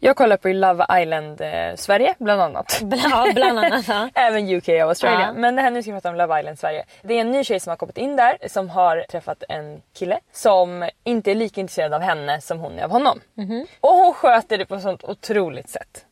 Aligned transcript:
Jag 0.00 0.16
kollar 0.16 0.36
på 0.36 0.48
Love 0.48 0.86
Island 1.02 1.40
eh, 1.40 1.74
Sverige 1.76 2.14
bland 2.18 2.40
annat. 2.42 2.80
Ja, 3.10 3.26
bland 3.34 3.58
annat. 3.58 4.10
Även 4.14 4.50
UK 4.56 4.68
och 4.68 4.74
Australien. 4.80 5.20
Ja. 5.20 5.32
Men 5.32 5.56
det 5.56 5.62
här 5.62 5.70
nu 5.70 5.82
ska 5.82 5.92
vi 5.92 5.96
prata 5.96 6.08
om 6.08 6.14
Love 6.16 6.40
Island 6.40 6.58
Sverige. 6.58 6.84
Det 7.02 7.14
är 7.14 7.20
en 7.20 7.30
ny 7.30 7.44
tjej 7.44 7.60
som 7.60 7.70
har 7.70 7.76
kommit 7.76 7.98
in 7.98 8.16
där 8.16 8.38
som 8.46 8.70
har 8.70 9.04
träffat 9.10 9.42
en 9.48 9.82
kille 9.98 10.18
som 10.32 10.88
inte 11.04 11.30
är 11.30 11.34
lika 11.34 11.60
intresserad 11.60 11.94
av 11.94 12.00
henne 12.00 12.40
som 12.40 12.58
hon 12.58 12.78
är 12.78 12.84
av 12.84 12.90
honom. 12.90 13.20
Mhm. 13.34 13.66
Och 13.80 13.90
hon 13.90 14.14
sköter 14.14 14.58
det 14.58 14.66
på 14.66 14.74
ett 14.74 14.82
sånt 14.82 15.04
otroligt 15.04 15.68
sätt. 15.68 16.04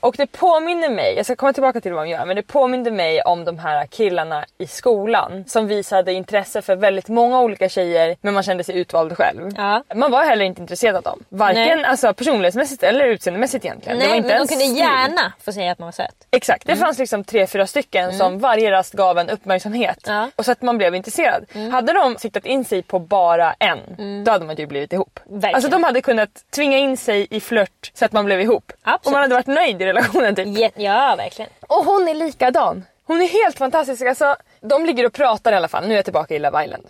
Och 0.00 0.14
det 0.18 0.26
påminner 0.26 0.88
mig, 0.90 1.14
jag 1.16 1.24
ska 1.24 1.36
komma 1.36 1.52
tillbaka 1.52 1.80
till 1.80 1.92
vad 1.92 2.00
hon 2.00 2.08
gör, 2.08 2.26
men 2.26 2.36
det 2.36 2.42
påminner 2.42 2.90
mig 2.90 3.22
om 3.22 3.44
de 3.44 3.58
här 3.58 3.86
killarna 3.86 4.44
i 4.58 4.66
skolan 4.66 5.44
som 5.46 5.66
visade 5.66 6.12
intresse 6.12 6.62
för 6.62 6.76
väldigt 6.76 7.08
många 7.08 7.40
olika 7.40 7.68
tjejer 7.68 8.16
men 8.20 8.34
man 8.34 8.42
kände 8.42 8.64
sig 8.64 8.78
utvald 8.78 9.16
själv. 9.16 9.50
Ja. 9.56 9.82
Man 9.94 10.10
var 10.10 10.24
heller 10.24 10.44
inte 10.44 10.60
intresserad 10.60 10.96
av 10.96 11.02
dem. 11.02 11.24
Varken 11.28 11.62
Nej. 11.78 11.84
alltså, 11.84 12.14
personlighetsmässigt 12.14 12.82
eller 12.82 13.17
utseendemässigt 13.18 13.64
egentligen. 13.64 13.98
det 13.98 14.04
var 14.04 14.08
Nej, 14.10 14.16
inte 14.16 14.28
men 14.28 14.34
de 14.34 14.38
ens 14.38 14.50
kunde 14.50 14.64
stil. 14.64 14.76
gärna 14.78 15.32
få 15.44 15.52
säga 15.52 15.72
att 15.72 15.78
man 15.78 15.86
var 15.86 15.92
söt. 15.92 16.14
Exakt, 16.30 16.66
det 16.66 16.76
fanns 16.76 16.98
liksom 16.98 17.24
tre, 17.24 17.46
fyra 17.46 17.66
stycken 17.66 18.12
som 18.18 18.38
varje 18.38 18.70
rast 18.70 18.92
gav 18.94 19.18
en 19.18 19.30
uppmärksamhet. 19.30 19.98
Ja. 20.06 20.30
Och 20.36 20.44
så 20.44 20.52
att 20.52 20.62
man 20.62 20.78
blev 20.78 20.94
intresserad. 20.94 21.46
Hade 21.72 21.92
de 21.92 22.16
siktat 22.18 22.46
in 22.46 22.64
sig 22.64 22.82
på 22.82 22.98
bara 22.98 23.52
en, 23.58 24.24
då 24.24 24.30
hade 24.32 24.44
man 24.44 24.56
ju 24.56 24.66
blivit 24.66 24.92
ihop. 24.92 25.20
Verkligen. 25.24 25.54
Alltså 25.54 25.70
de 25.70 25.84
hade 25.84 26.00
kunnat 26.00 26.28
tvinga 26.54 26.78
in 26.78 26.96
sig 26.96 27.26
i 27.30 27.40
flört 27.40 27.90
så 27.94 28.04
att 28.04 28.12
man 28.12 28.24
blev 28.24 28.40
ihop. 28.40 28.72
Absolut. 28.82 29.06
Och 29.06 29.12
man 29.12 29.20
hade 29.22 29.34
varit 29.34 29.46
nöjd 29.46 29.82
i 29.82 29.84
relationen 29.84 30.34
typ. 30.34 30.58
Ja, 30.58 30.70
ja 30.76 31.14
verkligen. 31.16 31.50
Och 31.60 31.84
hon 31.84 32.08
är 32.08 32.14
likadan. 32.14 32.84
Hon 33.04 33.22
är 33.22 33.26
helt 33.28 33.58
fantastisk. 33.58 34.02
Alltså, 34.02 34.36
de 34.60 34.86
ligger 34.86 35.06
och 35.06 35.12
pratar 35.12 35.52
i 35.52 35.54
alla 35.56 35.68
fall. 35.68 35.84
Nu 35.86 35.92
är 35.92 35.96
jag 35.98 36.04
tillbaka 36.04 36.34
i 36.34 36.38
Love 36.38 36.64
Island. 36.64 36.84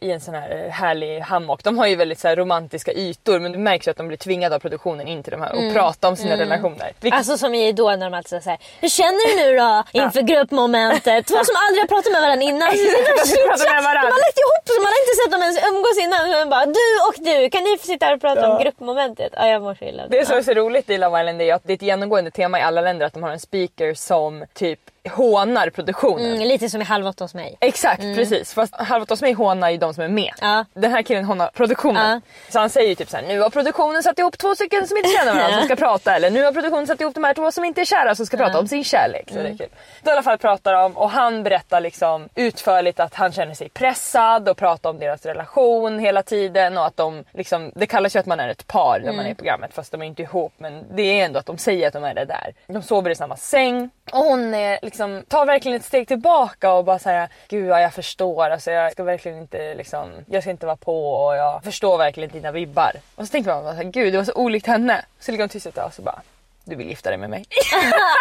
I 0.00 0.10
en 0.10 0.20
sån 0.20 0.34
här 0.34 0.64
eh, 0.64 0.70
härlig 0.70 1.20
hammock. 1.20 1.62
De 1.64 1.78
har 1.78 1.86
ju 1.86 1.96
väldigt 1.96 2.18
så 2.18 2.28
här 2.28 2.36
romantiska 2.36 2.92
ytor 2.92 3.38
men 3.40 3.52
det 3.52 3.58
märks 3.58 3.86
ju 3.86 3.90
att 3.90 3.96
de 3.96 4.08
blir 4.08 4.18
tvingade 4.18 4.54
av 4.54 4.58
produktionen 4.58 5.08
in 5.08 5.22
till 5.22 5.30
de 5.30 5.40
här 5.40 5.52
och 5.52 5.74
prata 5.74 6.08
om 6.08 6.16
sina 6.16 6.36
relationer. 6.36 6.92
Vilket 7.00 7.18
Alltså 7.18 7.38
som 7.38 7.54
i 7.54 7.68
Idol 7.68 7.98
när 7.98 8.10
de 8.10 8.14
alltid 8.16 8.42
säger 8.42 8.58
Hur 8.80 8.88
känner 8.88 9.24
du 9.36 9.42
nu 9.42 9.56
då 9.58 9.84
inför 9.92 10.22
gruppmomentet? 10.22 11.26
Två 11.26 11.34
som 11.44 11.54
aldrig 11.68 11.82
har 11.84 11.88
pratat 11.88 12.12
med 12.12 12.22
varandra 12.22 12.44
innan. 12.44 12.68
De 12.72 12.74
och 12.74 12.92
De 12.92 13.04
pratar 13.04 13.16
med 13.16 13.26
chitchat. 13.28 13.84
varandra. 13.84 14.00
De 14.08 14.14
har 14.18 14.24
lagt 14.26 14.38
ihop 14.44 14.64
så 14.74 14.80
man 14.84 14.90
har 14.94 15.00
inte 15.04 15.14
sett 15.20 15.32
dem 15.34 15.42
ens 15.48 15.58
umgås 15.70 15.96
innan. 16.04 16.22
Man 16.40 16.48
bara 16.56 16.66
du 16.80 16.88
och 17.08 17.16
du 17.28 17.50
kan 17.54 17.62
ni 17.64 17.78
sitta 17.78 18.06
här 18.06 18.14
och 18.14 18.20
prata 18.20 18.50
om 18.50 18.62
gruppmomentet? 18.62 19.32
Ja 19.36 19.46
jag 19.48 19.62
mår 19.62 19.74
så 19.74 19.84
illa. 19.84 20.02
Det 20.08 20.26
som 20.26 20.36
är 20.38 20.42
så 20.42 20.52
roligt 20.54 20.90
i 20.90 20.98
Love 20.98 21.20
Island 21.20 21.42
är 21.42 21.54
att 21.54 21.62
det 21.64 21.72
är 21.72 21.74
ett 21.74 21.82
genomgående 21.90 22.30
tema 22.30 22.58
i 22.58 22.62
alla 22.62 22.80
länder 22.80 23.06
att 23.06 23.12
de 23.12 23.22
har 23.22 23.30
en 23.30 23.40
speaker 23.40 23.94
som 23.94 24.44
typ 24.54 24.80
hånar 25.10 25.70
produktionen. 25.70 26.32
Mm, 26.34 26.48
lite 26.48 26.68
som 26.68 26.80
i 26.80 26.84
Halv 26.84 27.06
åtta 27.06 27.24
hos 27.24 27.34
mig. 27.34 27.56
Exakt 27.60 28.02
precis. 28.02 28.54
Fast 28.54 28.74
Halv 28.76 29.02
åtta 29.02 29.12
hos 29.12 29.22
mig 29.22 29.32
hånar 29.32 29.70
ju 29.70 29.76
de 29.76 29.94
som 29.94 30.04
är 30.04 30.08
med. 30.08 30.32
Ja. 30.40 30.64
Den 30.74 30.90
här 30.92 31.02
killen 31.02 31.24
hånar 31.24 31.50
produktionen. 31.54 32.22
Så 32.48 32.58
han 32.58 32.70
säger 32.70 32.88
ju 32.88 32.94
typ 32.94 33.10
såhär, 33.10 33.24
nu 33.24 33.40
har 33.40 33.50
produktionen 33.50 34.02
satt 34.02 34.18
ihop 34.18 34.38
två 34.38 34.54
stycken 34.54 34.86
som 34.88 34.96
inte 34.96 35.08
känner 35.10 35.34
varandra 35.34 35.58
som 35.58 35.64
ska 35.66 35.76
prata. 35.86 36.16
Eller 36.16 36.30
nu 36.30 36.44
har 36.44 36.52
produktionen 36.52 36.86
satt 36.86 37.00
ihop 37.00 37.14
de 37.14 37.24
här 37.24 37.34
två 37.34 37.52
som 37.52 37.64
inte 37.64 37.80
är 37.80 37.84
kära 37.84 38.14
som 38.14 38.26
ska 38.26 38.36
prata 38.36 38.58
om 38.58 38.68
sin 38.68 38.84
kärlek. 38.84 39.28
Så 39.28 39.34
det 39.34 39.48
är 39.48 39.58
kul. 39.58 39.68
Då 40.02 40.10
i 40.10 40.12
alla 40.12 40.22
fall 40.22 40.38
pratar 40.38 40.72
de 40.72 40.96
och 40.96 41.10
han 41.10 41.42
berättar 41.42 41.80
liksom 41.80 42.28
utförligt 42.34 43.00
att 43.00 43.14
han 43.14 43.32
känner 43.32 43.54
sig 43.54 43.68
pressad 43.68 44.48
och 44.48 44.56
pratar 44.56 44.90
om 44.90 44.98
deras 44.98 45.26
relation 45.26 45.98
hela 45.98 46.22
tiden 46.22 46.78
och 46.78 46.86
att 46.86 46.96
de 46.96 47.24
liksom, 47.32 47.72
det 47.74 47.86
kallas 47.86 48.16
ju 48.16 48.20
att 48.20 48.26
man 48.26 48.40
är 48.40 48.48
ett 48.48 48.66
par 48.66 49.00
när 49.04 49.12
man 49.12 49.26
är 49.26 49.30
i 49.30 49.34
programmet 49.34 49.74
fast 49.74 49.92
de 49.92 50.02
är 50.02 50.06
inte 50.06 50.22
ihop 50.22 50.52
men 50.58 50.84
det 50.96 51.02
är 51.02 51.24
ändå 51.24 51.38
att 51.38 51.46
de 51.46 51.58
säger 51.58 51.86
att 51.86 51.92
de 51.92 52.04
är 52.04 52.14
det 52.14 52.24
där. 52.24 52.54
De 52.66 52.82
sover 52.82 53.10
i 53.10 53.14
samma 53.14 53.36
säng 53.36 53.90
och 54.12 54.18
hon 54.18 54.54
är 54.54 54.78
liksom, 54.94 55.22
tar 55.28 55.46
verkligen 55.46 55.76
ett 55.76 55.84
steg 55.84 56.08
tillbaka 56.08 56.72
och 56.72 56.84
bara 56.84 56.98
säga 56.98 57.28
Gud 57.48 57.68
ja, 57.68 57.80
jag 57.80 57.94
förstår, 57.94 58.50
alltså, 58.50 58.70
jag 58.70 58.92
ska 58.92 59.04
verkligen 59.04 59.38
inte 59.38 59.74
liksom, 59.74 60.10
jag 60.26 60.42
ska 60.42 60.50
inte 60.50 60.66
vara 60.66 60.76
på 60.76 61.12
och 61.12 61.36
jag 61.36 61.64
förstår 61.64 61.98
verkligen 61.98 62.30
dina 62.30 62.52
vibbar. 62.52 62.92
Och 63.14 63.26
så 63.26 63.30
tänker 63.30 63.50
man 63.50 63.64
bara, 63.64 63.72
så 63.72 63.82
här, 63.82 63.90
gud 63.90 64.12
det 64.12 64.16
var 64.16 64.24
så 64.24 64.32
olikt 64.34 64.66
henne. 64.66 65.04
Så 65.20 65.30
ligger 65.30 65.42
hon 65.42 65.48
tyst 65.48 65.66
ett 65.66 65.74
tag 65.74 65.86
och 65.86 65.94
så 65.94 66.02
bara, 66.02 66.22
du 66.64 66.76
vill 66.76 66.88
gifta 66.88 67.10
dig 67.10 67.18
med 67.18 67.30
mig. 67.30 67.44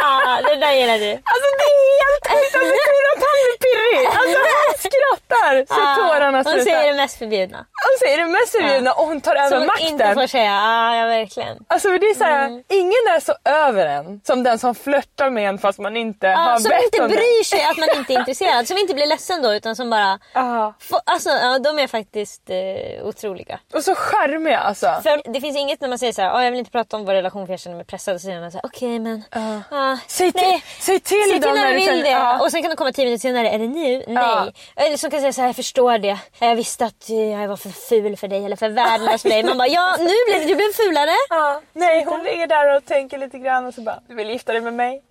Ah, 0.04 0.42
det 0.42 0.56
där 0.56 0.74
gillar 0.74 0.98
du. 1.00 1.12
Alltså 1.12 1.48
det 1.60 1.68
är 1.74 1.80
helt 2.04 2.26
sjukt, 2.28 2.56
alltså 2.56 3.26
han 3.30 3.38
blir 3.44 3.58
pirrig. 3.66 4.06
Alltså 4.08 4.38
han 4.60 4.74
skrattar 4.86 5.66
så 5.76 6.02
tårarna 6.02 6.38
Hon 6.38 6.44
slutar. 6.44 6.64
säger 6.64 6.92
det 6.92 6.98
mest 6.98 7.18
förbjudna. 7.18 7.58
Hon 7.58 7.98
säger 8.00 8.18
det 8.18 8.26
mest 8.28 8.52
förbjudna 8.52 8.94
och 8.94 9.06
hon 9.08 9.22
tar 9.22 9.36
över 9.36 9.50
Som 9.50 9.58
hon 9.58 9.68
makten. 9.68 9.88
inte 9.88 10.14
får 10.14 10.28
säga. 10.28 10.52
Ah, 10.54 10.96
ja 10.96 11.06
verkligen. 11.06 11.58
Alltså 11.68 11.90
för 11.90 12.00
det 12.00 12.06
är 12.08 12.14
såhär, 12.16 12.46
Mm. 12.48 12.64
ingen 12.70 12.92
är 13.16 13.20
så 13.20 13.34
över 13.46 13.86
en 13.86 14.22
som 14.24 14.44
den 14.44 14.60
som 14.60 14.76
flörtar 14.76 15.30
med 15.30 15.50
en 15.50 15.58
fast 15.58 15.80
man 15.80 15.98
inte 15.98 16.30
Ah, 16.34 16.36
har 16.38 16.58
som 16.60 16.70
bett 16.70 16.84
inte 16.84 17.02
om 17.04 17.10
det. 17.10 17.16
bryr 17.16 17.44
sig 17.44 17.64
att 17.64 17.78
man 17.78 17.90
inte 17.98 18.14
är 18.14 18.20
intresserad. 18.20 18.68
Som 18.68 18.78
inte 18.78 18.94
blir 18.94 19.06
ledsen 19.08 19.42
då 19.42 19.54
utan 19.54 19.76
som 19.76 19.90
bara... 19.90 20.20
Ja. 20.34 20.74
Får, 20.80 21.00
alltså 21.06 21.30
ja, 21.30 21.60
de 21.60 21.80
är 21.80 21.88
faktiskt 21.88 22.50
eh, 22.50 23.06
otroliga. 23.08 23.60
Och 23.74 23.84
så 23.84 23.96
charmiga 23.96 24.60
alltså. 24.60 25.00
För 25.04 25.34
det 25.34 25.42
finns 25.42 25.58
inget 25.58 25.82
när 25.82 25.90
man 25.90 26.00
säger 26.00 26.14
så 26.14 26.22
här, 26.22 26.30
"Ah, 26.36 26.44
jag 26.44 26.52
vill 26.52 26.60
inte 26.60 26.72
prata 26.72 26.98
om 26.98 27.06
vår 27.06 27.14
relation 27.14 27.46
för 27.48 27.54
jag 27.54 27.60
känner 27.60 27.76
mig 27.78 27.86
pressad. 27.86 28.22
Man 28.42 28.52
här, 28.52 28.62
okej 28.64 29.00
men... 29.00 29.24
ah, 29.72 29.98
Säg 30.08 30.32
till, 30.32 30.42
nej, 30.42 30.64
säg 30.80 31.00
till, 31.00 31.18
Säg 31.30 31.42
till 31.42 31.50
när 31.54 31.68
du 31.68 31.74
vill 31.76 31.86
känner- 31.86 32.04
det. 32.04 32.10
Ja. 32.10 32.40
Och 32.42 32.52
sen 32.52 32.62
kan 32.62 32.70
de 32.72 32.76
komma 32.76 32.92
tio 32.92 33.06
minuter 33.06 33.22
senare, 33.22 33.50
är 33.50 33.60
det 33.60 33.68
nu? 33.68 34.04
Nej. 34.08 34.24
Ja. 34.24 34.52
Eller 34.76 34.98
som 34.98 35.12
kan 35.12 35.20
säga 35.20 35.34
så 35.34 35.42
här, 35.42 35.48
jag 35.48 35.56
förstår 35.56 35.98
det. 35.98 36.18
Jag 36.40 36.56
visste 36.56 36.86
att 36.86 37.10
eh, 37.10 37.16
jag 37.42 37.48
var 37.48 37.58
för 37.58 37.70
ful 37.70 38.18
för 38.18 38.28
dig 38.28 38.46
eller 38.46 38.56
för 38.56 38.70
värdelös 38.70 39.22
för 39.22 39.30
dig. 39.30 39.44
Man 39.44 39.58
bara, 39.58 39.68
ja 39.68 39.96
nu 40.00 40.12
blev 40.28 40.48
du 40.48 40.56
blev 40.56 40.74
fulare. 40.74 41.12
Ja, 41.30 41.62
nej 41.74 42.04
hon 42.06 42.24
ligger 42.24 42.48
där 42.48 42.76
och 42.78 42.86
tänker 42.86 43.18
lite 43.18 43.38
grann 43.38 43.66
och 43.66 43.74
så 43.74 43.82
bara, 43.82 44.00
du 44.08 44.16
vill 44.16 44.30
gifta 44.30 44.52
dig 44.54 44.62
med 44.62 44.74
mig? 44.74 45.02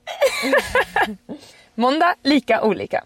Måndag, 1.75 2.15
lika 2.23 2.63
olika. 2.63 3.05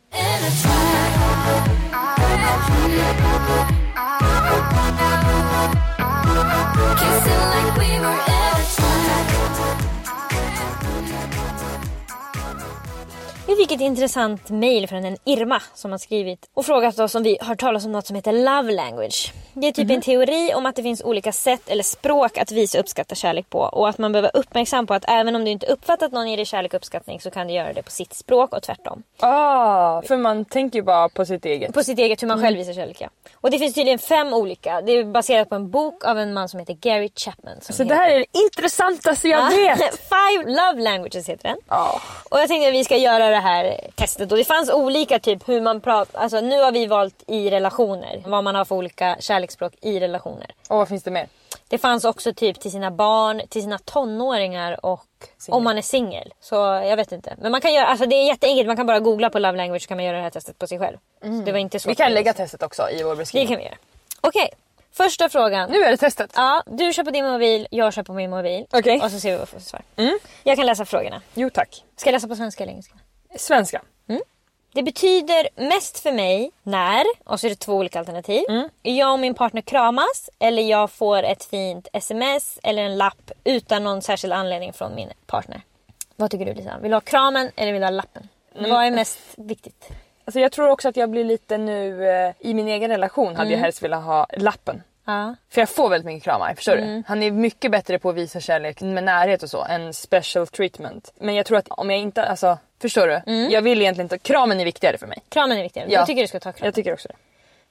Vi 13.48 13.56
fick 13.56 13.72
ett 13.72 13.80
intressant 13.80 14.50
mail 14.50 14.88
från 14.88 15.04
en 15.04 15.16
Irma 15.24 15.62
som 15.74 15.90
har 15.90 15.98
skrivit 15.98 16.50
och 16.54 16.66
frågat 16.66 16.98
oss 16.98 17.14
om 17.14 17.22
vi 17.22 17.38
har 17.40 17.54
talas 17.54 17.84
om 17.84 17.92
något 17.92 18.06
som 18.06 18.16
heter 18.16 18.32
love 18.32 18.72
language. 18.72 19.32
Det 19.54 19.66
är 19.66 19.72
typ 19.72 19.90
en 19.90 20.00
teori 20.00 20.54
om 20.54 20.66
att 20.66 20.76
det 20.76 20.82
finns 20.82 21.02
olika 21.02 21.32
sätt 21.32 21.68
eller 21.68 21.82
språk 21.82 22.38
att 22.38 22.52
visa 22.52 22.78
uppskatta 22.78 23.14
kärlek 23.14 23.50
på 23.50 23.58
och 23.58 23.88
att 23.88 23.98
man 23.98 24.12
behöver 24.12 24.30
vara 24.32 24.40
uppmärksam 24.40 24.86
på 24.86 24.94
att 24.94 25.04
även 25.08 25.36
om 25.36 25.44
du 25.44 25.50
inte 25.50 25.66
uppfattat 25.66 26.12
någon 26.12 26.30
ger 26.30 26.36
dig 26.36 26.46
kärlek 26.46 26.74
och 26.74 26.76
uppskattning 26.76 27.20
så 27.20 27.30
kan 27.30 27.46
du 27.46 27.54
göra 27.54 27.72
det 27.72 27.82
på 27.82 27.90
sitt 27.90 28.14
språk 28.14 28.52
och 28.52 28.62
tvärtom. 28.62 29.02
Ah, 29.20 30.02
för 30.02 30.16
man 30.16 30.44
tänker 30.44 30.78
ju 30.78 30.82
bara 30.82 31.08
på 31.08 31.26
sitt 31.26 31.44
eget. 31.44 31.74
På 31.74 31.82
sitt 31.82 31.98
eget 31.98 32.22
hur 32.22 32.28
man 32.28 32.40
själv 32.40 32.58
visar 32.58 32.72
kärlek 32.72 33.00
ja. 33.00 33.08
Och 33.34 33.50
det 33.50 33.58
finns 33.58 33.74
tydligen 33.74 33.98
fem 33.98 34.32
olika. 34.34 34.80
Det 34.80 34.92
är 34.92 35.04
baserat 35.04 35.48
på 35.48 35.54
en 35.54 35.70
bok 35.70 36.04
av 36.04 36.18
en 36.18 36.34
man 36.34 36.48
som 36.48 36.60
heter 36.60 36.74
Gary 36.74 37.10
Chapman. 37.16 37.56
Så 37.60 37.84
det 37.84 37.94
här 37.94 38.10
är 38.10 38.18
det 38.18 38.38
intressantaste 38.38 39.28
jag 39.28 39.50
vet. 39.50 39.78
Five 40.08 40.44
love 40.46 40.82
languages 40.82 41.28
heter 41.28 41.48
den. 41.48 41.58
Ja. 41.68 42.00
Och 42.30 42.38
jag 42.38 42.48
tänkte 42.48 42.68
att 42.68 42.74
vi 42.74 42.84
ska 42.84 42.96
göra 42.96 43.30
det 43.30 43.35
här 43.40 43.90
testet. 43.94 44.32
Och 44.32 44.38
det 44.38 44.44
fanns 44.44 44.70
olika 44.70 45.18
typ 45.18 45.48
hur 45.48 45.60
man 45.60 45.80
pratar. 45.80 46.20
Alltså 46.20 46.40
nu 46.40 46.62
har 46.62 46.72
vi 46.72 46.86
valt 46.86 47.22
i 47.26 47.50
relationer. 47.50 48.22
Vad 48.26 48.44
man 48.44 48.54
har 48.54 48.64
för 48.64 48.74
olika 48.74 49.16
kärleksspråk 49.20 49.72
i 49.80 50.00
relationer. 50.00 50.50
Och 50.68 50.76
vad 50.78 50.88
finns 50.88 51.02
det 51.02 51.10
mer? 51.10 51.28
Det 51.68 51.78
fanns 51.78 52.04
också 52.04 52.34
typ 52.34 52.60
till 52.60 52.70
sina 52.70 52.90
barn, 52.90 53.42
till 53.48 53.62
sina 53.62 53.78
tonåringar 53.78 54.86
och 54.86 55.00
om 55.48 55.64
man 55.64 55.78
är 55.78 55.82
singel. 55.82 56.32
Så 56.40 56.54
jag 56.54 56.96
vet 56.96 57.12
inte. 57.12 57.34
Men 57.38 57.52
man 57.52 57.60
kan 57.60 57.74
göra, 57.74 57.86
alltså 57.86 58.06
det 58.06 58.16
är 58.16 58.26
jätteenkelt. 58.26 58.66
Man 58.66 58.76
kan 58.76 58.86
bara 58.86 59.00
googla 59.00 59.30
på 59.30 59.38
love 59.38 59.56
language 59.56 59.82
så 59.82 59.88
kan 59.88 59.96
man 59.96 60.04
göra 60.04 60.16
det 60.16 60.22
här 60.22 60.30
testet 60.30 60.58
på 60.58 60.66
sig 60.66 60.78
själv. 60.78 60.96
Så 61.22 61.28
det 61.44 61.52
var 61.52 61.58
inte 61.58 61.78
så 61.80 61.88
Vi 61.88 61.94
kan 61.94 62.12
lägga 62.14 62.32
testet 62.32 62.62
också 62.62 62.90
i 62.90 63.02
vår 63.02 63.10
Det 63.10 63.16
beskrivning. 63.16 63.48
kan 63.48 63.56
vi 63.58 63.64
göra. 63.64 63.76
Okej, 64.20 64.50
första 64.92 65.28
frågan. 65.28 65.70
Nu 65.70 65.82
är 65.82 65.90
det 65.90 65.96
testet. 65.96 66.30
Ja, 66.36 66.62
du 66.66 66.92
kör 66.92 67.04
på 67.04 67.10
din 67.10 67.24
mobil, 67.26 67.66
jag 67.70 67.92
kör 67.94 68.02
på 68.02 68.12
min 68.12 68.30
mobil. 68.30 68.66
Okej. 68.72 69.00
Och 69.02 69.10
så 69.10 69.20
ser 69.20 69.30
vi 69.30 69.36
vad 69.36 69.48
vi 69.48 69.52
får 69.52 69.60
svar. 69.60 69.82
Jag 70.42 70.56
kan 70.56 70.66
läsa 70.66 70.84
frågorna. 70.84 71.22
Jo 71.34 71.50
tack. 71.50 71.84
Ska 71.96 72.08
jag 72.08 72.12
läsa 72.12 72.28
på 72.28 72.36
svenska 72.36 72.62
eller 72.62 72.72
engelska? 72.72 72.94
Svenska. 73.38 73.82
Det 74.74 74.82
betyder 74.82 75.48
mest 75.56 75.98
för 75.98 76.12
mig 76.12 76.50
när, 76.62 77.04
och 77.24 77.40
så 77.40 77.46
är 77.46 77.48
det 77.50 77.56
två 77.56 77.72
olika 77.74 77.98
alternativ. 77.98 78.44
Jag 78.82 79.12
och 79.12 79.18
min 79.18 79.34
partner 79.34 79.60
kramas 79.60 80.30
eller 80.38 80.62
jag 80.62 80.90
får 80.90 81.22
ett 81.22 81.44
fint 81.44 81.88
sms 81.92 82.58
eller 82.62 82.82
en 82.82 82.96
lapp 82.98 83.30
utan 83.44 83.84
någon 83.84 84.02
särskild 84.02 84.32
anledning 84.32 84.72
från 84.72 84.94
min 84.94 85.08
partner. 85.26 85.60
Vad 86.16 86.30
tycker 86.30 86.44
du 86.46 86.54
Lisa? 86.54 86.78
Vill 86.78 86.90
du 86.90 86.96
ha 86.96 87.00
kramen 87.00 87.50
eller 87.56 87.72
vill 87.72 87.80
du 87.80 87.86
ha 87.86 87.90
lappen? 87.90 88.28
Vad 88.54 88.84
är 88.84 88.90
mest 88.90 89.18
viktigt? 89.36 89.88
Alltså 90.24 90.40
jag 90.40 90.52
tror 90.52 90.68
också 90.68 90.88
att 90.88 90.96
jag 90.96 91.10
blir 91.10 91.24
lite 91.24 91.58
nu, 91.58 92.08
eh, 92.08 92.32
i 92.38 92.54
min 92.54 92.68
egen 92.68 92.90
relation 92.90 93.36
hade 93.36 93.50
jag 93.50 93.58
helst 93.58 93.82
velat 93.82 94.04
ha 94.04 94.26
lappen. 94.36 94.82
Ja. 95.06 95.34
För 95.50 95.60
jag 95.60 95.68
får 95.68 95.88
väldigt 95.88 96.06
mycket 96.06 96.22
kramar, 96.24 96.54
förstår 96.54 96.76
du? 96.76 97.02
Han 97.06 97.22
är 97.22 97.30
mycket 97.30 97.70
bättre 97.70 97.98
på 97.98 98.10
att 98.10 98.16
visa 98.16 98.40
kärlek 98.40 98.80
med 98.80 99.04
närhet 99.04 99.42
och 99.42 99.50
så 99.50 99.64
än 99.64 99.94
special 99.94 100.46
treatment. 100.46 101.12
Men 101.18 101.34
jag 101.34 101.46
tror 101.46 101.58
att 101.58 101.68
om 101.68 101.90
jag 101.90 101.98
inte, 102.00 102.24
alltså 102.24 102.58
förstår 102.82 103.06
du? 103.06 103.32
Jag 103.52 103.62
vill 103.62 103.80
egentligen 103.80 104.04
inte, 104.04 104.18
kramen 104.18 104.60
är 104.60 104.64
viktigare 104.64 104.98
för 104.98 105.06
mig. 105.06 105.18
Kramen 105.28 105.58
är 105.58 105.62
viktigare. 105.62 105.88
Ja. 105.90 105.98
Jag 105.98 106.06
tycker 106.06 106.22
du 106.22 106.28
ska 106.28 106.40
ta 106.40 106.52
kramen. 106.52 106.66
Jag 106.66 106.74
tycker 106.74 106.92
också 106.92 107.08
det. 107.08 107.14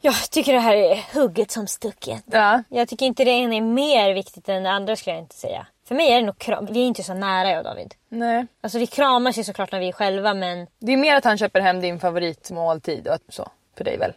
Jag 0.02 0.16
tycker 0.32 0.54
det 0.54 0.60
här 0.60 0.76
är 0.76 1.04
hugget 1.14 1.52
som 1.52 1.68
stucket. 1.68 2.24
Ja. 2.26 2.64
Jag 2.70 2.88
tycker 2.88 3.06
inte 3.06 3.24
det 3.24 3.32
ena 3.32 3.56
är 3.56 3.62
mer 3.62 4.14
viktigt 4.14 4.50
än 4.50 4.64
det 4.64 4.72
andra 4.72 4.96
skulle 4.96 5.16
jag 5.16 5.24
inte 5.24 5.36
säga. 5.36 5.68
För 5.88 5.96
mig 5.96 6.12
är 6.12 6.16
det 6.16 6.26
nog 6.26 6.38
kram. 6.38 6.66
Vi 6.66 6.80
är 6.80 6.86
inte 6.86 7.04
så 7.04 7.14
nära 7.14 7.50
jag 7.50 7.58
och 7.58 7.64
David. 7.64 7.94
Nej. 8.10 8.46
Alltså 8.62 8.80
vi 8.80 8.88
kramas 8.88 9.38
ju 9.38 9.44
såklart 9.44 9.72
när 9.72 9.80
vi 9.80 9.88
är 9.88 9.92
själva 9.92 10.34
men 10.34 10.68
Det 10.80 10.94
är 10.94 10.98
mer 10.98 11.16
att 11.16 11.24
han 11.24 11.38
köper 11.38 11.60
hem 11.60 11.82
din 11.82 12.00
favoritmåltid 12.00 13.08
och 13.08 13.18
så. 13.30 13.50
För 13.78 13.84
dig 13.84 13.98
väl? 13.98 14.14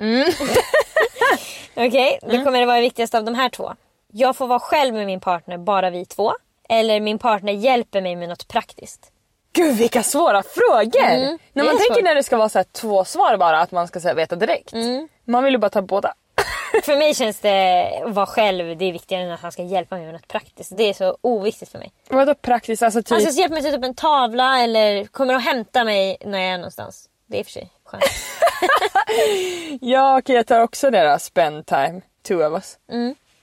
Okej, 1.74 2.18
Mm. 2.22 2.38
då 2.38 2.44
kommer 2.44 2.60
det 2.60 2.66
vara 2.66 2.76
det 2.76 2.82
viktigaste 2.82 3.18
av 3.18 3.24
de 3.24 3.34
här 3.34 3.48
två. 3.48 3.74
Jag 4.12 4.36
får 4.36 4.46
vara 4.46 4.60
själv 4.60 4.94
med 4.94 5.06
min 5.06 5.20
partner, 5.20 5.58
bara 5.58 5.90
vi 5.90 6.04
två. 6.06 6.32
Eller 6.68 7.00
min 7.00 7.18
partner 7.18 7.52
hjälper 7.52 8.00
mig 8.00 8.16
med 8.16 8.28
något 8.28 8.48
praktiskt. 8.48 9.12
Gud 9.52 9.76
vilka 9.76 10.02
svåra 10.02 10.42
frågor! 10.42 11.00
när 11.02 11.16
Mm, 11.24 11.38
det 11.52 11.62
man 11.62 11.66
tänker 11.78 11.94
svårt. 11.94 12.04
när 12.04 12.14
det 12.14 12.22
ska 12.22 12.36
vara 12.36 12.48
så 12.48 12.58
här 12.58 12.64
två 12.72 13.04
svar 13.04 13.36
bara, 13.36 13.60
att 13.60 13.70
man 13.70 13.88
ska 13.88 14.00
så 14.00 14.08
här, 14.08 14.14
veta 14.14 14.36
direkt. 14.36 14.72
Mm. 14.72 15.08
Man 15.24 15.44
vill 15.44 15.52
ju 15.52 15.58
bara 15.58 15.70
ta 15.70 15.82
båda. 15.82 16.14
För 16.84 16.96
mig 16.96 17.14
känns 17.14 17.40
det 17.40 18.02
att 18.06 18.12
vara 18.14 18.26
själv, 18.26 18.76
det 18.78 18.84
är 18.84 18.92
viktigare 18.92 19.22
än 19.22 19.30
att 19.32 19.40
han 19.40 19.52
ska 19.52 19.62
hjälpa 19.62 19.94
mig 19.96 20.04
med 20.04 20.14
något 20.14 20.28
praktiskt. 20.28 20.76
Det 20.76 20.82
är 20.88 20.92
så 20.92 21.16
oviktigt 21.20 21.70
för 21.70 21.78
mig. 21.78 21.92
Vadå 22.08 22.34
praktiskt? 22.34 22.82
Alltså 22.82 23.02
typ... 23.02 23.10
Han 23.10 23.20
ska 23.20 23.30
hjälpa 23.40 23.54
mig 23.54 23.62
sätta 23.62 23.76
upp 23.76 23.84
en 23.84 23.94
tavla 23.94 24.58
eller 24.60 25.04
kommer 25.04 25.34
och 25.34 25.40
hämta 25.40 25.84
mig 25.84 26.16
när 26.24 26.38
jag 26.38 26.48
är 26.52 26.58
någonstans. 26.58 27.08
Det 27.26 27.40
är 27.40 27.44
för 27.44 27.50
sig 27.50 27.70
skönt. 27.90 28.04
Ja 29.80 30.18
okej 30.18 30.36
jag 30.36 30.46
tar 30.46 30.60
också 30.60 30.90
det 30.90 31.12
då. 31.12 31.18
Spend 31.18 31.66
time. 31.66 32.00
Two 32.28 32.34
of 32.34 32.52
us. 32.52 32.76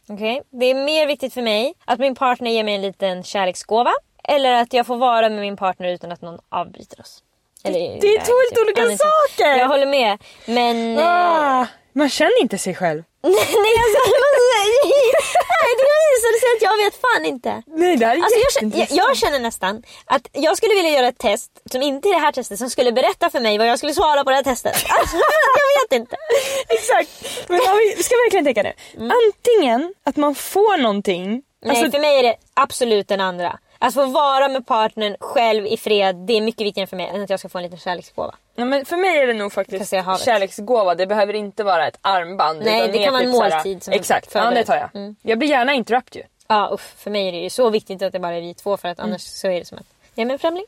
Okej, 0.10 0.42
Det 0.52 0.66
är 0.66 0.76
mer 0.86 1.08
viktigt 1.08 1.34
för 1.34 1.42
mig 1.42 1.74
att 1.86 2.00
min 2.00 2.16
partner 2.16 2.52
ger 2.52 2.64
mig 2.64 2.76
en 2.76 2.82
liten 2.82 3.24
kärleksgåva. 3.24 3.92
Eller 4.24 4.54
att 4.54 4.74
jag 4.74 4.88
får 4.88 4.98
vara 4.98 5.30
med 5.30 5.40
min 5.42 5.58
partner 5.58 5.88
utan 5.90 6.12
att 6.12 6.22
någon 6.22 6.40
avbryter 6.50 7.02
oss. 7.02 7.24
Eller, 7.64 7.80
Det 7.80 8.08
är 8.08 8.20
två 8.20 8.34
helt 8.34 8.66
olika 8.68 8.82
Annie, 8.82 8.98
saker! 8.98 9.58
Jag 9.58 9.68
håller 9.68 9.86
med. 9.86 10.18
Men... 10.46 10.98
eh, 10.98 11.06
Ah, 11.08 11.66
man 11.94 12.10
känner 12.10 12.42
inte 12.42 12.58
sig 12.58 12.76
själv. 12.76 13.04
Nej 13.24 13.34
alltså, 13.34 14.00
nej, 15.68 16.08
det 16.22 16.30
du 16.34 16.40
säger 16.40 16.56
att 16.56 16.62
jag 16.70 16.86
vet 16.86 16.96
fan 17.02 17.26
inte. 17.26 17.64
Nej 17.68 17.98
det 17.98 18.06
här 18.06 18.16
är 18.16 18.22
Alltså 18.24 18.40
jag, 18.40 18.52
känner, 18.54 18.78
jag, 18.78 18.88
jag 19.08 19.18
känner 19.18 19.40
nästan 19.40 19.84
att 20.06 20.28
jag 20.32 20.58
skulle 20.58 20.76
vilja 20.76 20.92
göra 20.92 21.08
ett 21.08 21.18
test 21.18 21.52
som 21.72 21.82
inte 21.82 22.10
är 22.10 22.14
det 22.14 22.20
här 22.20 22.32
testet 22.32 22.60
som 22.60 22.70
skulle 22.70 22.92
berätta 22.92 23.30
för 23.30 23.40
mig 23.40 23.58
vad 23.58 23.68
jag 23.68 23.78
skulle 23.78 23.94
svara 23.94 24.24
på 24.24 24.30
det 24.30 24.36
här 24.36 24.44
testet. 24.44 24.76
Alltså, 25.00 25.18
jag 25.18 25.82
vet 25.82 26.02
inte. 26.02 26.16
Exakt. 26.70 27.10
Men 27.50 27.60
vi 27.98 28.04
ska 28.04 28.16
verkligen 28.16 28.46
tänka 28.46 28.64
nu. 28.64 28.74
Antingen 29.26 29.94
att 30.06 30.16
man 30.16 30.36
får 30.36 30.78
någonting. 30.78 31.28
Nej, 31.66 31.70
Alltså, 31.70 31.92
för 31.92 32.00
mig 32.00 32.20
är 32.20 32.24
det 32.24 32.36
absolut 32.54 33.08
den 33.08 33.22
andra. 33.22 33.60
Att 33.80 33.94
få 33.94 34.06
vara 34.06 34.48
med 34.48 34.68
partnern 34.68 35.16
själv 35.20 35.66
i 35.66 35.78
fred, 35.78 36.16
det 36.16 36.34
är 36.34 36.42
mycket 36.42 36.68
viktigare 36.68 36.88
för 36.88 36.98
mig 36.98 37.08
än 37.08 37.24
att 37.24 37.30
jag 37.30 37.40
ska 37.40 37.50
få 37.50 37.58
en 37.58 37.64
liten 37.64 37.80
kärleksgåva. 37.80 38.36
nej, 38.56 38.68
men 38.68 38.86
för 38.86 38.98
mig 38.98 39.18
är 39.18 39.28
det 39.28 39.34
nog 39.34 39.54
faktiskt 39.54 39.90
kärleksgåva. 40.26 40.96
Det 40.96 41.08
behöver 41.08 41.34
inte 41.34 41.64
vara 41.64 41.88
ett 41.88 41.98
armband. 42.02 42.62
Nej, 42.66 42.88
det 42.92 43.04
kan 43.04 43.14
vara 43.14 43.24
en 43.24 43.32
typ 43.32 43.42
måltid 43.42 43.84
som 43.84 43.94
Exakt, 43.94 44.32
ja, 44.34 44.52
det 44.52 44.64
tar 44.64 44.76
jag. 44.76 44.90
Mm. 44.94 45.16
Jag 45.22 45.40
blir 45.40 45.50
gärna 45.50 45.74
interrupt 45.74 46.16
ju. 46.16 46.24
Ja, 46.48 46.70
uff, 46.74 46.94
för 46.98 47.12
mig 47.12 47.28
är 47.28 47.32
det 47.32 47.38
ju 47.38 47.50
så 47.50 47.70
viktigt 47.70 48.02
att 48.02 48.12
det 48.12 48.20
bara 48.20 48.36
är 48.36 48.42
vi 48.42 48.54
två 48.54 48.78
för 48.78 48.88
att 48.88 49.00
annars 49.00 49.22
så 49.22 49.48
är 49.48 49.60
det 49.60 49.66
som 49.66 49.78
att 49.78 49.88
jag 50.16 50.22
är 50.22 50.26
med 50.26 50.34
en 50.34 50.40
främling. 50.40 50.66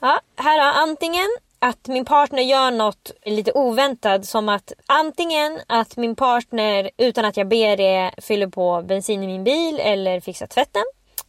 Ja, 0.00 0.20
här 0.36 0.58
har 0.58 0.82
antingen 0.82 1.28
att 1.58 1.88
min 1.88 2.04
partner 2.04 2.42
gör 2.42 2.70
något 2.70 3.10
lite 3.24 3.52
oväntat 3.52 4.26
som 4.26 4.48
att 4.48 4.72
antingen 4.86 5.60
att 5.66 5.96
min 5.96 6.16
partner 6.16 6.90
utan 6.96 7.24
att 7.24 7.36
jag 7.36 7.48
ber 7.48 7.76
det 7.76 8.10
fyller 8.18 8.46
på 8.46 8.82
bensin 8.82 9.22
i 9.22 9.26
min 9.26 9.44
bil 9.44 9.80
eller 9.80 10.20
fixar 10.20 10.46
tvätten. 10.46 10.82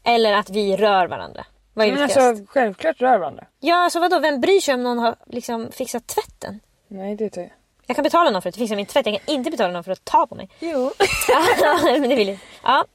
Eller 0.04 0.34
att 0.34 0.50
vi 0.50 0.78
rör 0.78 1.07
varandra. 1.07 1.46
Vad 1.74 1.88
är 1.88 1.92
Men 1.92 2.00
viktigast? 2.01 2.28
alltså 2.28 2.46
självklart 2.54 3.01
rör 3.01 3.18
varandra. 3.18 3.46
Ja, 3.60 3.75
alltså 3.75 4.00
vadå? 4.00 4.19
Vem 4.19 4.42
bryr 4.42 4.60
sig 4.60 4.74
om 4.74 4.84
någon 4.84 5.00
har 5.00 5.16
liksom 5.25 5.72
fixat 5.72 6.07
tvätten? 6.07 6.60
Nej 6.88 7.16
det 7.16 7.30
tar 7.30 7.42
jag. 7.42 7.51
Jag 7.86 7.96
kan 7.96 8.04
betala 8.04 8.30
någon 8.30 8.42
för 8.42 8.50
att 8.50 8.56
fixa 8.57 8.75
min 8.75 8.86
tvätt. 8.86 9.06
Jag 9.06 9.16
kan 9.22 9.36
inte 9.36 9.51
betala 9.51 9.74
någon 9.74 9.84
för 9.84 9.92
att 9.92 10.06
ta 10.06 10.28
på 10.28 10.36
mig. 10.36 10.50
Jo. 10.60 10.92
Men 11.84 12.10
det 12.10 12.16
vill 12.16 12.28
jag. 12.28 12.38
Ja. 12.63 12.86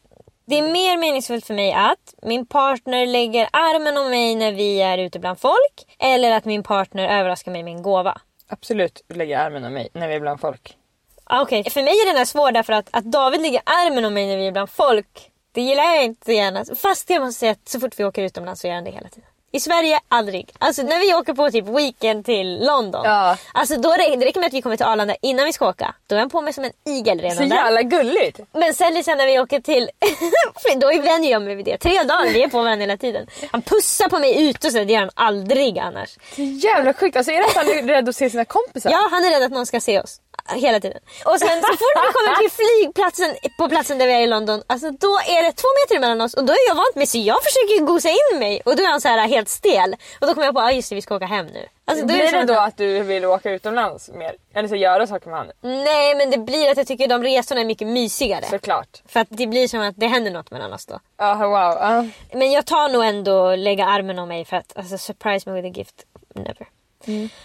Det 0.46 0.58
är 0.58 0.62
mer 0.72 0.96
meningsfullt 0.96 1.46
för 1.46 1.54
mig 1.54 1.72
att 1.72 2.14
min 2.22 2.46
partner 2.46 3.06
lägger 3.06 3.48
armen 3.52 3.96
om 3.96 4.10
mig 4.10 4.34
när 4.34 4.52
vi 4.52 4.80
är 4.82 4.98
ute 4.98 5.18
bland 5.18 5.38
folk. 5.40 5.96
Eller 5.98 6.32
att 6.32 6.44
min 6.44 6.62
partner 6.62 7.18
överraskar 7.20 7.52
mig 7.52 7.62
med 7.62 7.72
en 7.72 7.82
gåva. 7.82 8.20
Absolut 8.48 9.04
lägga 9.08 9.40
armen 9.40 9.64
om 9.64 9.72
mig 9.72 9.88
när 9.92 10.08
vi 10.08 10.14
är 10.14 10.20
bland 10.20 10.40
folk. 10.40 10.76
Ah, 11.24 11.42
Okej, 11.42 11.70
för 11.70 11.82
mig 11.82 11.92
är 11.92 12.06
den 12.06 12.16
här 12.16 12.24
svår 12.24 12.52
därför 12.52 12.72
att, 12.72 12.88
att 12.90 13.04
David 13.04 13.40
lägger 13.42 13.60
armen 13.64 14.04
om 14.04 14.14
mig 14.14 14.26
när 14.26 14.36
vi 14.36 14.46
är 14.46 14.52
bland 14.52 14.70
folk. 14.70 15.30
Det 15.54 15.60
gillar 15.60 15.84
jag 15.84 16.04
inte 16.04 16.32
gärna. 16.32 16.64
Fast 16.76 17.10
jag 17.10 17.22
måste 17.22 17.38
säga 17.40 17.52
att 17.52 17.68
så 17.68 17.80
fort 17.80 17.92
vi 17.96 18.04
åker 18.04 18.22
utomlands 18.22 18.60
så 18.60 18.66
gör 18.66 18.74
han 18.74 18.84
det 18.84 18.90
hela 18.90 19.08
tiden. 19.08 19.28
I 19.52 19.60
Sverige, 19.60 20.00
aldrig. 20.08 20.52
Alltså 20.58 20.82
när 20.82 21.00
vi 21.00 21.14
åker 21.14 21.34
på 21.34 21.50
typ 21.50 21.66
weekend 21.66 22.24
till 22.24 22.64
London. 22.66 23.02
Ja. 23.04 23.36
Alltså 23.54 23.76
då 23.76 23.90
räcker 23.92 24.16
det 24.16 24.26
räcker 24.26 24.40
med 24.40 24.46
att 24.46 24.52
vi 24.52 24.62
kommer 24.62 24.76
till 24.76 24.86
Arlanda 24.86 25.16
innan 25.22 25.44
vi 25.44 25.52
ska 25.52 25.68
åka. 25.68 25.94
Då 26.06 26.14
är 26.14 26.18
han 26.20 26.30
på 26.30 26.40
mig 26.40 26.52
som 26.52 26.64
en 26.64 26.72
igel 26.84 27.20
redan 27.20 27.36
Så 27.36 27.42
där. 27.42 27.56
jävla 27.56 27.82
gulligt. 27.82 28.40
Men 28.52 28.74
sen 28.74 28.94
liksom 28.94 29.18
när 29.18 29.26
vi 29.26 29.38
åker 29.40 29.60
till... 29.60 29.90
då 30.80 30.86
vänjer 31.02 31.30
jag 31.30 31.43
mig 31.43 31.55
vid 31.55 31.64
det. 31.64 31.79
Tre 31.79 32.02
dagar, 32.02 32.32
vi 32.32 32.43
är 32.43 32.48
på 32.48 32.62
varandra 32.62 32.82
hela 32.82 32.96
tiden. 32.96 33.26
Han 33.52 33.62
pussar 33.62 34.08
på 34.08 34.19
mig 34.19 34.48
ute 34.48 34.67
och 34.67 34.72
så, 34.72 34.79
det 34.79 34.93
gör 34.93 35.00
han 35.00 35.10
aldrig 35.14 35.79
annars. 35.79 36.19
Så 36.36 36.43
jävla 36.43 36.94
sjukt. 36.94 37.17
Alltså 37.17 37.32
är 37.32 37.36
det 37.36 37.44
att 37.46 37.56
han 37.56 37.69
är 37.69 37.82
rädd 37.82 38.08
att 38.08 38.17
se 38.17 38.31
sina 38.31 38.44
kompisar? 38.44 38.90
Ja, 38.90 39.08
han 39.10 39.24
är 39.24 39.31
rädd 39.31 39.43
att 39.43 39.52
någon 39.52 39.67
ska 39.67 39.81
se 39.81 40.00
oss. 40.00 40.20
Hela 40.48 40.81
tiden. 40.81 41.01
Och 41.24 41.39
sen 41.39 41.48
så 41.63 41.67
fort 41.69 41.96
vi 42.06 42.13
kommer 42.13 42.36
till 42.36 42.51
flygplatsen 42.51 43.36
på 43.58 43.69
platsen 43.69 43.98
där 43.98 44.06
vi 44.06 44.13
är 44.13 44.20
i 44.20 44.27
London, 44.27 44.63
alltså 44.67 44.91
då 44.91 45.08
är 45.08 45.43
det 45.43 45.53
två 45.53 45.69
meter 45.82 46.01
mellan 46.01 46.20
oss 46.20 46.34
och 46.34 46.44
då 46.44 46.53
är 46.53 46.69
jag 46.69 46.74
vant 46.74 46.94
med 46.94 47.08
så 47.08 47.19
jag 47.19 47.39
försöker 47.43 47.84
gosa 47.86 48.08
in 48.08 48.39
mig 48.39 48.63
och 48.65 48.77
då 48.77 48.82
är 48.82 48.86
han 48.89 49.01
så 49.01 49.08
här 49.08 49.29
helt 49.29 49.48
stel. 49.48 49.96
Och 50.20 50.27
då 50.27 50.34
kommer 50.34 50.46
jag 50.46 50.55
på, 50.55 50.60
ah, 50.60 50.70
just 50.70 50.89
det 50.89 50.94
vi 50.94 51.03
ska 51.03 51.17
åka 51.17 51.27
hem 51.27 51.46
nu. 51.46 51.67
Alltså, 51.84 52.06
Blir 52.06 52.32
det 52.32 52.41
att- 52.41 52.46
då 52.48 52.55
att 52.55 52.77
du 52.77 53.01
vill 53.03 53.24
åka 53.24 53.51
utomlands 53.51 54.08
mer? 54.08 54.34
Eller 54.55 54.69
så 54.69 54.77
göra 54.77 55.06
saker 55.06 55.31
med 55.31 55.39
honom? 55.39 55.53
Nej 55.60 56.15
men 56.15 56.31
det 56.31 56.39
blir 56.39 56.70
att 56.70 56.77
jag 56.77 56.86
tycker 56.86 57.08
de 57.08 57.22
resorna 57.22 57.60
är 57.60 57.65
mycket 57.65 57.89
mysigare. 57.89 58.44
Såklart. 58.51 59.03
För 59.08 59.20
att 59.20 59.29
det 59.31 59.46
blir 59.46 59.69
som 59.69 59.81
att 59.81 59.94
det 59.96 60.06
händer 60.06 60.31
något 60.31 60.51
mellan 60.51 60.72
oss 60.72 60.86
då. 60.86 61.01
Ja 61.19 61.34
wow. 61.34 61.51
ja. 61.81 62.06
Men 62.39 62.53
jag 62.53 62.67
tar 62.67 62.89
nog 62.89 63.05
ändå 63.05 63.56
lägga 63.56 63.84
armen 63.86 64.19
om 64.19 64.29
mig 64.29 64.44
för 64.44 64.56
att 64.56 64.72
alltså, 64.77 64.98
surprise 64.98 65.51
me 65.51 65.60
with 65.63 65.74
a 65.74 65.79
gift. 65.79 65.94
Never. 66.34 66.67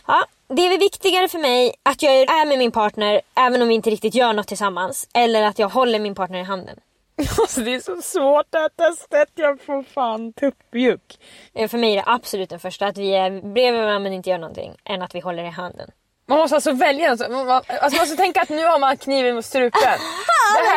Ja, 0.08 0.26
det 0.48 0.66
är 0.66 0.70
väl 0.70 0.80
viktigare 0.80 1.28
för 1.28 1.40
mig 1.40 1.74
att 1.84 2.02
jag 2.04 2.14
är 2.14 2.46
med 2.46 2.58
min 2.58 2.72
partner 2.72 3.22
även 3.36 3.62
om 3.62 3.68
vi 3.68 3.76
inte 3.76 3.90
riktigt 3.90 4.16
gör 4.16 4.34
något 4.34 4.48
tillsammans. 4.48 5.08
Eller 5.14 5.44
att 5.44 5.60
jag 5.60 5.70
håller 5.70 6.00
min 6.00 6.16
partner 6.16 6.40
i 6.40 6.44
handen. 6.44 6.80
Alltså 7.40 7.62
det 7.62 7.74
är 7.74 7.80
så 7.80 8.02
svårt 8.02 8.46
det 8.50 8.58
här 8.58 8.70
testet. 8.70 9.30
Jag 9.36 9.62
får 9.62 9.84
fan 9.84 10.34
tuppjuck. 10.34 11.20
Eh, 11.54 11.70
För 11.70 11.78
mig 11.78 11.92
är 11.92 11.96
det 11.96 12.04
absolut 12.06 12.50
den 12.50 12.60
första. 12.60 12.88
Att 12.88 12.98
vi 12.98 13.16
är 13.16 13.54
bredvid 13.54 13.82
varandra 13.82 14.00
men 14.00 14.14
inte 14.14 14.30
gör 14.30 14.38
någonting. 14.38 14.76
Än 14.86 15.02
att 15.02 15.16
vi 15.16 15.20
håller 15.20 15.44
i 15.44 15.50
handen. 15.50 15.92
Man 16.26 16.38
måste 16.38 16.56
alltså 16.56 16.72
välja. 16.72 17.10
Alltså, 17.12 17.30
man, 17.30 17.50
alltså 17.50 17.72
man 17.82 18.00
måste 18.02 18.16
tänka 18.16 18.42
att 18.42 18.50
nu 18.50 18.66
har 18.66 18.80
man 18.80 18.98
kniven 18.98 19.36
mot 19.36 19.46
strupen. 19.46 19.82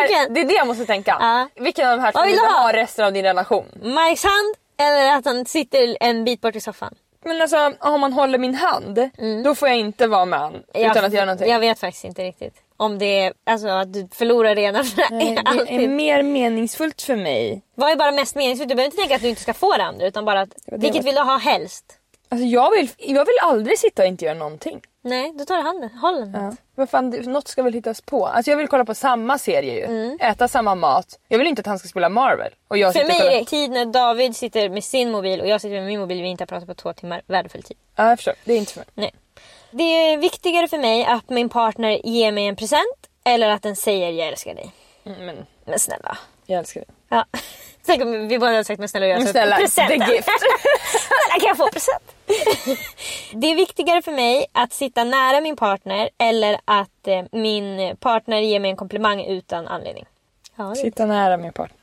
det, 0.09 0.15
här, 0.15 0.29
det 0.29 0.41
är 0.41 0.45
det 0.45 0.55
jag 0.55 0.67
måste 0.67 0.87
tänka. 0.87 1.17
Ja. 1.21 1.49
Vilken 1.55 1.89
av 1.89 1.97
de 1.97 2.03
här 2.03 2.13
två 2.13 2.23
vill 2.23 2.37
du 2.37 2.41
ha? 2.41 2.63
ha 2.63 2.73
resten 2.73 3.05
av 3.05 3.13
din 3.13 3.23
relation? 3.25 3.67
Mikes 3.75 4.25
hand 4.25 4.55
eller 4.77 5.11
att 5.11 5.25
han 5.25 5.47
sitter 5.47 5.97
en 6.01 6.25
bit 6.25 6.41
bort 6.41 6.57
i 6.57 6.61
soffan. 6.61 6.95
Men 7.25 7.43
alltså 7.43 7.73
om 7.81 8.01
man 8.01 8.13
håller 8.13 8.39
min 8.39 8.55
hand, 8.55 9.11
då 9.45 9.55
får 9.55 9.69
jag 9.69 9.79
inte 9.79 10.07
vara 10.07 10.25
med 10.25 10.39
han 10.39 10.55
utan 10.55 10.83
jag, 10.83 11.05
att 11.05 11.13
göra 11.13 11.25
någonting. 11.25 11.51
Jag 11.51 11.61
vet 11.61 11.79
faktiskt 11.79 12.05
inte 12.05 12.25
riktigt. 12.25 12.55
Om 12.77 12.99
det 12.99 13.21
är 13.21 13.33
alltså, 13.47 13.69
att 13.69 13.93
du 13.93 14.09
förlorar 14.13 14.55
det 14.55 14.61
ena 14.61 14.85
för 14.85 14.97
det 14.97 15.09
Nej, 15.11 15.39
det 15.67 15.85
är 15.85 15.89
mer 16.03 16.23
meningsfullt 16.23 17.03
för 17.03 17.17
mig. 17.17 17.63
Vad 17.75 17.91
är 17.91 17.97
bara 17.97 18.13
mest 18.13 18.35
meningsfullt? 18.35 18.69
Du 18.69 18.75
behöver 18.75 18.87
inte 18.87 18.97
tänka 18.97 19.17
att 19.17 19.23
du 19.23 19.29
inte 19.29 19.43
ska 19.43 19.55
få 19.55 19.77
det 19.77 19.85
andra 19.85 20.07
utan 20.07 20.25
bara 20.25 20.41
att 20.41 20.55
vilket 20.67 21.05
vill 21.05 21.15
du 21.15 21.21
ha 21.21 21.39
helst? 21.39 21.85
Alltså 22.29 22.47
jag 22.47 22.71
vill, 22.71 22.89
jag 22.99 23.25
vill 23.25 23.35
aldrig 23.43 23.79
sitta 23.79 24.03
och 24.03 24.09
inte 24.09 24.25
göra 24.25 24.39
någonting. 24.39 24.81
Nej, 25.05 25.33
då 25.39 25.45
tar 25.45 25.57
du 25.57 25.63
handen. 25.63 26.33
Den. 26.33 26.43
Ja. 26.45 26.53
Men 26.75 26.87
fan, 26.87 27.11
det- 27.11 27.27
något 27.27 27.49
ska 27.49 27.63
väl 27.63 27.73
hittas 27.73 28.01
på. 28.01 28.27
Alltså 28.27 28.51
jag 28.51 28.59
vill 28.59 28.69
kolla 28.69 28.85
på 28.85 28.95
samma 28.95 29.39
serie 29.39 29.75
ju. 29.75 29.85
Mm. 29.85 30.19
Äta 30.21 30.49
samma 30.49 30.75
mat. 30.75 31.19
Jag 31.29 31.39
vill 31.39 31.47
inte 31.47 31.61
att 31.61 31.67
han 31.67 31.79
ska 31.79 31.89
spela 31.89 32.09
Marvel. 32.09 32.53
Och 32.69 32.79
jag 32.79 32.93
För 32.93 33.01
sitter 33.01 33.15
och 33.15 33.19
mig 33.19 33.21
kollar- 33.21 33.33
är 33.33 33.39
det 33.41 33.47
tid 33.47 33.71
när 33.71 33.85
David 33.87 34.37
sitter 34.37 34.69
med 34.69 34.85
sin 34.85 35.11
mobil 35.11 35.41
och 35.41 35.47
jag 35.49 35.61
sitter 35.61 35.75
med 35.77 35.87
min 35.87 36.01
mobil 36.01 36.23
vi 36.23 36.29
inte 36.29 36.43
har 36.43 36.47
pratat 36.47 36.69
på 36.69 36.75
två 36.75 36.93
timmar. 36.93 37.23
Värdefull 37.27 37.63
tid. 37.63 37.77
Ja 37.97 38.09
jag 38.09 38.19
förstår. 38.19 38.35
Det 38.45 38.53
är 38.53 38.59
inte 38.59 38.73
för 38.73 38.81
mig. 38.81 38.89
Nej. 38.95 39.15
Det 39.71 39.83
är 40.13 40.17
viktigare 40.17 40.69
för 40.69 40.79
mig 40.79 41.05
att 41.05 41.29
min 41.31 41.49
partner 41.49 42.01
ger 42.07 42.33
mig 42.33 42.47
en 42.47 42.57
present 42.57 43.09
eller 43.25 43.49
att 43.51 43.63
den 43.63 43.77
säger 43.77 44.11
jag 44.11 44.29
älskar 44.29 44.55
dig. 44.55 44.73
Mm, 45.05 45.37
Men 45.65 45.79
snälla. 45.79 46.19
Jag 46.47 46.59
älskar 46.59 46.81
det. 46.81 46.87
Ja. 47.09 47.25
Tänk 47.87 48.03
om 48.03 48.29
vi 48.29 48.39
båda 48.39 48.51
hade 48.53 48.65
sagt 48.65 48.79
men 48.79 48.89
snälla 48.89 49.07
gör 49.07 49.21
snälla, 49.21 49.57
Presenten. 49.57 50.01
the 50.01 50.13
gift. 50.15 50.29
snälla 50.91 51.41
kan 51.41 51.49
jag 51.49 51.57
få 51.57 51.69
present? 51.69 52.15
det 53.33 53.47
är 53.47 53.57
viktigare 53.57 54.03
för 54.03 54.13
mig 54.13 54.47
att 54.53 54.73
sitta 54.73 55.05
nära 55.05 55.41
min 55.41 55.57
partner 55.57 56.11
eller 56.19 56.61
att 56.65 57.07
eh, 57.09 57.23
min 57.33 57.97
partner 57.97 58.41
ger 58.41 58.61
mig 58.61 58.71
en 58.71 58.77
komplimang 58.77 59.25
utan 59.25 59.69
anledning. 59.69 60.07
Ja, 60.57 60.75
Sitta 60.75 61.07
nära 61.07 61.37
min 61.37 61.53
partner. 61.53 61.79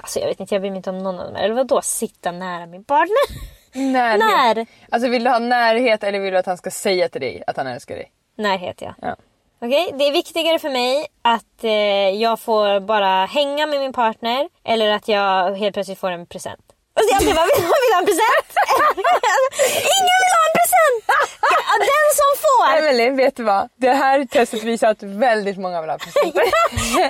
alltså 0.00 0.18
jag 0.20 0.26
vet 0.26 0.40
inte, 0.40 0.54
jag 0.54 0.62
bryr 0.62 0.70
mig 0.70 0.76
inte 0.76 0.90
om 0.90 0.98
någon 0.98 1.18
av 1.20 1.26
dem. 1.26 1.36
Eller 1.36 1.54
vadå 1.54 1.82
sitta 1.82 2.32
nära 2.32 2.66
min 2.66 2.84
partner? 2.84 3.56
Närhet. 3.92 4.18
När? 4.18 4.66
Alltså 4.90 5.08
vill 5.08 5.24
du 5.24 5.30
ha 5.30 5.38
närhet 5.38 6.04
eller 6.04 6.18
vill 6.20 6.32
du 6.32 6.38
att 6.38 6.46
han 6.46 6.56
ska 6.56 6.70
säga 6.70 7.08
till 7.08 7.20
dig 7.20 7.42
att 7.46 7.56
han 7.56 7.66
älskar 7.66 7.94
dig? 7.94 8.12
Närhet 8.36 8.80
ja. 8.80 8.94
Ja. 9.02 9.16
Okej, 9.60 9.90
det 9.98 10.08
är 10.08 10.12
viktigare 10.12 10.58
för 10.58 10.70
mig 10.70 11.06
att 11.22 11.64
eh, 11.64 11.70
jag 12.22 12.40
får 12.40 12.80
bara 12.80 13.26
hänga 13.26 13.66
med 13.66 13.80
min 13.80 13.92
partner 13.92 14.48
eller 14.64 14.88
att 14.90 15.08
jag 15.08 15.54
helt 15.54 15.74
plötsligt 15.74 15.98
får 15.98 16.10
en 16.10 16.26
present. 16.26 16.60
Alltså 16.94 17.14
jag 17.14 17.34
bara, 17.36 17.46
vill, 17.46 17.64
vill 17.64 17.94
ha 17.94 18.00
en 18.00 18.06
present? 18.12 18.48
Ingen 19.98 20.18
vill 20.22 20.34
ha 20.38 20.42
en 20.48 20.56
present! 20.60 21.02
Den 21.78 22.08
som 22.20 22.30
får! 22.44 22.78
Emelie, 22.78 23.10
vet 23.10 23.36
du 23.36 23.42
vad? 23.42 23.68
Det 23.76 23.92
här 23.92 24.24
testet 24.24 24.62
visar 24.62 24.88
att 24.88 25.02
väldigt 25.02 25.58
många 25.58 25.80
vill 25.80 25.90
ha 25.90 25.98
presenter. 25.98 26.40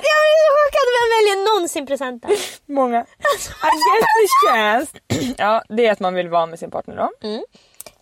jag 0.01 0.17
blir 0.23 0.39
så 0.43 0.49
chockad, 0.57 0.87
vem 0.97 1.07
väljer 1.17 1.53
någonsin 1.53 1.85
presenter? 1.87 2.31
många. 2.65 2.99
I 2.99 3.73
get 3.87 4.05
the 4.17 4.27
chance. 4.47 4.97
ja, 5.37 5.63
det 5.69 5.85
är 5.87 5.91
att 5.91 5.99
man 5.99 6.13
vill 6.13 6.29
vara 6.29 6.45
med 6.45 6.59
sin 6.59 6.71
partner 6.71 6.95
då. 6.95 7.11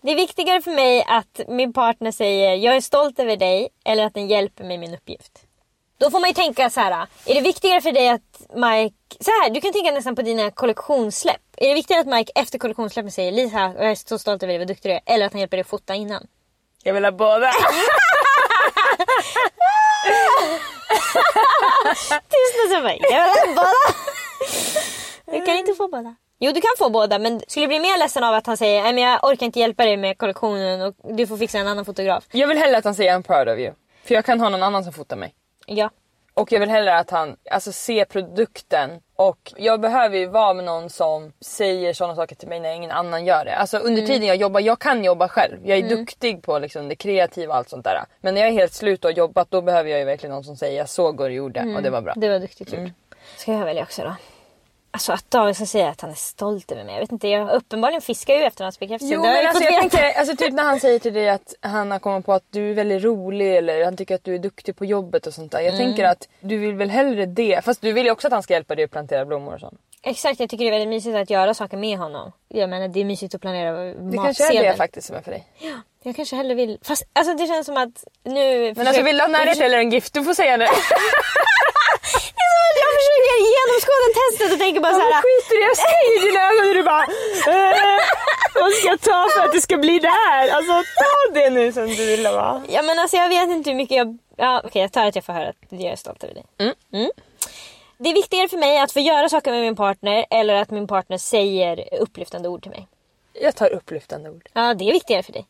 Det 0.05 0.12
är 0.12 0.15
viktigare 0.15 0.62
för 0.62 0.71
mig 0.71 1.03
att 1.07 1.41
min 1.47 1.74
partner 1.74 2.12
säger 2.12 2.55
jag 2.55 2.75
är 2.75 2.81
stolt 2.81 3.19
över 3.19 3.38
dig 3.38 3.69
eller 3.85 4.05
att 4.05 4.13
den 4.13 4.27
hjälper 4.27 4.63
mig 4.63 4.75
i 4.75 4.77
min 4.77 4.93
uppgift. 4.93 5.31
Då 5.97 6.12
får 6.12 6.19
man 6.19 6.29
ju 6.29 6.33
tänka 6.33 6.69
så 6.69 6.79
här. 6.79 7.07
Är 7.25 7.35
det 7.35 7.41
viktigare 7.41 7.81
för 7.81 7.91
dig 7.91 8.09
att 8.09 8.41
Mike... 8.53 8.95
Så 9.19 9.31
här, 9.31 9.50
du 9.50 9.62
kan 9.62 9.74
tänka 9.74 9.91
nästan 9.91 10.15
på 10.15 10.21
dina 10.21 10.51
kollektionssläpp. 10.51 11.41
Är 11.57 11.67
det 11.67 11.74
viktigare 11.74 12.01
att 12.01 12.07
Mike 12.07 12.31
efter 12.35 12.59
kollektionssläppet 12.59 13.13
säger 13.13 13.31
Lisa, 13.31 13.59
jag 13.59 13.91
är 13.91 13.95
så 13.95 14.19
stolt 14.19 14.43
över 14.43 14.53
dig, 14.53 14.57
vad 14.57 14.67
duktig 14.67 14.91
du 14.91 14.95
är. 14.95 15.01
Eller 15.05 15.25
att 15.25 15.31
han 15.31 15.39
hjälper 15.39 15.57
dig 15.57 15.62
att 15.62 15.67
fota 15.67 15.95
innan. 15.95 16.27
Jag 16.83 16.93
vill 16.93 17.03
ha 17.05 17.12
båda. 17.12 17.51
Tystnad 22.29 22.69
så 22.69 22.81
bara, 22.81 22.95
jag 22.95 23.47
vill 23.47 23.57
ha 23.57 23.63
båda. 23.63 25.38
Du 25.39 25.45
kan 25.45 25.57
inte 25.57 25.74
få 25.74 25.88
båda. 25.88 26.15
Jo 26.39 26.51
du 26.51 26.61
kan 26.61 26.71
få 26.77 26.89
båda 26.89 27.19
men 27.19 27.41
skulle 27.47 27.63
du 27.63 27.67
bli 27.67 27.79
mer 27.79 27.99
ledsen 27.99 28.23
av 28.23 28.33
att 28.33 28.47
han 28.47 28.57
säger 28.57 28.83
Nej 28.83 28.93
men 28.93 29.03
jag 29.03 29.23
orkar 29.23 29.45
inte 29.45 29.59
hjälpa 29.59 29.85
dig 29.85 29.97
med 29.97 30.17
kollektionen 30.17 30.81
och 30.81 30.95
du 31.03 31.27
får 31.27 31.37
fixa 31.37 31.57
en 31.57 31.67
annan 31.67 31.85
fotograf. 31.85 32.23
Jag 32.31 32.47
vill 32.47 32.57
hellre 32.57 32.77
att 32.77 32.85
han 32.85 32.95
säger 32.95 33.17
I'm 33.17 33.23
proud 33.23 33.49
of 33.49 33.59
you. 33.59 33.73
För 34.03 34.15
jag 34.15 34.25
kan 34.25 34.39
ha 34.39 34.49
någon 34.49 34.63
annan 34.63 34.83
som 34.83 34.93
fotar 34.93 35.15
mig. 35.15 35.33
Ja. 35.65 35.89
Och 36.33 36.51
jag 36.51 36.59
vill 36.59 36.69
hellre 36.69 36.97
att 36.97 37.11
han 37.11 37.35
alltså, 37.51 37.71
ser 37.71 38.05
produkten. 38.05 38.89
Och 39.15 39.53
jag 39.57 39.81
behöver 39.81 40.17
ju 40.17 40.27
vara 40.27 40.53
med 40.53 40.65
någon 40.65 40.89
som 40.89 41.31
säger 41.41 41.93
sådana 41.93 42.15
saker 42.15 42.35
till 42.35 42.47
mig 42.47 42.59
när 42.59 42.73
ingen 42.73 42.91
annan 42.91 43.25
gör 43.25 43.45
det. 43.45 43.55
Alltså 43.55 43.77
under 43.77 44.01
tiden 44.01 44.27
jag 44.27 44.35
jobbar, 44.35 44.59
jag 44.59 44.79
kan 44.79 45.03
jobba 45.03 45.27
själv. 45.27 45.57
Jag 45.63 45.77
är 45.77 45.89
duktig 45.89 46.41
på 46.43 46.59
liksom, 46.59 46.87
det 46.87 46.95
kreativa 46.95 47.53
och 47.53 47.57
allt 47.57 47.69
sånt 47.69 47.83
där. 47.83 48.03
Men 48.21 48.33
när 48.33 48.41
jag 48.41 48.49
är 48.49 48.53
helt 48.53 48.73
slut 48.73 49.05
och 49.05 49.11
har 49.11 49.17
jobbat 49.17 49.51
då 49.51 49.61
behöver 49.61 49.89
jag 49.89 49.99
ju 49.99 50.05
verkligen 50.05 50.33
någon 50.33 50.43
som 50.43 50.57
säger 50.57 50.77
jag 50.77 50.89
såg 50.89 51.17
du 51.17 51.29
gjorde 51.29 51.75
och 51.75 51.83
det 51.83 51.89
var 51.89 52.01
bra. 52.01 52.13
Det 52.15 52.29
var 52.29 52.39
duktigt 52.39 52.73
gjort. 52.73 52.89
Ska 53.37 53.53
jag 53.53 53.65
välja 53.65 53.83
också 53.83 54.03
då? 54.03 54.15
Alltså 54.95 55.11
att 55.13 55.31
David 55.31 55.55
ska 55.55 55.65
säga 55.65 55.89
att 55.89 56.01
han 56.01 56.09
är 56.11 56.15
stolt 56.15 56.71
över 56.71 56.83
mig. 56.83 56.93
Jag 56.93 56.99
vet 57.01 57.11
inte, 57.11 57.27
jag 57.27 57.49
uppenbarligen 57.51 58.01
fiskar 58.01 58.33
ju 58.33 58.43
efter 58.43 58.63
hans 58.63 58.79
bekräftelse. 58.79 59.13
Jo 59.13 59.21
men 59.21 59.47
alltså 59.47 59.63
jag 59.63 59.79
tänker, 59.81 60.19
alltså 60.19 60.35
typ 60.35 60.53
när 60.53 60.63
han 60.63 60.79
säger 60.79 60.99
till 60.99 61.13
dig 61.13 61.29
att 61.29 61.53
han 61.61 61.91
har 61.91 61.99
kommit 61.99 62.25
på 62.25 62.33
att 62.33 62.43
du 62.49 62.69
är 62.69 62.73
väldigt 62.73 63.03
rolig 63.03 63.57
eller 63.57 63.85
han 63.85 63.97
tycker 63.97 64.15
att 64.15 64.23
du 64.23 64.35
är 64.35 64.39
duktig 64.39 64.75
på 64.75 64.85
jobbet 64.85 65.27
och 65.27 65.33
sånt 65.33 65.51
där. 65.51 65.59
Jag 65.59 65.73
Mm. 65.73 65.85
tänker 65.87 66.03
att 66.03 66.27
du 66.39 66.57
vill 66.57 66.73
väl 66.75 66.89
hellre 66.89 67.25
det. 67.25 67.65
Fast 67.65 67.81
du 67.81 67.91
vill 67.93 68.05
ju 68.05 68.11
också 68.11 68.27
att 68.27 68.33
han 68.33 68.43
ska 68.43 68.53
hjälpa 68.53 68.75
dig 68.75 68.85
att 68.85 68.91
plantera 68.91 69.25
blommor 69.25 69.53
och 69.53 69.59
sånt. 69.59 69.79
Exakt, 70.03 70.39
jag 70.39 70.49
tycker 70.49 70.63
det 70.65 70.69
är 70.69 70.71
väldigt 70.71 70.89
mysigt 70.89 71.15
att 71.15 71.29
göra 71.29 71.53
saker 71.53 71.77
med 71.77 71.97
honom. 71.97 72.31
Jag 72.47 72.69
menar 72.69 72.87
det 72.87 72.99
är 72.99 73.05
mysigt 73.05 73.35
att 73.35 73.41
planera 73.41 73.71
Det 73.93 74.17
kanske 74.17 74.57
är 74.59 74.63
det 74.63 74.73
faktiskt 74.77 75.07
som 75.07 75.15
är 75.15 75.21
för 75.21 75.31
dig. 75.31 75.47
Jag 76.05 76.15
kanske 76.15 76.35
hellre 76.35 76.55
vill... 76.55 76.79
Fast 76.83 77.03
alltså 77.13 77.33
det 77.33 77.47
känns 77.47 77.65
som 77.65 77.77
att 77.77 78.03
nu... 78.24 78.74
Men 78.77 78.88
alltså 78.88 79.01
vill 79.03 79.17
du 79.17 79.21
ha 79.24 79.27
närhet 79.27 79.57
eller 79.57 79.77
en 79.77 79.91
gift? 79.91 80.13
Du 80.13 80.24
får 80.24 80.33
säga 80.33 80.57
det. 80.57 80.65
Det 82.35 82.41
är 82.45 82.50
som 82.53 82.62
att 82.69 82.79
jag 82.83 82.91
försöker 83.00 83.35
genomskåda 83.53 84.07
testet 84.19 84.53
och 84.53 84.59
tänker 84.59 84.81
bara 84.81 84.91
Ja, 84.93 85.00
såhär... 85.00 85.21
skit 85.21 85.51
i 85.51 85.55
det, 85.55 85.65
jag 85.71 85.77
ser 85.77 86.01
i 86.15 86.27
dina 86.27 86.39
ögon 86.50 86.65
hur 86.67 86.75
du 86.75 86.83
bara 86.83 87.03
eh, 87.03 88.00
Vad 88.53 88.71
ska 88.74 88.88
jag 88.88 89.01
ta 89.01 89.27
för 89.33 89.41
att 89.45 89.51
det 89.51 89.62
ska 89.62 89.77
bli 89.77 90.00
det 90.00 90.07
här? 90.07 90.50
Alltså 90.50 90.74
ta 90.74 91.33
det 91.39 91.50
nu 91.50 91.71
som 91.71 91.88
du 91.88 92.05
ville 92.05 92.31
va? 92.31 92.63
Ja 92.69 92.81
men 92.81 93.00
alltså 93.00 93.17
jag 93.17 93.29
vet 93.29 93.50
inte 93.50 93.69
hur 93.69 93.77
mycket 93.77 93.97
jag... 93.97 94.17
Ja 94.35 94.62
okej 94.65 94.81
jag 94.81 94.91
tar 94.91 95.05
att 95.05 95.15
jag 95.15 95.25
får 95.25 95.33
höra 95.33 95.50
att 95.50 95.55
jag 95.69 95.91
är 95.91 95.95
stolt 95.95 96.24
över 96.24 96.33
dig. 96.33 96.43
Mm. 96.93 97.09
Det 97.97 98.09
är 98.09 98.13
viktigare 98.13 98.47
för 98.47 98.57
mig 98.57 98.79
att 98.79 98.91
få 98.91 99.00
göra 99.00 99.29
saker 99.29 99.51
med 99.51 99.62
min 99.62 99.75
partner 99.75 100.25
eller 100.29 100.53
att 100.53 100.71
min 100.71 100.88
partner 100.88 101.17
säger 101.17 101.93
upplyftande 102.00 102.50
ord 102.50 102.62
till 102.62 102.71
mig. 102.71 102.88
Jag 103.33 103.55
tar 103.55 103.74
upplyftande 103.74 104.29
ord. 104.29 104.50
Ja 104.53 104.74
det 104.74 104.89
är 104.89 104.91
viktigare 104.91 105.24
för 105.24 105.33
dig. 105.33 105.45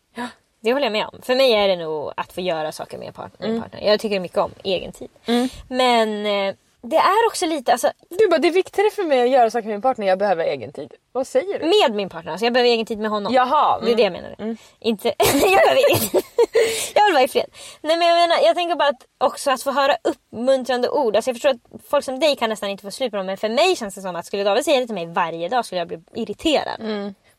Det 0.66 0.74
håller 0.74 0.86
jag 0.86 0.92
med 0.94 1.08
om. 1.08 1.22
För 1.22 1.36
mig 1.36 1.52
är 1.54 1.68
det 1.68 1.76
nog 1.76 2.12
att 2.18 2.34
få 2.34 2.42
göra 2.42 2.72
saker 2.72 2.98
med 2.98 3.16
partner, 3.16 3.48
min 3.48 3.62
partner. 3.62 3.82
Jag 3.82 4.00
tycker 4.00 4.20
mycket 4.20 4.38
om 4.38 4.52
egen 4.64 4.92
tid. 4.92 5.10
Men 5.68 6.26
eh, 6.26 6.56
det 6.82 6.96
är 6.98 7.28
också 7.28 7.46
lite, 7.46 7.72
alltså 7.72 7.92
Du 8.10 8.28
bara 8.28 8.38
det 8.38 8.48
är 8.48 8.52
viktigare 8.52 8.90
för 8.92 9.04
mig 9.04 9.22
att 9.22 9.30
göra 9.30 9.50
saker 9.52 9.68
med 9.68 9.76
min 9.76 9.82
partner, 9.82 10.08
jag 10.08 10.20
behöver 10.20 10.44
egen 10.46 10.72
tid. 10.74 10.94
Vad 11.12 11.28
säger 11.28 11.60
du? 11.60 11.66
med 11.66 11.96
min 11.96 12.10
partner. 12.10 12.32
Alltså 12.32 12.46
jag 12.46 12.54
behöver 12.54 12.70
egen 12.70 12.86
tid 12.86 13.00
med 13.00 13.12
honom. 13.12 13.34
Jaha. 13.34 13.80
Det 13.80 13.92
är 13.92 13.96
det 13.96 14.04
jag 14.04 14.12
menar. 14.14 14.58
Inte, 14.80 15.08
jag 15.18 15.40
behöver 15.42 15.76
egen 15.90 15.98
Jag 16.96 17.06
vill 17.06 17.14
vara 17.14 17.24
i 17.24 17.28
fred. 17.28 17.46
Nej 17.82 17.98
men 17.98 18.08
jag 18.08 18.16
menar, 18.16 18.38
jag 18.44 18.56
tänker 18.56 18.76
bara 18.76 18.90
att 18.90 19.02
också 19.18 19.52
att 19.52 19.64
få 19.64 19.72
höra 19.72 19.96
uppmuntrande 20.04 20.90
ord. 20.90 21.16
Alltså 21.16 21.30
jag 21.30 21.36
förstår 21.36 21.50
att 21.50 21.82
folk 21.90 22.06
som 22.06 22.20
dig 22.20 22.36
kan 22.36 22.50
nästan 22.50 22.70
inte 22.70 22.84
få 22.84 22.92
slut 22.92 23.12
på 23.12 23.18
dem. 23.18 23.26
Men 23.26 23.38
för 23.38 23.50
mig 23.50 23.76
känns 23.76 23.96
det 23.96 24.02
som 24.02 24.16
att 24.16 24.26
skulle 24.26 24.44
David 24.44 24.66
säga 24.66 24.80
det 24.80 24.86
till 24.86 24.96
mig 24.96 25.06
varje 25.06 25.50
dag 25.50 25.66
skulle 25.66 25.80
jag 25.80 25.88
bli 25.88 26.00
irriterad. 26.14 26.82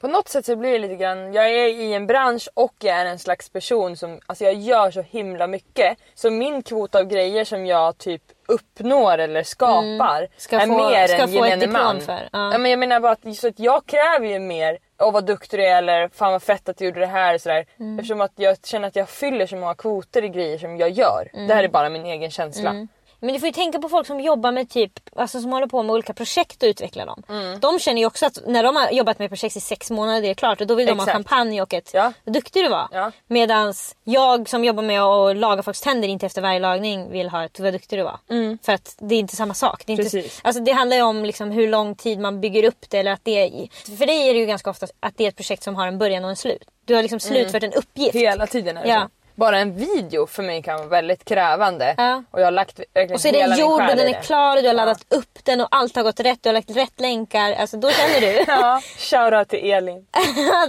På 0.00 0.08
något 0.08 0.28
sätt 0.28 0.46
så 0.46 0.56
blir 0.56 0.72
det 0.72 0.78
lite 0.78 0.96
grann, 0.96 1.32
jag 1.32 1.50
är 1.50 1.66
i 1.68 1.94
en 1.94 2.06
bransch 2.06 2.48
och 2.54 2.74
jag 2.78 2.96
är 2.96 3.06
en 3.06 3.18
slags 3.18 3.48
person 3.50 3.96
som, 3.96 4.20
alltså 4.26 4.44
jag 4.44 4.54
gör 4.54 4.90
så 4.90 5.02
himla 5.02 5.46
mycket. 5.46 5.98
Så 6.14 6.30
min 6.30 6.62
kvot 6.62 6.94
av 6.94 7.04
grejer 7.04 7.44
som 7.44 7.66
jag 7.66 7.98
typ 7.98 8.22
uppnår 8.48 9.18
eller 9.18 9.42
skapar 9.42 10.28
Ska 10.36 10.56
är 10.56 10.66
få- 10.66 10.90
mer 10.90 11.06
ska 11.06 11.22
än 11.22 11.28
få 11.28 11.34
gemene 11.34 11.66
man. 11.66 12.00
för, 12.00 12.28
ja. 12.32 12.52
Ja. 12.52 12.58
men 12.58 12.70
jag 12.70 12.78
menar 12.78 13.00
bara 13.00 13.12
att, 13.12 13.36
så 13.36 13.48
att 13.48 13.58
jag 13.58 13.86
kräver 13.86 14.26
ju 14.26 14.38
mer 14.38 14.78
Åh 14.98 15.12
vad 15.12 15.26
duktig 15.26 15.60
du 15.60 15.64
är 15.66 15.78
eller 15.78 16.08
fan 16.08 16.32
vad 16.32 16.42
fett 16.42 16.68
att 16.68 16.76
du 16.76 16.84
gjorde 16.84 17.00
det 17.00 17.06
här 17.06 17.38
sådär. 17.38 17.66
Mm. 17.80 17.98
Eftersom 17.98 18.20
att 18.20 18.32
jag 18.36 18.56
känner 18.66 18.88
att 18.88 18.96
jag 18.96 19.08
fyller 19.08 19.46
så 19.46 19.56
många 19.56 19.74
kvoter 19.74 20.24
i 20.24 20.28
grejer 20.28 20.58
som 20.58 20.76
jag 20.76 20.90
gör. 20.90 21.30
Mm. 21.34 21.46
Det 21.48 21.54
här 21.54 21.64
är 21.64 21.68
bara 21.68 21.88
min 21.88 22.06
egen 22.06 22.30
känsla. 22.30 22.86
Men 23.20 23.34
du 23.34 23.40
får 23.40 23.46
ju 23.46 23.52
tänka 23.52 23.78
på 23.78 23.88
folk 23.88 24.06
som 24.06 24.20
jobbar 24.20 24.52
med 24.52 24.70
typ, 24.70 24.92
alltså 25.16 25.40
som 25.40 25.52
håller 25.52 25.66
på 25.66 25.82
med 25.82 25.92
olika 25.94 26.12
projekt 26.14 26.62
och 26.62 26.66
utvecklar 26.66 27.06
dem. 27.06 27.22
Mm. 27.28 27.60
De 27.60 27.78
känner 27.78 28.00
ju 28.00 28.06
också 28.06 28.26
att 28.26 28.38
när 28.46 28.62
de 28.62 28.76
har 28.76 28.90
jobbat 28.90 29.18
med 29.18 29.28
projekt 29.30 29.56
i 29.56 29.60
sex 29.60 29.90
månader, 29.90 30.22
det 30.22 30.28
är 30.30 30.34
klart, 30.34 30.60
och 30.60 30.66
då 30.66 30.74
vill 30.74 30.86
de 30.86 30.92
ha 30.98 31.04
Exakt. 31.04 31.12
champagne 31.16 31.62
och 31.62 31.74
ett 31.74 31.90
Ja. 31.94 32.12
vad 32.24 32.34
duktig 32.34 32.64
du 32.64 32.68
var. 32.68 32.88
Ja. 32.92 33.12
Medans 33.26 33.96
jag 34.04 34.48
som 34.48 34.64
jobbar 34.64 34.82
med 34.82 35.02
att 35.02 35.36
laga 35.36 35.62
folks 35.62 35.80
tänder 35.80 36.08
inte 36.08 36.26
efter 36.26 36.42
varje 36.42 36.58
lagning 36.58 37.10
vill 37.10 37.28
ha 37.28 37.44
ett 37.44 37.60
vad 37.60 37.72
duktig 37.72 37.98
du 37.98 38.02
var. 38.02 38.18
För 38.62 38.72
att 38.72 38.96
det 38.98 39.14
är 39.14 39.18
inte 39.18 39.36
samma 39.36 39.54
sak. 39.54 39.82
Det, 39.86 39.92
är 39.92 40.00
inte, 40.04 40.16
Mm. 40.18 40.28
Alltså 40.42 40.62
det 40.62 40.72
handlar 40.72 40.96
ju 40.96 41.02
om 41.02 41.24
liksom 41.24 41.50
hur 41.50 41.68
lång 41.68 41.94
tid 41.94 42.18
man 42.18 42.40
bygger 42.40 42.64
upp 42.64 42.90
det. 42.90 42.98
Eller 42.98 43.12
att 43.12 43.20
det 43.24 43.30
är, 43.38 43.68
för 43.96 44.06
dig 44.06 44.28
är 44.28 44.34
det 44.34 44.40
ju 44.40 44.46
ganska 44.46 44.70
ofta 44.70 44.86
att 45.00 45.16
det 45.16 45.24
är 45.24 45.28
ett 45.28 45.36
projekt 45.36 45.62
som 45.62 45.74
har 45.74 45.86
en 45.86 45.98
början 45.98 46.24
och 46.24 46.30
en 46.30 46.36
slut. 46.36 46.62
Du 46.84 46.94
har 46.94 47.02
liksom 47.02 47.20
slutfört 47.20 47.62
en 47.62 47.72
uppgift. 47.72 48.14
Hela 48.14 48.46
tiden 48.46 48.76
är 48.76 48.82
det 48.82 48.88
Ja. 48.88 49.00
så. 49.02 49.08
Bara 49.36 49.58
en 49.58 49.76
video 49.76 50.26
för 50.26 50.42
mig 50.42 50.62
kan 50.62 50.76
vara 50.76 50.88
väldigt 50.88 51.24
krävande. 51.24 51.94
Ja. 51.98 52.22
Och 52.30 52.40
jag 52.40 52.44
har 52.44 52.50
lagt 52.50 52.80
Och 53.12 53.20
så 53.20 53.28
är 53.28 53.32
den 53.32 53.58
gjord 53.58 53.80
och 53.80 53.96
den 53.96 54.14
är 54.14 54.22
klar 54.22 54.56
och 54.56 54.62
du 54.62 54.68
har 54.68 54.74
laddat 54.74 55.04
upp 55.08 55.38
den 55.44 55.60
och 55.60 55.68
allt 55.70 55.96
har 55.96 56.02
gått 56.02 56.20
rätt. 56.20 56.42
Du 56.42 56.48
har 56.48 56.54
lagt 56.54 56.70
rätt 56.70 57.00
länkar. 57.00 57.52
Alltså 57.52 57.76
då 57.76 57.90
känner 57.90 58.20
du. 58.20 58.44
Ja, 58.52 58.80
shoutout 58.98 59.48
till 59.48 59.70
Elin. 59.70 60.06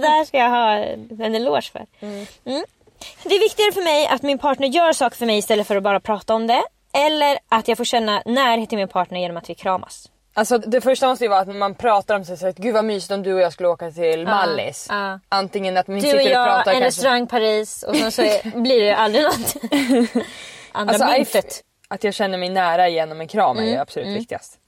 det 0.00 0.08
här 0.08 0.24
ska 0.24 0.38
jag 0.38 0.50
ha 0.50 0.72
en 1.24 1.34
eloge 1.34 1.70
för. 1.72 1.86
Mm. 2.00 2.64
Det 3.22 3.34
är 3.34 3.40
viktigare 3.40 3.72
för 3.72 3.82
mig 3.82 4.06
att 4.06 4.22
min 4.22 4.38
partner 4.38 4.68
gör 4.68 4.92
saker 4.92 5.16
för 5.16 5.26
mig 5.26 5.38
istället 5.38 5.66
för 5.66 5.76
att 5.76 5.82
bara 5.82 6.00
prata 6.00 6.34
om 6.34 6.46
det. 6.46 6.62
Eller 6.92 7.38
att 7.48 7.68
jag 7.68 7.76
får 7.76 7.84
känna 7.84 8.22
närhet 8.26 8.68
till 8.68 8.78
min 8.78 8.88
partner 8.88 9.20
genom 9.20 9.36
att 9.36 9.50
vi 9.50 9.54
kramas. 9.54 10.08
Alltså 10.38 10.58
det 10.58 10.80
första 10.80 11.08
måste 11.08 11.24
ju 11.24 11.28
vara 11.28 11.40
att 11.40 11.56
man 11.56 11.74
pratar 11.74 12.14
om 12.16 12.24
sig 12.24 12.36
så 12.36 12.46
att 12.46 12.56
gud 12.56 12.74
vad 12.74 12.84
mysigt 12.84 13.12
om 13.12 13.22
du 13.22 13.34
och 13.34 13.40
jag 13.40 13.52
skulle 13.52 13.68
åka 13.68 13.90
till 13.90 14.24
Mallis. 14.24 14.86
ja. 14.90 15.20
Antingen 15.28 15.76
att 15.76 15.88
man 15.88 15.98
Du 15.98 16.06
och 16.06 16.10
sitter 16.10 16.16
och 16.24 16.30
jag, 16.30 16.46
pratar 16.46 16.58
en 16.72 16.80
kanske. 16.80 16.86
restaurang 16.86 17.26
Paris 17.26 17.82
och 17.82 17.96
sen 17.96 18.12
så 18.12 18.22
är, 18.22 18.60
blir 18.62 18.80
det 18.80 18.96
aldrig 18.96 19.24
något. 19.24 19.54
Andra 20.72 20.92
Alltså, 20.94 21.08
myntet. 21.10 21.60
att 21.88 22.04
jag 22.04 22.14
känner 22.14 22.38
mig 22.38 22.48
nära 22.48 22.88
genom 22.88 23.20
en 23.20 23.28
kram 23.28 23.58
är 23.58 23.62
ju 23.62 23.76
absolut 23.76 24.16
viktigast. 24.16 24.58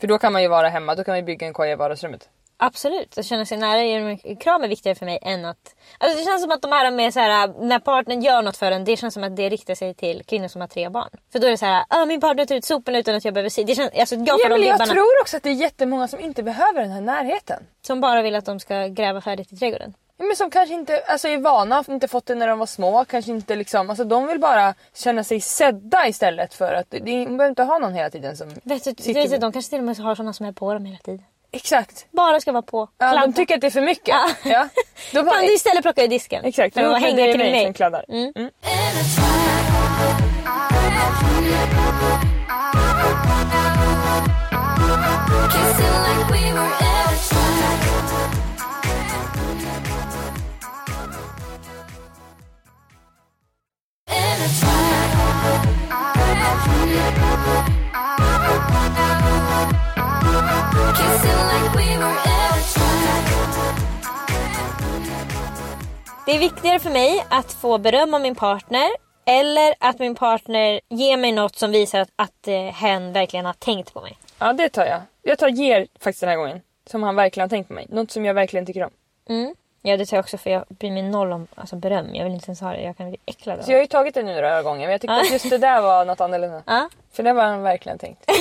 För 0.00 0.06
då 0.06 0.18
kan 0.18 0.32
man 0.32 0.42
ju 0.42 0.48
vara 0.48 0.68
hemma, 0.68 0.94
då 0.94 1.04
kan 1.04 1.12
man 1.12 1.18
ju 1.18 1.24
bygga 1.24 1.46
en 1.46 1.52
koja 1.52 1.72
i 1.72 1.76
vardagsrummet. 1.76 2.28
Absolut, 2.62 3.18
att 3.18 3.26
känna 3.26 3.44
sig 3.44 3.58
nära 3.58 3.84
genom 3.84 4.18
en 4.24 4.36
kram 4.36 4.62
är 4.62 4.68
viktigare 4.68 4.94
för 4.94 5.06
mig 5.06 5.18
än 5.22 5.44
att... 5.44 5.74
Alltså 5.98 6.18
det 6.18 6.24
känns 6.24 6.42
som 6.42 6.50
att 6.50 6.62
de 6.62 6.72
här 6.72 6.90
med 6.90 7.14
så 7.14 7.20
här, 7.20 7.54
när 7.58 7.78
partnern 7.78 8.22
gör 8.22 8.42
något 8.42 8.56
för 8.56 8.72
en, 8.72 8.84
det 8.84 8.96
känns 8.96 9.14
som 9.14 9.24
att 9.24 9.36
det 9.36 9.48
riktar 9.48 9.74
sig 9.74 9.94
till 9.94 10.22
kvinnor 10.26 10.48
som 10.48 10.60
har 10.60 10.68
tre 10.68 10.88
barn. 10.88 11.10
För 11.32 11.38
då 11.38 11.46
är 11.46 11.50
det 11.50 11.56
så 11.56 11.66
här, 11.66 11.84
ah, 11.88 12.04
min 12.04 12.20
partner 12.20 12.46
tar 12.46 12.54
ut 12.54 12.64
soporna 12.64 12.98
utan 12.98 13.14
att 13.14 13.24
jag 13.24 13.34
behöver 13.34 13.50
se. 13.50 13.64
Det 13.64 13.74
känns, 13.74 13.90
alltså 13.98 14.14
jag 14.14 14.40
Ja, 14.40 14.48
men 14.48 14.62
jag 14.62 14.88
tror 14.88 15.20
också 15.20 15.36
att 15.36 15.42
det 15.42 15.48
är 15.48 15.54
jättemånga 15.54 16.08
som 16.08 16.20
inte 16.20 16.42
behöver 16.42 16.80
den 16.80 16.90
här 16.90 17.00
närheten. 17.00 17.62
Som 17.82 18.00
bara 18.00 18.22
vill 18.22 18.34
att 18.34 18.44
de 18.44 18.60
ska 18.60 18.86
gräva 18.86 19.20
färdigt 19.20 19.52
i 19.52 19.56
trädgården. 19.56 19.94
Ja, 20.18 20.24
Men 20.24 20.36
som 20.36 20.50
kanske 20.50 20.74
inte 20.74 21.02
alltså, 21.06 21.28
är 21.28 21.38
vana, 21.38 21.84
inte 21.88 22.08
fått 22.08 22.26
det 22.26 22.34
när 22.34 22.48
de 22.48 22.58
var 22.58 22.66
små. 22.66 23.04
Kanske 23.04 23.30
inte 23.30 23.56
liksom, 23.56 23.90
alltså, 23.90 24.04
de 24.04 24.26
vill 24.26 24.40
bara 24.40 24.74
känna 24.94 25.24
sig 25.24 25.40
sedda 25.40 26.08
istället 26.08 26.54
för 26.54 26.72
att... 26.72 26.90
De 26.90 27.00
behöver 27.24 27.48
inte 27.48 27.62
ha 27.62 27.78
någon 27.78 27.94
hela 27.94 28.10
tiden 28.10 28.36
som 28.36 28.48
Vet 28.48 28.60
du, 28.64 28.78
sitter 28.78 29.14
vet 29.14 29.30
du, 29.30 29.38
de 29.38 29.52
kanske 29.52 29.70
till 29.70 29.78
och 29.78 29.84
med 29.84 29.98
har 29.98 30.14
såna 30.14 30.32
som 30.32 30.46
är 30.46 30.52
på 30.52 30.74
dem 30.74 30.84
hela 30.84 30.98
tiden. 30.98 31.24
Exakt. 31.52 32.06
Bara 32.10 32.40
ska 32.40 32.52
vara 32.52 32.62
på. 32.62 32.88
Ja, 32.98 33.20
de 33.20 33.32
tycker 33.32 33.54
att 33.54 33.60
det 33.60 33.66
är 33.66 33.70
för 33.70 33.80
mycket. 33.80 34.08
Ja. 34.08 34.30
Ja. 34.44 34.68
De 35.12 35.22
bara, 35.22 35.34
Kan 35.34 35.46
du 35.46 35.54
istället 35.54 35.82
plocka 35.82 36.04
i 36.04 36.08
disken? 36.08 36.44
exakt, 36.44 36.74
För 36.74 36.82
att 36.82 37.00
hänga 37.02 37.24
till 37.24 37.38
mig 37.38 37.74
som. 37.76 38.04
Mm. 38.08 38.32
Mm. 38.36 38.50
Det 66.26 66.34
är 66.34 66.38
viktigare 66.38 66.78
för 66.78 66.90
mig 66.90 67.24
att 67.30 67.52
få 67.52 67.78
beröm 67.78 68.14
av 68.14 68.20
min 68.20 68.34
partner 68.34 68.88
eller 69.26 69.74
att 69.80 69.98
min 69.98 70.14
partner 70.14 70.80
ger 70.88 71.16
mig 71.16 71.32
något 71.32 71.56
som 71.56 71.70
visar 71.70 72.00
att, 72.00 72.08
att 72.16 72.48
eh, 72.48 72.54
hen 72.54 73.12
verkligen 73.12 73.46
har 73.46 73.52
tänkt 73.52 73.94
på 73.94 74.00
mig. 74.00 74.18
Ja, 74.38 74.52
det 74.52 74.68
tar 74.68 74.86
jag. 74.86 75.00
Jag 75.22 75.38
tar 75.38 75.48
ger 75.48 75.86
faktiskt 76.00 76.20
den 76.20 76.28
här 76.28 76.36
gången. 76.36 76.60
Som 76.90 77.02
han 77.02 77.16
verkligen 77.16 77.44
har 77.44 77.48
tänkt 77.48 77.68
på 77.68 77.74
mig. 77.74 77.86
Något 77.88 78.10
som 78.10 78.24
jag 78.24 78.34
verkligen 78.34 78.66
tycker 78.66 78.84
om. 78.84 78.90
Mm. 79.28 79.54
Ja 79.82 79.96
det 79.96 80.06
tar 80.06 80.16
jag 80.16 80.22
också 80.22 80.38
för 80.38 80.50
jag 80.50 80.64
bryr 80.68 80.90
mig 80.90 81.02
noll 81.02 81.32
om 81.32 81.46
alltså, 81.54 81.76
beröm. 81.76 82.14
Jag 82.14 82.24
vill 82.24 82.34
inte 82.34 82.46
ens 82.46 82.60
ha 82.60 82.72
det. 82.72 82.82
Jag 82.82 82.96
kan 82.96 83.08
bli 83.08 83.18
äcklad 83.26 83.58
av 83.58 83.62
Så 83.62 83.70
jag 83.70 83.76
har 83.76 83.82
ju 83.82 83.86
tagit 83.86 84.14
det 84.14 84.22
nu 84.22 84.34
några 84.34 84.62
gånger 84.62 84.80
men 84.80 84.90
jag 84.90 85.00
tyckte 85.00 85.14
att 85.14 85.32
just 85.32 85.50
det 85.50 85.58
där 85.58 85.80
var 85.80 86.04
något 86.04 86.20
annorlunda. 86.20 86.62
Ja. 86.66 86.88
För 87.12 87.22
det 87.22 87.32
var 87.32 87.44
han 87.44 87.62
verkligen 87.62 87.98
tänkt. 87.98 88.24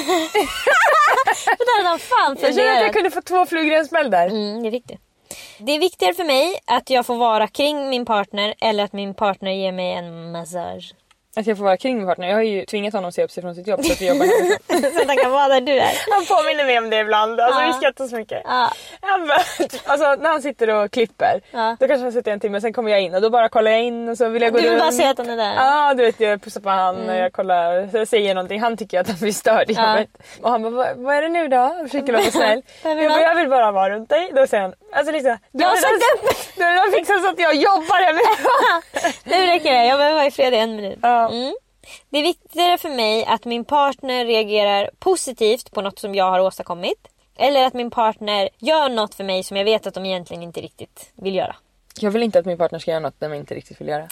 Det 1.45 1.65
där 1.65 1.77
hade 1.77 1.89
han 1.89 1.99
fan 1.99 2.37
Jag 2.41 2.55
känner 2.55 2.75
att 2.75 2.81
jag 2.81 2.93
kunde 2.93 3.11
få 3.11 3.21
två 3.21 3.45
flugor 3.45 3.73
i 3.73 3.75
en 3.75 3.85
smäll 3.85 4.11
där. 4.11 4.27
Mm, 4.27 4.61
det 4.63 4.69
är 4.69 4.71
viktigt. 4.71 4.99
Det 5.57 5.71
är 5.71 5.79
viktigare 5.79 6.13
för 6.13 6.23
mig 6.23 6.59
att 6.65 6.89
jag 6.89 7.05
får 7.05 7.15
vara 7.15 7.47
kring 7.47 7.89
min 7.89 8.05
partner 8.05 8.53
eller 8.61 8.83
att 8.83 8.93
min 8.93 9.13
partner 9.13 9.51
ger 9.51 9.71
mig 9.71 9.93
en 9.93 10.31
massage. 10.31 10.93
Att 11.35 11.47
jag 11.47 11.57
får 11.57 11.63
vara 11.65 11.77
kring 11.77 11.97
min 11.97 12.07
partner. 12.07 12.27
Jag 12.27 12.35
har 12.35 12.41
ju 12.41 12.65
tvingat 12.65 12.93
honom 12.93 13.07
att 13.07 13.15
se 13.15 13.23
upp 13.23 13.31
sig 13.31 13.43
från 13.43 13.55
sitt 13.55 13.67
jobb 13.67 13.85
så 13.85 13.91
att 13.93 14.01
vi 14.01 14.07
jobbar 14.07 14.25
hemifrån. 14.25 14.91
så 14.93 15.01
att 15.01 15.07
han 15.07 15.17
kan 15.17 15.31
vara 15.31 15.47
där 15.47 15.61
du 15.61 15.71
är. 15.71 15.91
Han 16.11 16.25
påminner 16.25 16.65
mig 16.65 16.77
om 16.77 16.89
det 16.89 16.99
ibland. 16.99 17.39
Alltså 17.39 17.61
Ja. 17.61 17.67
vi 17.67 17.73
skrattar 17.73 18.07
så 18.07 18.15
mycket. 18.15 18.41
Ja. 18.45 18.69
Bara, 19.01 19.39
alltså 19.85 20.15
när 20.15 20.29
han 20.29 20.41
sitter 20.41 20.69
och 20.69 20.91
klipper. 20.91 21.41
Ja. 21.51 21.75
Då 21.79 21.87
kanske 21.87 22.03
han 22.03 22.11
sitter 22.11 22.31
en 22.31 22.39
timme 22.39 22.61
sen 22.61 22.73
kommer 22.73 22.91
jag 22.91 23.01
in 23.01 23.15
och 23.15 23.21
då 23.21 23.29
bara 23.29 23.49
kollar 23.49 23.71
jag 23.71 23.81
in 23.83 24.09
och 24.09 24.17
så 24.17 24.29
vill 24.29 24.41
jag 24.41 24.51
gå 24.51 24.57
Du 24.57 24.63
vill 24.63 24.71
runt. 24.71 24.81
bara 24.81 24.91
se 24.91 25.05
att 25.05 25.17
han 25.17 25.29
är 25.29 25.37
där. 25.37 25.53
Ja 25.55 25.93
du 25.93 26.03
vet 26.05 26.19
jag 26.19 26.41
pussar 26.41 26.61
på 26.61 26.69
han 26.69 27.09
och 27.09 27.15
jag 27.15 27.33
kollar 27.33 27.87
så 27.91 27.97
jag 27.97 28.07
säger 28.07 28.35
någonting. 28.35 28.61
Han 28.61 28.77
tycker 28.77 28.99
att 28.99 29.07
han 29.07 29.17
blir 29.21 29.31
störd 29.33 29.69
i 29.71 29.73
Ja. 29.73 29.89
jobbet. 29.91 30.09
Och 30.41 30.49
han 30.51 30.61
bara 30.63 30.93
vad, 30.95 31.15
är 31.15 31.21
det 31.21 31.29
nu 31.29 31.47
då? 31.47 31.55
Jag 31.79 31.91
försöker 31.91 32.13
vara 32.13 32.23
snäll. 32.23 32.61
Jag, 32.83 32.95
vill 32.95 33.09
bara, 33.09 33.21
jag 33.21 33.35
vill 33.35 33.49
bara 33.49 33.71
vara 33.71 33.89
runt 33.89 34.09
dig. 34.09 34.31
Då 34.35 34.47
säger 34.47 34.63
han 34.63 34.73
alltså 34.93 35.11
Lisa. 35.11 35.39
Du 35.51 35.63
Jag 35.63 35.69
har 35.69 35.75
redan- 35.75 36.33
Du 36.57 36.63
har 36.63 36.71
redan 36.71 36.91
fixat 36.91 37.21
så 37.23 37.29
att 37.29 37.39
jag 37.39 37.55
jobbar 37.55 38.03
hemifrån. 38.05 38.81
Nu 39.23 39.45
räcker 39.45 39.71
det, 39.73 39.85
jag 39.85 39.97
behöver 39.97 40.15
vara 40.15 40.25
i 40.25 40.31
fred 40.31 40.53
i 40.53 40.57
en 40.57 40.75
minut. 40.75 40.99
Ja. 41.01 41.18
Mm. 41.27 41.55
Det 42.09 42.17
är 42.17 42.23
viktigare 42.23 42.77
för 42.77 42.89
mig 42.89 43.25
att 43.25 43.45
min 43.45 43.65
partner 43.65 44.25
reagerar 44.25 44.89
positivt 44.99 45.71
på 45.71 45.81
något 45.81 45.99
som 45.99 46.15
jag 46.15 46.31
har 46.31 46.39
åstadkommit. 46.39 47.07
Eller 47.35 47.65
att 47.65 47.73
min 47.73 47.91
partner 47.91 48.49
gör 48.57 48.89
något 48.89 49.15
för 49.15 49.23
mig 49.23 49.43
som 49.43 49.57
jag 49.57 49.65
vet 49.65 49.87
att 49.87 49.93
de 49.93 50.05
egentligen 50.05 50.43
inte 50.43 50.61
riktigt 50.61 51.11
vill 51.15 51.35
göra. 51.35 51.55
Jag 51.99 52.11
vill 52.11 52.23
inte 52.23 52.39
att 52.39 52.45
min 52.45 52.57
partner 52.57 52.79
ska 52.79 52.91
göra 52.91 53.01
något 53.01 53.19
de 53.19 53.33
inte 53.33 53.55
riktigt 53.55 53.81
vill 53.81 53.87
göra. 53.87 54.07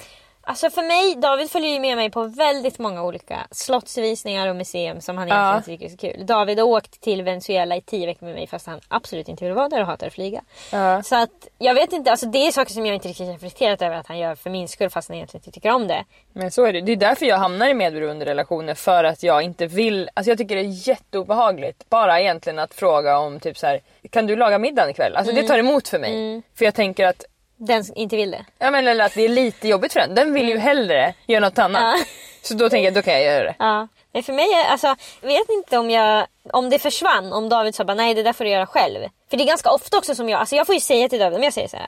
Alltså 0.49 0.69
för 0.69 0.81
mig, 0.83 1.15
David 1.15 1.51
följer 1.51 1.71
ju 1.73 1.79
med 1.79 1.95
mig 1.97 2.09
på 2.11 2.23
väldigt 2.23 2.79
många 2.79 3.03
olika 3.03 3.47
slottsvisningar 3.51 4.47
och 4.47 4.55
museum 4.55 5.01
som 5.01 5.17
han 5.17 5.27
egentligen 5.27 5.55
inte 5.57 5.65
tycker 5.69 5.85
är 5.85 5.89
så 5.89 6.17
kul. 6.17 6.25
David 6.25 6.59
har 6.59 6.65
åkt 6.65 7.01
till 7.01 7.23
Venezuela 7.23 7.75
i 7.75 7.81
tio 7.81 8.05
veckor 8.05 8.25
med 8.25 8.35
mig 8.35 8.47
fast 8.47 8.67
han 8.67 8.79
absolut 8.87 9.27
inte 9.29 9.45
vill 9.45 9.53
vara 9.53 9.69
där 9.69 9.81
och 9.81 9.87
hatar 9.87 10.07
att 10.07 10.13
flyga. 10.13 10.41
Ja. 10.71 11.03
Så 11.03 11.15
att 11.15 11.47
jag 11.57 11.73
vet 11.73 11.93
inte, 11.93 12.11
alltså 12.11 12.25
det 12.25 12.47
är 12.47 12.51
saker 12.51 12.71
som 12.73 12.85
jag 12.85 12.95
inte 12.95 13.07
riktigt 13.07 13.29
reflekterat 13.29 13.81
över 13.81 13.95
att 13.95 14.07
han 14.07 14.17
gör 14.19 14.35
för 14.35 14.49
min 14.49 14.67
skull 14.67 14.89
fast 14.89 15.07
han 15.09 15.15
egentligen 15.15 15.41
inte 15.41 15.51
tycker 15.51 15.71
om 15.71 15.87
det. 15.87 16.05
Men 16.33 16.51
så 16.51 16.65
är 16.65 16.73
det. 16.73 16.81
Det 16.81 16.91
är 16.91 16.95
därför 16.95 17.25
jag 17.25 17.37
hamnar 17.37 17.67
i 17.67 17.73
medberoende 17.73 18.25
relationer. 18.25 18.73
För 18.73 19.03
att 19.03 19.23
jag 19.23 19.41
inte 19.41 19.65
vill... 19.65 20.09
Alltså 20.13 20.31
jag 20.31 20.37
tycker 20.37 20.55
det 20.55 20.61
är 20.61 20.87
jätteobehagligt. 20.89 21.89
Bara 21.89 22.19
egentligen 22.21 22.59
att 22.59 22.73
fråga 22.73 23.17
om 23.17 23.39
typ 23.39 23.57
så 23.57 23.67
här. 23.67 23.81
Kan 24.09 24.27
du 24.27 24.35
laga 24.35 24.57
middagen 24.59 24.89
ikväll? 24.89 25.15
Alltså 25.15 25.31
Mm. 25.31 25.41
det 25.43 25.47
tar 25.47 25.59
emot 25.59 25.87
för 25.87 25.99
mig. 25.99 26.41
För 26.55 26.65
jag 26.65 26.73
tänker 26.75 27.05
att... 27.07 27.25
Den 27.57 27.83
som 27.85 27.95
inte 27.95 28.15
vill 28.15 28.31
det. 28.31 28.45
Ja 28.59 28.71
men 28.71 28.87
eller 28.87 29.05
att 29.05 29.13
det 29.13 29.25
är 29.25 29.29
lite 29.29 29.67
jobbigt 29.67 29.93
för 29.93 29.99
den. 29.99 30.15
Den 30.15 30.33
vill 30.33 30.49
ju 30.49 30.57
hellre 30.57 31.13
göra 31.27 31.39
något 31.39 31.57
annat. 31.57 31.81
Mm. 31.81 31.99
Ja. 31.99 32.05
Så 32.41 32.53
då 32.53 32.69
tänker 32.69 32.85
jag 32.85 32.93
då 32.93 33.01
kan 33.01 33.13
jag 33.13 33.23
göra 33.23 33.43
det. 33.43 33.55
Ja. 33.59 33.87
Men 34.13 34.23
för 34.23 34.33
mig, 34.33 34.47
alltså, 34.69 34.95
jag 35.21 35.27
vet 35.27 35.49
inte 35.49 35.77
om 35.77 35.89
jag 35.89 36.27
om 36.53 36.69
det 36.69 36.79
försvann, 36.79 37.33
om 37.33 37.49
David 37.49 37.75
sa 37.75 37.83
bara 37.83 37.93
nej 37.95 38.13
det 38.13 38.23
där 38.23 38.33
får 38.33 38.43
du 38.43 38.49
göra 38.49 38.65
själv. 38.65 38.99
För 39.29 39.37
det 39.37 39.43
är 39.43 39.47
ganska 39.47 39.71
ofta 39.71 39.97
också 39.97 40.15
som 40.15 40.29
jag, 40.29 40.39
alltså 40.39 40.55
jag 40.55 40.65
får 40.65 40.75
ju 40.75 40.81
säga 40.81 41.09
till 41.09 41.19
David, 41.19 41.37
om 41.37 41.43
jag 41.43 41.53
säger 41.53 41.67
så 41.67 41.77
här. 41.77 41.87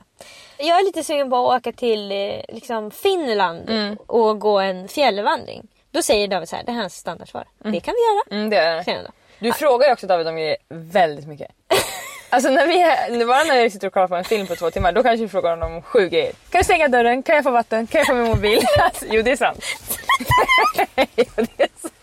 Jag 0.58 0.80
är 0.80 0.84
lite 0.86 1.04
sugen 1.04 1.30
på 1.30 1.52
att 1.52 1.60
åka 1.60 1.72
till 1.72 2.12
eh, 2.12 2.42
liksom 2.50 2.92
Finland 2.92 3.70
Mm. 3.70 3.98
och 4.08 4.40
gå 4.40 4.60
en 4.60 4.88
fjällvandring. 4.88 5.68
Då 5.92 6.02
säger 6.02 6.28
David 6.28 6.50
så 6.50 6.56
här, 6.56 6.64
det 6.64 6.72
här 6.72 6.78
är 6.78 6.82
hans 6.82 6.96
standardsvar. 6.96 7.46
Det 7.58 7.80
kan 7.80 7.94
vi 7.94 8.02
göra. 8.02 8.40
Mm, 8.42 8.50
det 8.50 8.58
är. 8.58 9.08
Du 9.40 9.54
frågar 9.54 9.88
ju 9.88 9.94
också 9.94 10.08
David 10.08 10.28
om 10.28 10.36
grejer 10.36 10.58
väldigt 10.70 11.28
mycket. 11.28 11.52
Alltså 12.30 12.50
när 12.50 12.68
vi 12.68 12.82
är, 12.82 13.26
bara 13.26 13.44
när 13.44 13.56
jag 13.56 13.72
sitter 13.72 13.88
och 13.88 13.94
kollar 13.94 14.08
på 14.08 14.16
en 14.16 14.24
film 14.24 14.48
på 14.48 14.56
två 14.56 14.72
timmar 14.72 14.92
då 14.92 15.04
kanske 15.04 15.24
vi 15.24 15.30
frågar 15.30 15.50
honom 15.50 15.74
om 15.76 15.82
sju 15.82 16.10
grejer. 16.10 16.32
Kan 16.50 16.60
du 16.60 16.64
stänga 16.64 16.88
dörren? 16.88 17.24
Kan 17.24 17.36
jag 17.36 17.44
få 17.44 17.52
vatten? 17.52 17.88
Kan 17.88 18.00
jag 18.00 18.08
få 18.08 18.14
min 18.14 18.28
mobil? 18.28 18.66
Alltså, 18.80 19.06
jo 19.10 19.22
det 19.22 19.32
är 19.32 19.36
sant. 19.36 19.66
jo, 21.16 21.26
det 21.36 21.64
är 21.64 21.70
sant. 21.82 21.94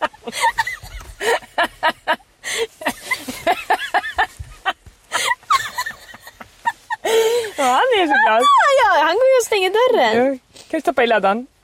ja, 7.57 7.65
han 7.65 7.83
är 8.01 8.07
så 8.07 8.27
glad. 8.27 8.43
Ah, 8.43 8.73
ja, 8.85 9.05
han 9.05 9.15
går 9.15 9.27
ju 9.27 9.37
och 9.41 9.47
stänger 9.47 9.71
dörren. 9.71 10.39
Kan 10.71 10.79
du 10.79 10.81
stoppa 10.81 11.05
i 11.05 11.07
laddan? 11.07 11.47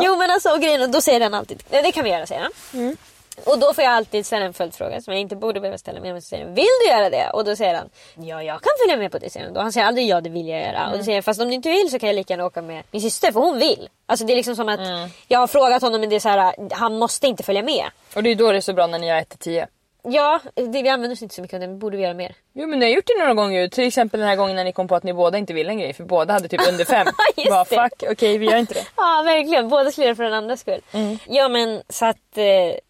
Jo 0.00 0.16
men 0.16 0.30
alltså 0.30 0.50
och 0.50 0.60
grejen, 0.60 0.92
då 0.92 1.00
säger 1.00 1.20
han 1.20 1.34
alltid, 1.34 1.62
det 1.70 1.92
kan 1.92 2.04
vi 2.04 2.10
göra 2.10 2.26
säger 2.26 2.42
han. 2.42 2.52
Mm. 2.74 2.96
Och 3.44 3.58
då 3.58 3.74
får 3.74 3.84
jag 3.84 3.92
alltid 3.92 4.26
ställa 4.26 4.44
en 4.46 4.52
följdfråga 4.52 5.00
som 5.00 5.12
jag 5.12 5.20
inte 5.20 5.36
borde 5.36 5.60
behöva 5.60 5.78
ställa. 5.78 6.00
Men 6.00 6.08
jag 6.08 6.14
måste 6.14 6.28
säga, 6.30 6.44
vill 6.46 6.66
du 6.84 6.90
göra 6.90 7.10
det? 7.10 7.30
Och 7.30 7.44
då 7.44 7.56
säger 7.56 7.74
han, 7.74 7.88
ja 8.14 8.42
jag 8.42 8.62
kan 8.62 8.72
följa 8.84 8.96
med 8.96 9.12
på 9.12 9.18
det. 9.18 9.30
Säger 9.30 9.46
han. 9.46 9.54
Då 9.54 9.60
han 9.60 9.72
säger 9.72 9.86
aldrig 9.86 10.06
ja 10.08 10.20
det 10.20 10.30
vill 10.30 10.48
jag 10.48 10.60
göra. 10.60 10.78
Mm. 10.78 10.92
Och 10.92 10.98
då 10.98 11.04
säger 11.04 11.16
jag, 11.18 11.24
fast 11.24 11.40
om 11.40 11.48
du 11.48 11.54
inte 11.54 11.68
vill 11.68 11.90
så 11.90 11.98
kan 11.98 12.06
jag 12.08 12.16
lika 12.16 12.32
gärna 12.32 12.46
åka 12.46 12.62
med 12.62 12.82
min 12.90 13.02
syster 13.02 13.32
för 13.32 13.40
hon 13.40 13.58
vill. 13.58 13.88
Alltså 14.06 14.26
det 14.26 14.32
är 14.32 14.36
liksom 14.36 14.56
som 14.56 14.68
att 14.68 14.80
Mm. 14.80 15.08
jag 15.28 15.38
har 15.38 15.46
frågat 15.46 15.82
honom 15.82 16.00
men 16.00 16.10
det 16.10 16.16
är 16.16 16.20
så 16.20 16.28
här, 16.28 16.54
han 16.72 16.98
måste 16.98 17.26
inte 17.26 17.42
följa 17.42 17.62
med. 17.62 17.84
Och 18.14 18.22
det 18.22 18.30
är 18.30 18.34
då 18.34 18.50
det 18.52 18.56
är 18.56 18.60
så 18.60 18.72
bra 18.72 18.86
när 18.86 18.98
ni 18.98 19.08
är 19.08 19.18
1 19.18 19.28
till 19.28 19.38
10. 19.38 19.66
Ja, 20.08 20.40
det, 20.54 20.82
vi 20.82 20.88
använder 20.88 21.12
oss 21.14 21.22
inte 21.22 21.34
så 21.34 21.42
mycket 21.42 21.54
av 21.54 21.60
det 21.60 21.66
men 21.66 21.78
borde 21.78 21.96
vi 21.96 22.02
göra 22.02 22.14
mer. 22.14 22.34
Jo 22.52 22.66
men 22.66 22.78
ni 22.78 22.86
har 22.86 22.92
gjort 22.92 23.06
det 23.06 23.18
några 23.18 23.34
gånger 23.34 23.60
ju. 23.60 23.68
Till 23.68 23.86
exempel 23.86 24.20
den 24.20 24.28
här 24.28 24.36
gången 24.36 24.56
när 24.56 24.64
ni 24.64 24.72
kom 24.72 24.88
på 24.88 24.94
att 24.94 25.02
ni 25.02 25.12
båda 25.12 25.38
inte 25.38 25.52
ville 25.52 25.70
en 25.70 25.78
grej. 25.78 25.92
För 25.92 26.04
båda 26.04 26.32
hade 26.32 26.48
typ 26.48 26.68
under 26.68 26.84
fem. 26.84 27.06
Just 27.36 27.50
Bara 27.50 27.64
det. 27.64 27.76
fuck, 27.76 28.10
okej 28.12 28.38
vi 28.38 28.46
gör 28.46 28.56
inte 28.56 28.74
det. 28.74 28.84
Ja 28.96 29.22
verkligen, 29.24 29.68
båda 29.68 29.90
skulle 29.90 30.04
göra 30.04 30.12
det 30.12 30.16
för 30.16 30.24
den 30.24 30.34
andras 30.34 30.60
skull. 30.60 30.80
Mm. 30.92 31.18
Ja 31.28 31.48
men 31.48 31.82
så 31.88 32.06
att 32.06 32.38
eh, 32.38 32.44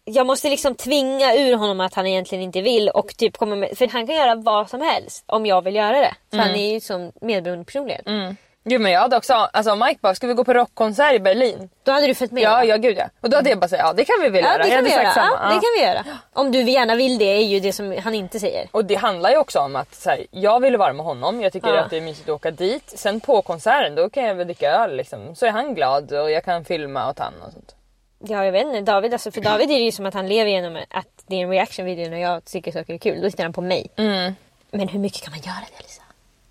jag 0.05 0.27
måste 0.27 0.49
liksom 0.49 0.75
tvinga 0.75 1.35
ur 1.35 1.55
honom 1.55 1.79
att 1.79 1.93
han 1.93 2.07
egentligen 2.07 2.43
inte 2.43 2.61
vill 2.61 2.89
och 2.89 3.17
typ 3.17 3.37
komma 3.37 3.55
med, 3.55 3.77
för 3.77 3.87
han 3.87 4.07
kan 4.07 4.15
göra 4.15 4.35
vad 4.35 4.69
som 4.69 4.81
helst 4.81 5.23
om 5.25 5.45
jag 5.45 5.61
vill 5.63 5.75
göra 5.75 5.99
det. 5.99 6.13
För 6.31 6.37
han 6.37 6.55
är 6.55 6.73
ju 6.73 6.79
som 6.79 7.11
medberoende 7.21 7.65
personlighet. 7.65 8.07
Mm. 8.07 8.35
Jo 8.69 8.79
men 8.79 8.91
jag 8.91 8.99
hade 9.01 9.17
också, 9.17 9.33
alltså 9.33 9.75
Mike 9.75 9.99
bara, 10.01 10.15
ska 10.15 10.27
vi 10.27 10.33
gå 10.33 10.43
på 10.43 10.53
rockkonsert 10.53 11.13
i 11.13 11.19
Berlin? 11.19 11.69
Då 11.83 11.91
hade 11.91 12.07
du 12.07 12.13
följt 12.15 12.31
med 12.31 12.43
Ja, 12.43 12.63
ja 12.63 12.77
gud 12.77 12.97
ja. 12.97 13.09
Och 13.21 13.29
då 13.29 13.37
hade 13.37 13.49
jag 13.49 13.59
bara 13.59 13.67
sagt 13.67 13.81
ja 13.85 13.93
det 13.93 14.05
kan 14.05 14.15
vi 14.21 14.29
väl 14.29 14.43
Ja, 14.43 14.51
göra. 14.53 14.63
det 14.63 14.69
kan, 14.69 14.83
vi 14.83 14.91
göra. 14.91 15.03
Ja, 15.15 15.45
det 15.45 15.51
kan 15.53 15.61
vi 15.77 15.83
göra. 15.83 16.03
Om 16.33 16.51
du 16.51 16.61
gärna 16.61 16.95
vill 16.95 17.17
det 17.17 17.25
är 17.25 17.43
ju 17.43 17.59
det 17.59 17.73
som 17.73 17.97
han 18.03 18.15
inte 18.15 18.39
säger. 18.39 18.67
Och 18.71 18.85
det 18.85 18.95
handlar 18.95 19.29
ju 19.29 19.37
också 19.37 19.59
om 19.59 19.75
att 19.75 19.95
så 19.95 20.09
här, 20.09 20.25
jag 20.31 20.59
ville 20.59 20.77
vara 20.77 20.93
med 20.93 21.05
honom, 21.05 21.41
jag 21.41 21.53
tycker 21.53 21.67
Ja. 21.73 21.79
att 21.81 21.89
det 21.89 21.97
är 21.97 22.01
mysigt 22.01 22.29
att 22.29 22.35
åka 22.35 22.51
dit. 22.51 22.83
Sen 22.99 23.19
på 23.19 23.41
konserten 23.41 23.95
då 23.95 24.09
kan 24.09 24.23
jag 24.23 24.35
väl 24.35 24.47
dricka 24.47 24.71
öl 24.71 24.95
liksom. 24.95 25.35
Så 25.35 25.45
är 25.45 25.49
han 25.51 25.75
glad 25.75 26.11
och 26.13 26.31
jag 26.31 26.45
kan 26.45 26.65
filma 26.65 27.09
åt 27.09 27.19
han 27.19 27.33
och 27.47 27.53
sånt. 27.53 27.75
Ja 28.19 28.45
jag 28.45 28.51
vet 28.51 28.65
inte, 28.65 28.81
David, 28.81 29.13
alltså, 29.13 29.31
för 29.31 29.41
David 29.41 29.69
är 29.71 29.73
det 29.75 29.79
ju 29.85 29.91
som 29.91 30.05
att 30.05 30.13
han 30.13 30.27
lever 30.27 30.51
genom 30.51 30.75
att 30.89 31.07
det 31.27 31.35
är 31.35 31.39
en 31.43 31.49
reaction 31.49 31.85
video 31.85 32.09
när 32.09 32.17
jag 32.17 32.45
tycker 32.45 32.71
saker 32.71 32.93
är 32.93 32.97
kul. 32.97 33.21
Då 33.21 33.29
tittar 33.29 33.43
han 33.43 33.53
på 33.53 33.61
mig. 33.61 33.87
Mm. 33.95 34.35
Men 34.71 34.87
hur 34.87 34.99
mycket 34.99 35.21
kan 35.23 35.31
man 35.31 35.39
göra 35.39 35.55
det 35.77 35.83
Lisa? 35.83 36.01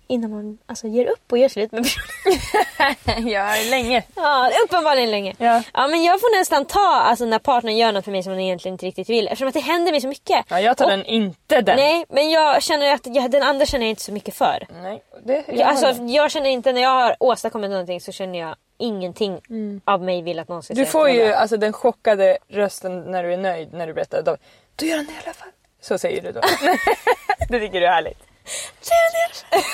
Innan 0.09 0.31
man 0.31 0.57
alltså, 0.65 0.87
ger 0.87 1.05
upp 1.05 1.31
och 1.31 1.37
gör 1.37 1.49
slut 1.49 1.71
med 1.71 1.83
personen. 1.83 3.27
ja, 3.29 3.53
länge. 3.69 4.03
Ja, 4.15 4.49
uppenbarligen 4.65 5.11
länge. 5.11 5.35
Ja. 5.37 5.63
ja, 5.73 5.87
men 5.87 6.03
jag 6.03 6.19
får 6.19 6.39
nästan 6.39 6.65
ta 6.65 6.79
alltså, 6.95 7.25
när 7.25 7.39
partnern 7.39 7.77
gör 7.77 7.91
något 7.91 8.05
för 8.05 8.11
mig 8.11 8.23
som 8.23 8.31
den 8.31 8.41
egentligen 8.41 8.73
inte 8.73 8.85
riktigt 8.85 9.09
vill. 9.09 9.27
Eftersom 9.27 9.47
att 9.47 9.53
det 9.53 9.59
händer 9.59 9.91
mig 9.91 10.01
så 10.01 10.07
mycket. 10.07 10.45
Ja, 10.49 10.59
jag 10.59 10.77
tar 10.77 10.85
Och- 10.85 10.91
den 10.91 11.05
inte 11.05 11.61
den. 11.61 11.75
Nej, 11.75 12.05
men 12.09 12.29
jag 12.29 12.63
känner 12.63 12.93
att 12.93 13.01
jag, 13.15 13.31
den 13.31 13.43
andra 13.43 13.65
känner 13.65 13.85
jag 13.85 13.89
inte 13.89 14.01
så 14.03 14.11
mycket 14.11 14.35
för. 14.35 14.67
Nej, 14.81 15.03
det, 15.25 15.33
jag 15.47 15.57
Jag, 15.57 15.67
alltså, 15.69 16.03
jag 16.03 16.31
känner 16.31 16.49
inte, 16.49 16.73
när 16.73 16.81
jag 16.81 16.89
har 16.89 17.15
åstadkommit 17.19 17.69
någonting 17.69 18.01
så 18.01 18.11
känner 18.11 18.39
jag 18.39 18.55
ingenting 18.79 19.39
av 19.85 20.01
mig 20.03 20.21
vill 20.21 20.39
att 20.39 20.47
någon 20.47 20.63
ska 20.63 20.73
Mm. 20.73 20.83
Du 20.85 20.85
säga 20.85 20.91
får 20.91 21.07
det 21.07 21.19
var 21.19 21.25
ju 21.27 21.33
alltså, 21.33 21.57
den 21.57 21.73
chockade 21.73 22.37
rösten 22.49 23.01
när 23.01 23.23
du 23.23 23.33
är 23.33 23.37
nöjd 23.37 23.73
när 23.73 23.87
du 23.87 23.93
berättar. 23.93 24.21
Då, 24.21 24.37
du 24.75 24.85
gör 24.87 24.97
den 24.97 25.05
i 25.09 25.13
alla 25.25 25.33
fall. 25.33 25.47
Så 25.81 25.97
säger 25.97 26.21
du 26.21 26.31
då. 26.31 26.41
det 27.49 27.59
tycker 27.59 27.79
du 27.79 27.85
är 27.87 27.91
härligt. 27.91 28.19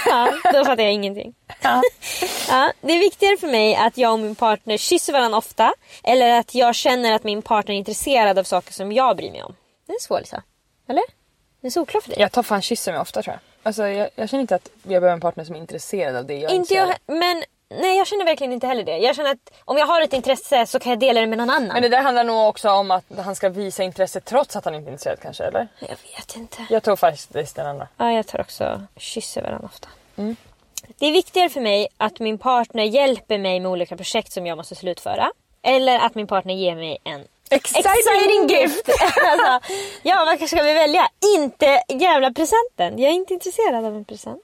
Ja, 0.06 0.34
då 0.54 0.66
fattar 0.66 0.84
jag 0.84 0.94
ingenting. 0.94 1.36
Ja, 2.50 2.74
det 2.82 2.94
är 2.94 3.00
viktigare 3.00 3.38
för 3.38 3.48
mig 3.48 3.76
att 3.76 3.98
jag 3.98 4.14
och 4.14 4.20
min 4.20 4.36
partner 4.36 4.78
kysser 4.78 5.14
varandra 5.14 5.38
ofta. 5.38 5.74
Eller 6.04 6.40
att 6.40 6.56
jag 6.56 6.76
känner 6.76 7.14
att 7.14 7.24
min 7.24 7.42
partner 7.42 7.76
är 7.76 7.80
intresserad 7.80 8.40
av 8.40 8.44
saker 8.44 8.74
som 8.74 8.92
jag 8.92 9.18
bryr 9.18 9.32
mig 9.32 9.44
om. 9.44 9.56
Det 9.88 9.94
är 9.94 10.00
svårt 10.00 10.20
Lisa. 10.20 10.44
Eller? 10.90 11.04
Det 11.62 11.68
är 11.68 11.72
solklart 11.72 12.04
för 12.04 12.10
dig. 12.10 12.20
Jag 12.20 12.32
tar 12.32 12.44
fan 12.44 12.62
kysser 12.62 12.92
mig 12.92 13.02
ofta 13.02 13.22
tror 13.22 13.34
jag. 13.34 13.40
Alltså, 13.64 13.88
jag, 13.88 14.10
jag 14.16 14.30
känner 14.30 14.42
inte 14.42 14.56
att 14.56 14.70
jag 14.84 15.02
behöver 15.02 15.10
en 15.10 15.22
partner 15.22 15.44
som 15.44 15.56
är 15.56 15.60
intresserad 15.60 16.16
av 16.16 16.26
det 16.26 16.38
jag 16.38 16.52
är 16.52 16.56
Inte 16.56 16.74
jag, 16.74 16.96
men 17.06 17.44
nej 17.82 17.98
jag 17.98 18.08
känner 18.08 18.26
verkligen 18.26 18.54
inte 18.54 18.68
heller 18.68 18.84
det. 18.84 18.98
Jag 18.98 19.16
känner 19.16 19.32
att 19.32 19.54
om 19.66 19.78
jag 19.78 19.86
har 19.86 20.02
ett 20.02 20.14
intresse 20.14 20.66
så 20.66 20.80
kan 20.80 20.90
jag 20.90 21.00
dela 21.00 21.22
det 21.22 21.28
med 21.28 21.38
någon 21.38 21.50
annan. 21.50 21.68
Men 21.68 21.82
det 21.82 21.90
där 21.90 22.02
handlar 22.02 22.24
nog 22.24 22.50
också 22.50 22.70
om 22.70 22.92
att 22.92 23.06
han 23.18 23.36
ska 23.36 23.50
visa 23.50 23.84
intresse 23.84 24.20
trots 24.20 24.56
att 24.56 24.66
han 24.66 24.76
inte 24.76 24.90
är 24.90 24.92
intresserad 24.92 25.20
kanske 25.22 25.44
eller? 25.44 25.68
Jag 25.80 25.88
vet 25.88 26.36
inte. 26.36 26.66
Jag 26.70 26.84
tror 26.84 26.96
faktiskt 26.96 27.56
den 27.56 27.68
andra. 27.68 27.88
Ja, 27.98 28.12
jag 28.12 28.28
tar 28.28 28.42
också 28.42 28.82
kysser 28.98 29.42
varandra 29.42 29.70
ofta. 29.74 29.88
Det 31.00 31.06
är 31.06 31.12
viktigare 31.12 31.50
för 31.50 31.62
mig 31.62 31.88
att 31.98 32.20
min 32.20 32.38
partner 32.38 32.84
hjälper 32.84 33.38
mig 33.38 33.60
med 33.60 33.72
olika 33.72 33.98
projekt 33.98 34.32
som 34.32 34.48
jag 34.48 34.58
måste 34.58 34.76
slutföra. 34.76 35.32
Eller 35.62 36.00
att 36.00 36.16
min 36.16 36.28
partner 36.28 36.54
ger 36.54 36.76
mig 36.76 36.98
en 37.04 37.28
Exciting 37.50 38.48
gift! 38.50 38.90
alltså, 39.24 39.74
ja, 40.04 40.38
vad 40.40 40.50
ska 40.50 40.64
vi 40.64 40.74
välja? 40.74 41.10
Inte 41.36 41.84
jävla 41.90 42.32
presenten. 42.32 43.00
Jag 43.00 43.12
är 43.12 43.16
inte 43.16 43.34
intresserad 43.34 43.86
av 43.86 43.96
en 43.96 44.06
present. 44.06 44.44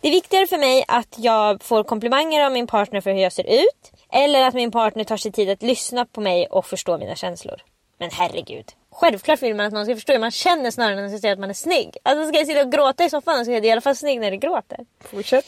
Det 0.00 0.08
är 0.08 0.12
viktigare 0.12 0.46
för 0.46 0.58
mig 0.58 0.84
att 0.88 1.14
jag 1.16 1.62
får 1.62 1.84
komplimanger 1.84 2.44
av 2.44 2.52
min 2.52 2.66
partner 2.66 3.00
för 3.00 3.10
hur 3.12 3.20
jag 3.20 3.32
ser 3.32 3.62
ut. 3.62 3.92
Eller 4.12 4.48
att 4.48 4.54
min 4.54 4.70
partner 4.70 5.04
tar 5.04 5.16
sig 5.16 5.32
tid 5.32 5.50
att 5.50 5.62
lyssna 5.62 6.06
på 6.06 6.20
mig 6.20 6.46
och 6.46 6.66
förstå 6.66 6.98
mina 6.98 7.14
känslor. 7.16 7.62
Men 7.98 8.10
herregud. 8.10 8.72
Självklart 8.90 9.42
vill 9.42 9.54
man 9.54 9.66
att 9.66 9.72
någon 9.72 9.84
ska 9.84 9.94
förstå 9.94 10.12
hur 10.12 10.20
man 10.20 10.30
känner 10.30 10.70
snarare 10.70 10.98
än 10.98 11.04
att 11.04 11.10
ska 11.10 11.20
säga 11.20 11.32
att 11.32 11.38
man 11.38 11.50
är 11.50 11.54
snygg. 11.54 11.96
Alltså 12.02 12.28
ska 12.28 12.38
jag 12.38 12.46
sitta 12.46 12.62
och 12.62 12.72
gråta 12.72 13.04
i 13.04 13.10
soffan 13.10 13.44
så 13.44 13.50
är 13.50 13.54
jag 13.54 13.66
i 13.66 13.70
alla 13.70 13.80
fall 13.80 13.96
snygg 13.96 14.20
när 14.20 14.30
jag 14.30 14.40
gråter. 14.40 14.78
Fortsätt. 15.00 15.44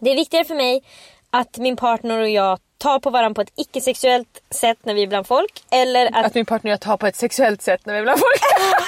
Det 0.00 0.10
är 0.10 0.14
viktigare 0.14 0.44
för 0.44 0.54
mig 0.54 0.82
att 1.30 1.58
min 1.58 1.76
partner 1.76 2.20
och 2.20 2.28
jag 2.28 2.58
tar 2.78 2.98
på 2.98 3.10
varandra 3.10 3.34
på 3.34 3.40
ett 3.40 3.52
icke-sexuellt 3.56 4.42
sätt 4.50 4.78
när 4.82 4.94
vi 4.94 5.02
är 5.02 5.06
bland 5.06 5.26
folk. 5.26 5.64
Eller 5.70 6.06
att... 6.06 6.26
Att 6.26 6.34
min 6.34 6.46
partner 6.46 6.70
och 6.70 6.72
jag 6.72 6.80
tar 6.80 6.96
på 6.96 7.06
ett 7.06 7.16
sexuellt 7.16 7.62
sätt 7.62 7.86
när 7.86 7.92
vi 7.94 7.98
är 7.98 8.02
bland 8.02 8.18
folk. 8.18 8.40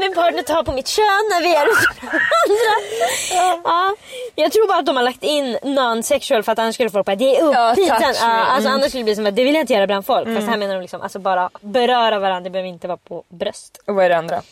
Min 0.00 0.14
partner 0.14 0.42
tar 0.42 0.62
på 0.62 0.72
mitt 0.72 0.88
kön 0.88 1.04
när 1.30 1.42
vi 1.42 1.54
är 1.54 1.64
ute 1.66 1.86
bland 2.00 2.14
andra. 2.14 3.62
Ja. 3.64 3.94
Jag 4.34 4.52
tror 4.52 4.68
bara 4.68 4.78
att 4.78 4.86
de 4.86 4.96
har 4.96 5.02
lagt 5.02 5.22
in 5.24 5.58
non-sexual 5.62 6.42
för 6.42 6.52
att 6.52 6.58
annars 6.58 6.74
skulle 6.74 6.90
folk 6.90 7.06
bara 7.06 7.16
det 7.16 7.36
är 7.36 7.52
Ja, 7.52 7.72
upphitande. 7.72 8.06
me. 8.06 8.14
Ja, 8.20 8.26
alltså 8.44 8.68
Mm. 8.68 8.74
annars 8.80 8.88
skulle 8.88 9.00
det 9.00 9.04
bli 9.04 9.14
som 9.16 9.26
att 9.26 9.36
det 9.36 9.44
vill 9.44 9.54
jag 9.54 9.62
inte 9.62 9.72
göra 9.72 9.86
bland 9.86 10.06
folk. 10.06 10.34
Fast 10.36 10.48
här 10.48 10.56
menar 10.56 10.74
de 10.74 10.80
liksom 10.80 11.02
alltså 11.02 11.18
bara 11.18 11.50
beröra 11.60 12.18
varandra, 12.18 12.40
det 12.44 12.50
behöver 12.50 12.68
inte 12.68 12.88
vara 12.88 12.98
på 12.98 13.24
bröst. 13.28 13.80
Och 13.86 13.94
vad 13.94 14.04
är 14.04 14.08
det 14.08 14.16
andra? 14.16 14.42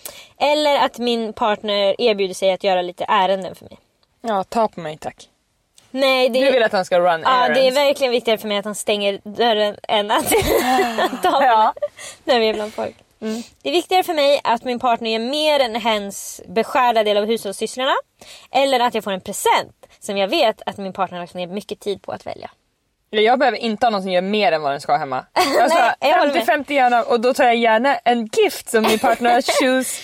Eller 0.41 0.77
att 0.79 0.99
min 0.99 1.33
partner 1.33 2.01
erbjuder 2.01 2.35
sig 2.35 2.53
att 2.53 2.65
göra 2.65 2.83
lite 2.83 3.05
ärenden 3.09 3.55
för 3.55 3.65
mig. 3.65 3.79
Ja, 4.21 4.45
ta 4.45 4.69
på 4.69 4.81
mig 4.81 4.99
tack. 5.01 5.29
Nej, 5.91 6.29
det 6.29 6.41
Du 6.45 6.51
vill 6.53 6.63
att 6.63 6.73
han 6.73 6.85
ska 6.85 6.99
run 7.01 7.21
Ja, 7.25 7.31
errands. 7.45 7.61
det 7.61 7.67
är 7.69 7.73
verkligen 7.73 8.11
viktigare 8.11 8.39
för 8.39 8.49
mig 8.49 8.59
att 8.59 8.65
han 8.65 8.75
stänger 8.75 9.21
dörren 9.25 9.77
än 9.89 10.11
att 10.11 10.29
ta 11.23 11.31
på 11.31 11.41
mig 11.41 11.49
Ja. 11.49 11.73
när 12.25 12.41
vi 12.41 12.49
är 12.49 12.55
bland 12.55 12.75
folk. 12.75 12.97
Det 13.63 13.69
är 13.69 13.73
viktigare 13.73 14.03
för 14.03 14.15
mig 14.15 14.41
att 14.45 14.65
min 14.65 14.79
partner 14.79 15.11
ger 15.11 15.19
mer 15.19 15.61
än 15.61 15.75
hens 15.75 16.41
beskärda 16.49 17.03
del 17.05 17.17
av 17.17 17.25
hushållssysslorna. 17.27 17.95
Eller 18.51 18.81
att 18.81 18.95
jag 18.95 19.05
får 19.05 19.13
en 19.13 19.21
present 19.21 19.87
som 20.01 20.17
jag 20.17 20.29
vet 20.29 20.63
att 20.67 20.77
min 20.79 20.93
partner 20.93 21.19
har 21.19 21.23
lagt 21.23 21.35
ner 21.35 21.47
mycket 21.47 21.81
tid 21.81 22.03
på 22.03 22.13
att 22.13 22.27
välja. 22.27 22.51
Ja, 23.11 23.21
Jag 23.21 23.39
behöver 23.39 23.59
inte 23.59 23.87
ha 23.87 23.91
någon 23.91 24.03
som 24.03 24.11
gör 24.11 24.21
mer 24.23 24.53
än 24.53 24.63
vad 24.63 24.73
den 24.73 24.81
ska 24.81 24.97
hemma. 24.97 25.25
Alltså, 25.61 25.79
Nej, 25.79 25.95
jag 26.11 26.19
håller 26.19 26.35
med. 26.35 26.47
50-50 26.47 26.73
gärna 26.73 27.03
och 27.03 27.21
då 27.21 27.35
tar 27.35 27.45
jag 27.45 27.57
gärna 27.57 27.97
en 27.97 28.27
gift 28.27 28.71
som 28.71 28.83
min 28.83 28.99
partner 28.99 29.43
choose. 29.61 30.01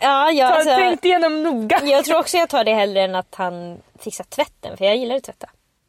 Ja, 0.00 0.30
jag, 0.30 0.46
Har 0.46 0.52
alltså, 0.54 0.74
tänkt 0.76 1.04
igenom 1.04 1.42
noga. 1.42 1.80
jag 1.84 2.04
tror 2.04 2.18
också 2.18 2.36
jag 2.36 2.48
tar 2.48 2.64
det 2.64 2.74
hellre 2.74 3.02
än 3.02 3.14
att 3.14 3.34
han 3.34 3.78
fixar 3.98 4.24
tvätten 4.24 4.76
för 4.76 4.84
jag 4.84 4.96
gillar 4.96 5.16
att 5.16 5.22
tvätta. 5.24 5.48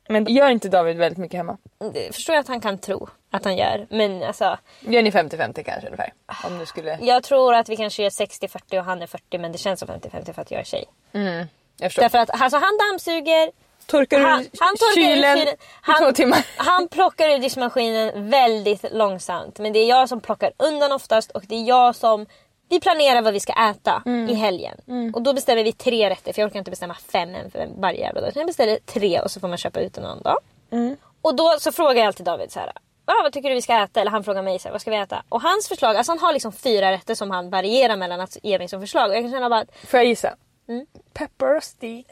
Men 0.10 0.26
gör 0.26 0.50
inte 0.50 0.70
David 0.70 0.98
väldigt 0.98 1.17
mycket 1.17 1.38
hemma? 1.38 1.58
Det 1.93 2.15
förstår 2.15 2.36
jag 2.36 2.41
att 2.41 2.48
han 2.48 2.62
kan 2.62 2.78
tro 2.78 3.10
att 3.32 3.46
han 3.46 3.58
gör. 3.58 3.88
Men 3.89 4.24
alltså, 4.24 4.58
Gör 4.80 5.02
ni 5.02 5.10
50-50 5.10 5.63
kanske 5.63 5.88
ungefär? 5.88 6.13
Om 6.46 6.60
du 6.60 6.65
skulle... 6.65 6.98
jag 7.02 7.24
tror 7.24 7.54
att 7.56 7.70
vi 7.70 7.78
kanske 7.78 8.04
gör 8.04 8.10
60-40 8.10 8.80
och 8.80 8.86
han 8.86 9.02
är 9.02 9.08
40 9.08 9.38
men 9.38 9.52
det 9.52 9.58
känns 9.58 9.80
som 9.80 9.89
50-50 9.89 10.34
för 10.34 10.41
att 10.41 10.52
jag 10.52 10.62
är 10.62 10.65
tjej. 10.65 10.86
Jag 11.12 11.91
förstår. 11.91 12.02
Därför 12.02 12.17
att 12.17 12.41
alltså, 12.41 12.58
han 12.58 12.78
dammsuger, 12.78 13.52
Torkar 13.86 14.20
han, 14.20 14.39
du 14.43 14.50
han 14.60 14.76
torkar 14.78 15.02
ur 15.02 15.06
kylen, 15.06 15.38
kylen. 15.38 15.54
i 15.54 15.58
två 15.58 15.58
Han, 15.82 16.13
timmar? 16.13 16.46
han 16.58 16.88
plockar 16.88 17.30
ur 17.30 17.39
diskmaskinen 17.39 18.30
väldigt 18.30 18.86
långsamt. 18.91 19.60
Men 19.60 19.74
det 19.74 19.80
är 19.80 19.89
jag 19.89 20.10
som 20.10 20.22
plockar 20.22 20.52
undan 20.58 20.91
oftast 20.91 21.32
och 21.32 21.43
det 21.48 21.56
är 21.56 21.63
jag 21.63 21.96
som 21.96 22.26
vi 22.69 22.80
planerar 22.80 23.21
vad 23.21 23.34
vi 23.34 23.39
ska 23.39 23.53
äta 23.53 24.03
Mm. 24.06 24.30
i 24.30 24.34
helgen. 24.34 24.77
Och 25.13 25.21
då 25.21 25.34
bestämmer 25.34 25.63
vi 25.63 25.73
tre 25.73 26.10
rätter 26.10 26.34
för 26.34 26.41
jag 26.41 26.47
orkar 26.47 26.60
inte 26.60 26.71
bestämma 26.71 26.95
fem 27.12 27.36
en 27.36 27.51
för 27.51 27.67
varje 27.77 27.99
jävla 27.99 28.21
dag. 28.21 28.34
Så 28.34 28.39
jag 28.39 28.47
beställer 28.47 28.77
tre 28.86 29.19
och 29.19 29.32
så 29.32 29.39
får 29.39 29.47
man 29.47 29.58
köpa 29.58 29.80
ut 29.80 29.97
en 29.97 30.03
någon 30.03 30.21
dag. 30.21 30.38
Mm. 30.71 30.97
Och 31.21 31.36
då 31.36 31.56
så 31.60 31.71
frågar 31.71 31.95
jag 31.95 32.06
alltid 32.08 32.25
David 32.25 32.51
så 32.51 32.60
här. 32.60 32.71
Ah, 33.06 33.23
vad 33.23 33.34
tycker 33.34 33.49
du 33.49 33.56
vi 33.56 33.62
ska 33.62 33.84
äta? 33.84 34.01
Eller 34.01 34.12
han 34.12 34.23
frågar 34.23 34.41
mig 34.41 34.60
så 34.60 34.67
här, 34.67 34.71
vad 34.73 34.82
ska 34.82 34.91
vi 34.91 34.97
äta? 34.97 35.23
Och 35.30 35.41
hans 35.41 35.67
förslag, 35.67 35.95
alltså 35.95 36.12
han 36.12 36.19
har 36.19 36.34
liksom 36.34 36.51
fyra 36.51 36.91
rätter 36.91 37.15
som 37.15 37.32
han 37.32 37.49
varierar 37.49 37.95
mellan 37.95 38.21
att 38.21 38.38
ge 38.43 38.58
mig 38.58 38.67
som 38.67 38.82
förslag. 38.82 39.10
Och 39.10 39.15
jag 39.15 39.23
kan 39.23 39.32
känna 39.32 39.49
bara 39.49 39.60
att 39.60 39.75
Får 39.88 39.99
jag 39.99 40.08
gissa? 40.08 40.36
Mm. 40.69 40.86
Pepper 41.13 41.56
och 41.58 41.63
steak. 41.63 42.06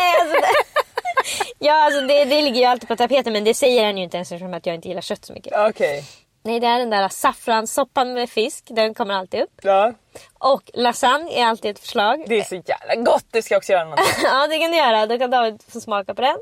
Nej, 0.00 0.20
alltså 0.20 0.34
det, 0.40 0.46
ja, 1.58 1.84
alltså 1.84 2.00
det, 2.00 2.24
det 2.24 2.42
ligger 2.42 2.58
ju 2.60 2.64
alltid 2.64 2.88
på 2.88 2.96
tapeten 2.96 3.32
men 3.32 3.44
det 3.44 3.54
säger 3.54 3.84
han 3.84 3.96
ju 3.96 4.04
inte 4.04 4.16
ens 4.16 4.32
eftersom 4.32 4.54
att 4.54 4.66
jag 4.66 4.74
inte 4.74 4.88
gillar 4.88 5.00
kött 5.02 5.24
så 5.24 5.32
mycket. 5.32 5.52
Okej. 5.68 6.04
Nej, 6.46 6.60
det 6.60 6.66
är 6.66 6.78
den 6.78 6.90
där 6.90 7.08
saffranssoppan 7.08 8.12
med 8.12 8.30
fisk. 8.30 8.64
Den 8.70 8.94
kommer 8.94 9.14
alltid 9.14 9.42
upp. 9.42 9.60
Ja. 9.62 9.92
Och 10.38 10.70
lasagne 10.74 11.40
är 11.40 11.46
alltid 11.46 11.70
ett 11.70 11.78
förslag. 11.78 12.24
Det 12.26 12.40
är 12.40 12.44
så 12.44 12.54
jävla 12.54 12.94
gott. 12.94 13.24
Det 13.30 13.42
ska 13.42 13.56
också 13.56 13.72
göra 13.72 13.84
gång. 13.84 13.94
ja, 14.22 14.46
det 14.46 14.58
kan 14.58 14.70
du 14.70 14.76
göra. 14.76 15.06
Då 15.06 15.18
kan 15.18 15.30
David 15.30 15.62
få 15.68 15.80
smaka 15.80 16.14
på 16.14 16.22
den. 16.22 16.36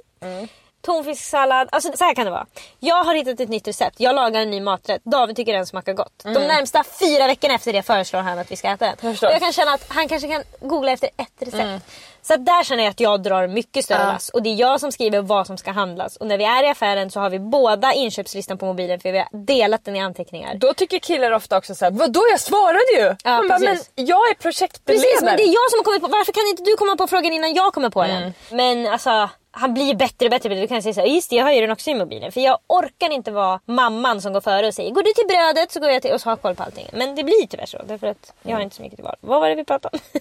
Tonfisksallad. 0.81 1.69
Alltså 1.73 1.93
så 1.95 2.05
här 2.05 2.15
kan 2.15 2.25
det 2.25 2.31
vara. 2.31 2.47
Jag 2.79 3.05
har 3.05 3.15
hittat 3.15 3.41
ett 3.41 3.49
nytt 3.49 3.69
recept. 3.69 4.01
Jag 4.01 4.15
lagar 4.15 4.41
en 4.41 4.51
ny 4.51 4.61
maträtt. 4.61 5.05
David 5.05 5.37
tycker 5.37 5.53
den 5.53 5.67
smakar 5.67 5.93
gott. 5.93 6.23
De 6.25 6.33
närmsta 6.33 6.85
fyra 6.85 7.27
veckorna 7.27 7.55
efter 7.55 7.73
det 7.73 7.83
föreslår 7.83 8.21
han 8.21 8.39
att 8.39 8.51
vi 8.53 8.57
ska 8.57 8.69
äta 8.69 8.87
den. 8.87 9.17
Jag 9.21 9.33
jag 9.33 9.41
kan 9.41 9.53
känna 9.53 9.73
att 9.73 9.85
han 9.89 10.09
kanske 10.09 10.29
kan 10.29 10.43
googla 10.61 10.93
efter 10.93 11.11
ett 11.17 11.49
recept. 11.49 11.85
Så 12.23 12.37
där 12.37 12.65
känner 12.65 12.83
jag 12.85 12.91
att 12.91 13.01
jag 13.01 13.23
drar 13.23 13.47
mycket 13.47 13.85
större 13.85 13.99
lass. 14.07 14.29
Och 14.29 14.43
det 14.43 14.51
är 14.51 14.55
jag 14.55 14.81
som 14.81 14.93
skriver 14.93 15.23
vad 15.23 15.47
som 15.47 15.59
ska 15.59 15.71
handlas. 15.71 16.17
Och 16.17 16.27
när 16.27 16.39
vi 16.39 16.45
är 16.45 16.65
i 16.65 16.69
affären 16.69 17.11
så 17.11 17.21
har 17.21 17.31
vi 17.31 17.39
båda 17.39 17.93
inköpslistan 17.93 18.59
på 18.59 18.67
mobilen 18.67 19.01
för 19.01 19.13
vi 19.13 19.19
har 19.19 19.29
delat 19.47 19.85
den 19.85 19.97
i 19.97 20.01
anteckningar. 20.01 20.55
Då 20.55 20.75
tycker 20.75 20.99
killar 20.99 21.31
ofta 21.33 21.59
också 21.59 21.75
såhär, 21.75 21.93
vadå 21.93 22.21
jag 22.31 22.41
svarade 22.41 22.93
ju! 22.97 23.17
Man 23.25 23.49
bara, 23.49 23.59
men 23.59 23.79
jag 23.95 24.31
är 24.31 24.35
projektledare. 24.35 25.03
Precis, 25.03 25.23
men 25.23 25.37
det 25.37 25.43
är 25.43 25.47
jag 25.47 25.71
som 25.71 25.79
har 25.79 25.85
kommit 25.85 26.03
på 26.03 26.09
Varför 26.09 26.33
kan 26.33 26.47
inte 26.51 26.63
du 26.63 26.77
komma 26.77 26.97
på 26.97 27.07
frågan 27.07 27.33
innan 27.33 27.55
jag 27.55 27.73
kommer 27.73 27.91
på 27.91 28.03
Mm. 28.03 28.23
den? 28.23 28.33
Men 28.57 28.93
alltså, 28.93 29.31
han 29.51 29.75
blir 29.75 29.95
bättre 29.95 30.27
och 30.27 30.31
bättre. 30.31 30.55
Du 30.55 30.67
kan 30.67 30.83
säga 30.83 30.95
såhär, 30.95 31.07
just 31.09 31.31
det 31.31 31.37
jag 31.37 31.45
har 31.45 31.53
ju 31.53 31.61
den 31.61 31.71
också 31.71 31.91
i 31.91 31.95
mobilen. 31.95 32.33
För 32.33 32.41
jag 32.41 32.59
orkar 32.67 33.11
inte 33.11 33.31
vara 33.31 33.61
mamman 33.65 34.21
som 34.23 34.33
går 34.33 34.41
före 34.41 34.67
och 34.67 34.75
säger, 34.75 34.91
går 34.91 35.03
du 35.03 35.13
till 35.13 35.27
brödet 35.29 35.73
så 35.73 35.81
går 35.81 35.91
jag 35.91 36.03
till 36.03 36.13
och 36.13 36.21
så 36.21 36.29
har 36.31 36.37
koll 36.37 36.55
på 36.55 36.63
allting. 36.63 36.87
Men 36.93 37.15
det 37.15 37.25
blir 37.25 37.47
tyvärr 37.47 37.67
så. 37.67 37.79
Därför 37.87 38.07
att 38.07 38.33
jag 38.43 38.57
har 38.57 38.61
inte 38.63 38.77
så 38.77 38.83
mycket 38.83 38.97
till 38.97 39.05
val. 39.05 39.17
Vad 39.21 39.41
var 39.41 39.49
det 39.49 39.55
vi 39.55 39.65
pratade 39.65 39.99
om? 40.13 40.21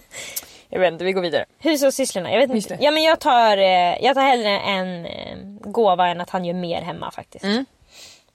Jag 0.74 0.80
vet 0.80 0.92
inte, 0.92 1.04
vi 1.04 1.12
går 1.12 1.22
vidare. 1.22 1.44
Hushållssysslorna. 1.58 2.32
Jag 2.32 2.38
vet 2.38 2.50
inte. 2.50 2.78
Ja 2.80 2.90
men 2.90 3.02
jag 3.02 3.20
tar, 3.20 3.56
eh, 3.56 4.04
jag 4.04 4.14
tar 4.14 4.22
hellre 4.22 4.58
en 4.60 5.06
eh, 5.06 5.36
gåva 5.60 6.08
än 6.08 6.20
att 6.20 6.30
han 6.30 6.44
gör 6.44 6.54
mer 6.54 6.82
hemma 6.82 7.10
faktiskt. 7.10 7.44
Mm. 7.44 7.64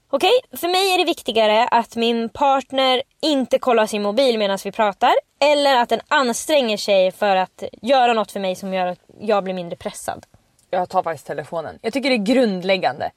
Okej, 0.10 0.32
för 0.52 0.68
mig 0.68 0.94
är 0.94 0.98
det 0.98 1.04
viktigare 1.04 1.68
att 1.68 1.96
min 1.96 2.30
partner 2.30 3.04
inte 3.22 3.60
kollar 3.60 3.86
sin 3.86 4.02
mobil 4.02 4.38
medan 4.38 4.58
vi 4.64 4.72
pratar. 4.72 5.14
Eller 5.40 5.76
att 5.76 5.90
den 5.90 6.02
anstränger 6.08 6.78
sig 6.78 7.12
för 7.12 7.36
att 7.36 7.64
göra 7.82 8.14
något 8.14 8.32
för 8.32 8.40
mig 8.40 8.56
som 8.56 8.74
gör 8.74 8.88
att 8.88 9.00
jag 9.20 9.44
blir 9.44 9.54
mindre 9.54 9.78
pressad. 9.78 10.26
Jag 10.70 10.90
tar 10.90 11.04
faktiskt 11.04 11.28
telefonen. 11.28 11.80
Jag 11.82 11.94
tycker 11.94 12.10
det 12.10 12.16
är 12.16 12.36
grundläggande. 12.36 13.12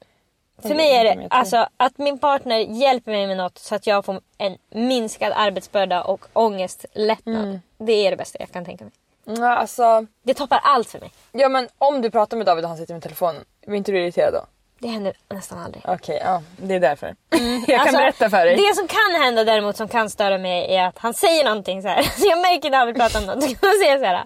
För 0.61 0.75
mig 0.75 0.95
är 0.95 1.03
det 1.03 1.27
alltså 1.29 1.67
att 1.77 1.97
min 1.97 2.19
partner 2.19 2.59
hjälper 2.59 3.11
mig 3.11 3.27
med 3.27 3.37
något 3.37 3.57
så 3.57 3.75
att 3.75 3.87
jag 3.87 4.05
får 4.05 4.21
en 4.37 4.57
minskad 4.69 5.33
arbetsbörda 5.35 6.03
och 6.03 6.25
ångestlättnad. 6.33 7.43
Mm. 7.43 7.61
Det 7.77 8.07
är 8.07 8.11
det 8.11 8.17
bästa 8.17 8.37
jag 8.39 8.51
kan 8.51 8.65
tänka 8.65 8.83
mig. 8.83 8.93
Ja, 9.25 9.49
alltså, 9.55 10.05
Det 10.23 10.33
toppar 10.33 10.59
allt 10.63 10.89
för 10.89 10.99
mig. 10.99 11.11
ja 11.31 11.49
men 11.49 11.67
om 11.77 12.01
du 12.01 12.11
pratar 12.11 12.37
med 12.37 12.45
David 12.45 12.63
och 12.63 12.69
han 12.69 12.77
sitter 12.77 12.93
med 12.93 13.03
telefonen, 13.03 13.43
blir 13.67 13.77
inte 13.77 13.91
du 13.91 13.99
irriterad 14.03 14.33
då? 14.33 14.45
Det 14.79 14.87
händer 14.87 15.13
nästan 15.29 15.59
aldrig. 15.59 15.83
Okej, 15.87 16.21
ja 16.25 16.41
det 16.57 16.75
är 16.75 16.79
därför. 16.79 17.15
jag 17.67 17.67
kan 17.67 17.79
Alltså, 17.79 17.97
berätta 17.97 18.29
för 18.29 18.45
dig. 18.45 18.55
Det 18.55 18.75
som 18.75 18.87
kan 18.87 19.21
hända 19.21 19.43
däremot 19.43 19.77
som 19.77 19.87
kan 19.87 20.09
störa 20.09 20.37
mig 20.37 20.75
är 20.75 20.87
att 20.87 20.97
han 20.97 21.13
säger 21.13 21.43
någonting 21.45 21.81
så 21.81 21.87
här. 21.87 22.01
Så 22.17 22.27
jag 22.29 22.41
märker 22.41 22.69
när 22.69 22.77
han 22.77 22.87
vill 22.87 22.95
prata 22.95 23.19
om 23.19 23.25
något. 23.25 23.43
Så 23.43 23.49
kan 23.55 23.69
han 23.69 23.79
säga 23.79 23.99
så 23.99 24.05
här. 24.05 24.25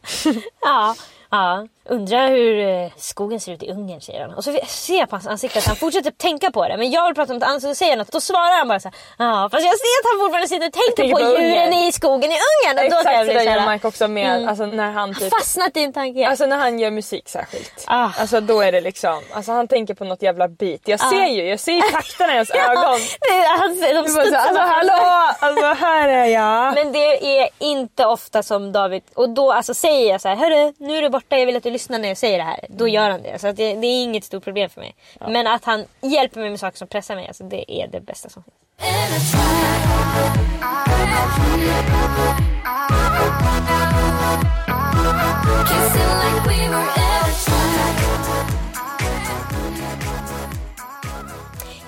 Ja, 0.61 0.95
ja. 1.29 1.67
Undrar 1.89 2.29
hur 2.29 2.59
eh, 2.59 2.91
skogen 2.97 3.39
ser 3.39 3.53
ut 3.53 3.63
i 3.63 3.71
Ungern 3.71 4.01
säger 4.01 4.21
han. 4.21 4.33
Och 4.33 4.43
så 4.43 4.57
ser 4.67 4.99
jag 4.99 5.09
på 5.09 5.15
hans 5.15 5.27
ansikte 5.27 5.59
att 5.59 5.65
han 5.65 5.75
fortsätter 5.75 6.11
tänka 6.11 6.51
på 6.51 6.67
det. 6.67 6.77
Men 6.77 6.91
jag 6.91 7.05
vill 7.05 7.15
prata 7.15 7.33
om 7.33 7.39
något 7.39 7.47
annat 7.47 7.61
så 7.61 7.67
då 7.67 7.75
säger 7.75 7.97
något. 7.97 8.11
Då 8.11 8.21
svarar 8.21 8.57
han 8.57 8.67
bara 8.67 8.79
så. 8.79 8.91
Ja, 9.17 9.49
fast 9.51 9.65
jag 9.65 9.77
ser 9.79 9.95
att 10.01 10.07
han 10.11 10.19
fortfarande 10.19 10.47
sitter 10.47 10.67
och 10.67 10.73
tänker, 10.73 10.95
tänker 10.95 11.25
på, 11.25 11.35
på 11.35 11.41
djuren 11.41 11.73
i 11.73 11.91
skogen 11.91 12.31
i 12.31 12.37
Ungern. 12.49 12.85
Och 12.85 12.91
då 12.91 12.97
Exakt 12.97 13.25
bli 13.25 13.39
så 13.39 13.43
gör. 13.43 13.71
Mike 13.71 13.87
också 13.87 14.07
med, 14.07 14.49
alltså 14.49 14.65
när 14.65 14.91
han 14.91 15.15
typ 15.15 15.29
Fastnat 15.39 15.77
i 15.77 15.83
en 15.83 15.93
tanke. 15.93 16.27
Alltså 16.27 16.45
när 16.45 16.57
han 16.57 16.79
gör 16.79 16.91
musik 16.91 17.29
särskilt. 17.29 17.83
Ah. 17.87 18.09
Alltså 18.19 18.41
då 18.41 18.61
är 18.61 18.71
det 18.71 18.81
liksom, 18.81 19.21
alltså 19.33 19.51
han 19.51 19.67
tänker 19.67 19.93
på 19.93 20.03
något 20.03 20.21
jävla 20.21 20.47
beat. 20.47 20.81
Jag 20.85 20.99
ser 20.99 21.25
ju, 21.25 21.43
jag 21.43 21.59
ser 21.59 21.73
ju 21.73 21.81
takterna 21.91 22.33
i 22.33 22.37
hans 22.37 22.51
ögon. 22.51 22.99
Det 23.19 23.47
han, 23.59 24.03
de 24.03 24.09
så, 24.09 24.19
alltså 24.19 24.61
hallå, 24.61 25.33
alltså 25.39 25.65
här 25.65 26.09
är 26.09 26.25
jag. 26.25 26.73
Men 26.75 26.91
det 26.91 27.39
är 27.41 27.49
inte 27.59 28.05
ofta 28.05 28.43
som 28.43 28.71
David, 28.71 29.03
och 29.13 29.29
då 29.29 29.51
alltså 29.51 29.73
säger 29.73 30.11
jag 30.11 30.21
så 30.21 30.27
här, 30.27 30.35
hörru 30.35 30.73
nu 30.77 30.97
är 30.97 31.01
du 31.01 31.09
borta, 31.09 31.37
jag 31.37 31.45
vill 31.45 31.55
att 31.55 31.63
du 31.63 31.74
lyssnar 31.75 31.99
när 31.99 32.07
jag 32.07 32.17
säger 32.17 32.37
det 32.37 32.43
här. 32.43 32.59
Då 32.69 32.87
gör 32.87 33.09
han 33.09 33.21
det. 33.23 33.39
Så 33.39 33.47
att 33.47 33.55
det, 33.55 33.75
det 33.75 33.87
är 33.87 34.03
inget 34.03 34.23
stort 34.23 34.43
problem 34.43 34.69
för 34.69 34.81
mig. 34.81 34.95
Men 35.27 35.47
att 35.47 35.65
han 35.65 35.85
hjälper 36.01 36.39
mig 36.41 36.49
med 36.49 36.59
saker 36.59 36.77
som 36.77 36.87
pressar 36.87 37.15
mig, 37.15 37.27
alltså 37.27 37.43
det 37.43 37.81
är 37.81 37.87
det 37.87 38.01
bästa 38.01 38.29
som 38.29 38.43
finns. 38.43 38.55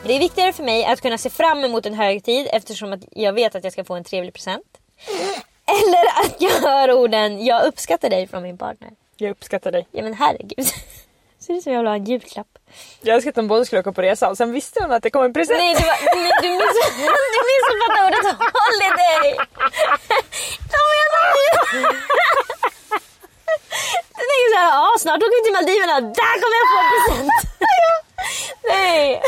Det 0.03 0.13
är 0.15 0.19
viktigare 0.19 0.53
för 0.53 0.63
mig 0.63 0.85
att 0.85 1.01
kunna 1.01 1.17
se 1.17 1.29
fram 1.29 1.63
emot 1.63 1.85
en 1.85 1.93
högtid 1.93 2.47
eftersom 2.51 2.93
att 2.93 2.99
jag 3.11 3.33
vet 3.33 3.55
att 3.55 3.63
jag 3.63 3.73
ska 3.73 3.83
få 3.83 3.95
en 3.95 4.03
trevlig 4.03 4.33
present. 4.33 4.77
Eller 5.67 6.25
att 6.25 6.41
jag 6.41 6.69
hör 6.69 6.91
orden 6.91 7.45
“jag 7.45 7.65
uppskattar 7.65 8.09
dig” 8.09 8.27
från 8.27 8.43
min 8.43 8.57
partner. 8.57 8.89
Jag 9.17 9.31
uppskattar 9.31 9.71
dig. 9.71 9.87
Ja 9.91 10.03
men 10.03 10.13
herregud. 10.13 10.65
Ser 11.39 11.53
ut 11.53 11.63
som 11.63 11.73
jag 11.73 11.79
vill 11.79 11.87
ha 11.87 11.95
en 11.95 12.05
julklapp. 12.05 12.47
Jag 13.01 13.15
önskar 13.15 13.29
att 13.29 13.35
de 13.35 13.47
båda 13.47 13.65
skulle 13.65 13.79
åka 13.79 13.91
på 13.91 14.01
resa 14.01 14.29
och 14.29 14.37
sen 14.37 14.51
visste 14.51 14.79
de 14.79 14.91
att 14.91 15.03
det 15.03 15.09
kom 15.09 15.23
en 15.25 15.33
present. 15.33 15.59
Nej, 15.59 15.75
du, 15.79 15.85
var, 15.85 15.97
nej, 16.15 16.31
du, 16.41 16.49
miss, 16.49 16.77
du 17.33 17.39
missuppfattade 17.49 18.07
ordet 18.07 18.25
holiday. 18.57 19.27
De 20.73 20.79
menar 20.93 21.27
ju... 21.43 21.49
Du 24.17 24.23
tänker 24.31 24.49
såhär, 24.53 24.69
ja 24.79 24.95
snart 24.99 25.17
åker 25.23 25.37
vi 25.37 25.43
till 25.45 25.53
Maldiverna, 25.57 25.95
där 26.19 26.33
kommer 26.41 26.57
jag 26.61 26.67
få 26.71 26.77
en 26.81 26.89
present. 26.93 27.26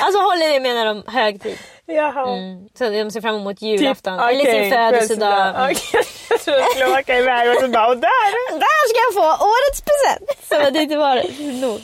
Alltså 0.10 0.22
holiday 0.24 0.60
menar 0.60 0.86
de 0.86 1.04
högtid. 1.08 1.58
Jaha. 1.86 2.38
Mm. 2.38 2.69
Så 2.78 2.89
de 2.89 3.12
ser 3.12 3.22
fram 3.22 3.36
emot 3.36 3.62
julafton, 3.62 4.17
Typ, 4.19 4.30
eller 4.30 4.41
okej, 4.41 4.62
sin 4.62 4.72
födelsedag. 4.72 5.50
Mm. 5.50 5.72
Okej, 5.72 6.02
jag 6.30 6.39
trodde 6.39 6.60
jag 6.60 6.72
skulle 6.72 7.00
åka 7.00 7.17
iväg 7.17 7.50
och 7.50 7.62
så 7.62 7.67
bara, 7.67 7.88
och 7.88 7.98
där! 7.98 8.60
Där 8.60 8.89
ska 8.89 8.98
jag 9.08 9.13
få 9.13 9.45
årets 9.45 9.82
present! 9.82 10.39
Så 10.65 10.69
det 10.69 10.80
inte 10.80 10.98
var 10.98 11.15
nog. 11.62 11.82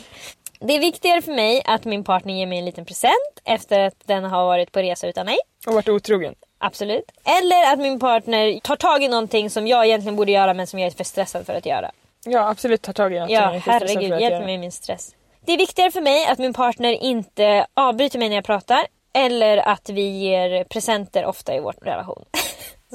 Det 0.60 0.74
är 0.74 0.80
viktigare 0.80 1.22
för 1.22 1.32
mig 1.32 1.62
att 1.64 1.84
min 1.84 2.04
partner 2.04 2.34
ger 2.34 2.46
mig 2.46 2.58
en 2.58 2.64
liten 2.64 2.84
present 2.84 3.40
efter 3.44 3.80
att 3.80 3.94
den 4.04 4.24
har 4.24 4.46
varit 4.46 4.72
på 4.72 4.78
resa 4.78 5.06
utan 5.06 5.26
mig. 5.26 5.38
Och 5.66 5.74
varit 5.74 5.88
otrogen. 5.88 6.34
Absolut. 6.58 7.04
Eller 7.24 7.72
att 7.72 7.78
min 7.78 8.00
partner 8.00 8.60
tar 8.60 8.76
tag 8.76 9.02
i 9.02 9.08
någonting 9.08 9.50
som 9.50 9.66
jag 9.66 9.86
egentligen 9.86 10.16
borde 10.16 10.32
göra 10.32 10.54
men 10.54 10.66
som 10.66 10.78
jag 10.78 10.86
är 10.86 10.90
för 10.96 11.04
stressad 11.04 11.46
för 11.46 11.54
att 11.54 11.66
göra. 11.66 11.90
Ja 12.24 12.48
absolut, 12.48 12.82
ta 12.82 12.92
tag 12.92 13.14
i 13.14 13.20
något 13.20 13.30
Ja, 13.30 13.60
herregud, 13.66 14.20
hjälp 14.20 14.34
mig 14.34 14.46
med 14.46 14.60
min 14.60 14.72
stress. 14.72 15.15
Det 15.46 15.52
är 15.52 15.58
viktigare 15.58 15.90
för 15.90 16.00
mig 16.00 16.26
att 16.26 16.38
min 16.38 16.52
partner 16.52 16.92
inte 16.92 17.66
avbryter 17.74 18.18
mig 18.18 18.28
när 18.28 18.36
jag 18.36 18.44
pratar 18.44 18.86
eller 19.14 19.56
att 19.56 19.88
vi 19.88 20.02
ger 20.02 20.64
presenter 20.64 21.24
ofta 21.24 21.54
i 21.54 21.60
vår 21.60 21.74
relation. 21.82 22.24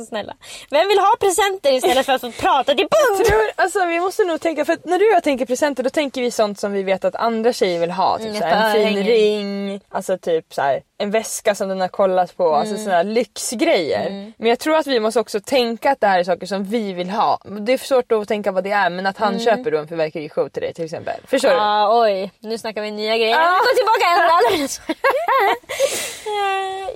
Så 0.01 0.05
snälla. 0.05 0.33
Vem 0.69 0.87
vill 0.87 0.99
ha 0.99 1.15
presenter 1.19 1.73
istället 1.73 2.05
för 2.05 2.13
att 2.13 2.37
prata 2.37 2.75
till 2.75 2.87
punkt? 2.91 3.27
tror, 3.29 3.41
alltså, 3.55 3.85
vi 3.85 3.99
måste 3.99 4.23
nog 4.23 4.41
tänka, 4.41 4.65
för 4.65 4.77
när 4.83 4.99
du 4.99 5.07
och 5.07 5.13
jag 5.15 5.23
tänker 5.23 5.45
presenter 5.45 5.83
då 5.83 5.89
tänker 5.89 6.21
vi 6.21 6.31
sånt 6.31 6.59
som 6.59 6.71
vi 6.71 6.83
vet 6.83 7.05
att 7.05 7.15
andra 7.15 7.53
tjejer 7.53 7.79
vill 7.79 7.91
ha. 7.91 8.17
Typ 8.17 8.27
Mm, 8.27 8.39
såhär, 8.39 8.77
en 8.77 8.87
fin 8.93 9.03
ring, 9.03 9.81
alltså 9.89 10.17
typ 10.17 10.53
såhär, 10.53 10.81
en 10.97 11.11
väska 11.11 11.55
som 11.55 11.69
den 11.69 11.81
har 11.81 11.87
kollat 11.87 12.37
på. 12.37 12.55
Alltså 12.55 12.73
Mm. 12.73 12.85
sådana 12.85 13.03
lyxgrejer. 13.03 14.31
Men 14.37 14.49
jag 14.49 14.59
tror 14.59 14.75
att 14.75 14.87
vi 14.87 14.99
måste 14.99 15.19
också 15.19 15.39
tänka 15.39 15.91
att 15.91 15.99
det 16.01 16.07
här 16.07 16.19
är 16.19 16.23
saker 16.23 16.47
som 16.47 16.63
vi 16.63 16.93
vill 16.93 17.09
ha. 17.09 17.39
Det 17.59 17.73
är 17.73 17.77
svårt 17.77 18.11
att 18.11 18.27
tänka 18.27 18.51
vad 18.51 18.63
det 18.63 18.71
är 18.71 18.89
men 18.89 19.05
att 19.05 19.17
han 19.17 19.39
köper 19.39 19.71
då 19.71 19.77
en 19.77 19.87
fyrverkerishow 19.87 20.49
till 20.49 20.61
dig 20.61 20.73
till 20.73 20.85
exempel. 20.85 21.21
Förstår 21.27 21.49
du? 21.49 21.55
Mm. 21.55 21.65
Ja, 21.65 22.01
oj. 22.01 22.31
Nu 22.39 22.57
snackar 22.57 22.81
vi 22.81 22.91
nya 22.91 23.17
grejer. 23.17 23.35
Ah. 23.37 23.57
Gå 23.59 23.75
tillbaka. 23.77 24.07
Eh, 24.55 24.67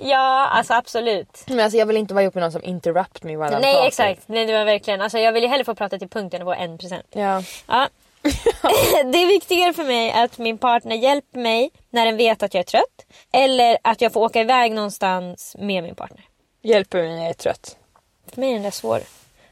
Ja, 0.02 0.48
alltså 0.48 0.74
absolut. 0.74 1.44
Men 1.46 1.60
alltså, 1.60 1.78
jag 1.78 1.86
vill 1.86 1.96
inte 1.96 2.14
vara 2.14 2.22
ihop 2.22 2.34
med 2.34 2.42
någon 2.42 2.52
som 2.52 2.62
interrupt 2.96 3.22
me 3.24 3.32
I'm 3.32 3.60
Nej 3.60 3.72
talking. 3.72 3.86
exakt, 3.86 4.28
nej 4.28 4.46
det 4.46 4.52
var 4.52 4.64
verkligen. 4.64 5.00
Alltså, 5.00 5.18
jag 5.18 5.32
vill 5.32 5.42
ju 5.42 5.48
hellre 5.48 5.64
få 5.64 5.74
prata 5.74 5.98
till 5.98 6.08
punkten 6.08 6.42
och 6.42 6.46
få 6.54 6.62
en 6.62 6.78
present. 6.78 7.06
Ja. 7.12 7.42
Ja. 7.66 7.88
det 9.12 9.18
är 9.18 9.26
viktigare 9.26 9.72
för 9.72 9.84
mig 9.84 10.12
att 10.12 10.38
min 10.38 10.58
partner 10.58 10.96
hjälper 10.96 11.38
mig 11.38 11.70
när 11.90 12.06
den 12.06 12.16
vet 12.16 12.42
att 12.42 12.54
jag 12.54 12.60
är 12.60 12.64
trött. 12.64 13.06
Eller 13.32 13.78
att 13.82 14.00
jag 14.00 14.12
får 14.12 14.20
åka 14.20 14.40
iväg 14.40 14.72
någonstans 14.72 15.56
med 15.58 15.84
min 15.84 15.94
partner. 15.94 16.20
Hjälper 16.62 16.98
mig 16.98 17.08
när 17.08 17.20
jag 17.20 17.28
är 17.28 17.34
trött. 17.34 17.76
För 18.34 18.40
mig 18.40 18.50
är 18.50 18.54
den 18.54 18.62
där 18.62 18.70
svår. 18.70 19.00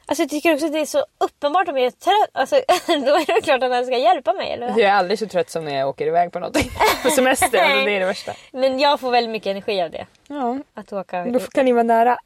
Alltså 0.07 0.23
jag 0.23 0.31
tycker 0.31 0.55
också 0.55 0.67
att 0.67 0.73
det 0.73 0.81
är 0.81 0.87
så 0.87 1.05
uppenbart 1.19 1.69
om 1.69 1.77
jag 1.77 1.87
är 1.87 1.91
trött. 1.91 2.31
Alltså, 2.33 2.55
då 2.87 3.15
är 3.17 3.35
det 3.35 3.41
klart 3.41 3.63
att 3.63 3.73
han 3.73 3.87
ska 3.87 3.99
hjälpa 3.99 4.33
mig. 4.33 4.53
Eller? 4.53 4.67
Jag 4.69 4.81
är 4.81 4.93
aldrig 4.93 5.19
så 5.19 5.27
trött 5.27 5.51
som 5.51 5.65
när 5.65 5.75
jag 5.79 5.89
åker 5.89 6.07
iväg 6.07 6.33
på 6.33 6.39
någonting. 6.39 6.71
På 7.03 7.11
semester, 7.11 7.59
alltså, 7.59 7.85
det 7.85 7.97
är 7.97 8.01
det 8.01 8.07
värsta. 8.07 8.33
Men 8.53 8.81
jag 8.81 9.01
får 9.01 9.11
väldigt 9.11 9.31
mycket 9.31 9.51
energi 9.51 9.83
av 9.83 9.91
det. 9.91 10.07
Ja, 10.29 10.59
Att 10.75 10.93
åka. 10.93 11.25
då 11.25 11.41
kan 11.41 11.65
ni 11.65 11.73
vara 11.73 11.83
nära. 11.83 12.19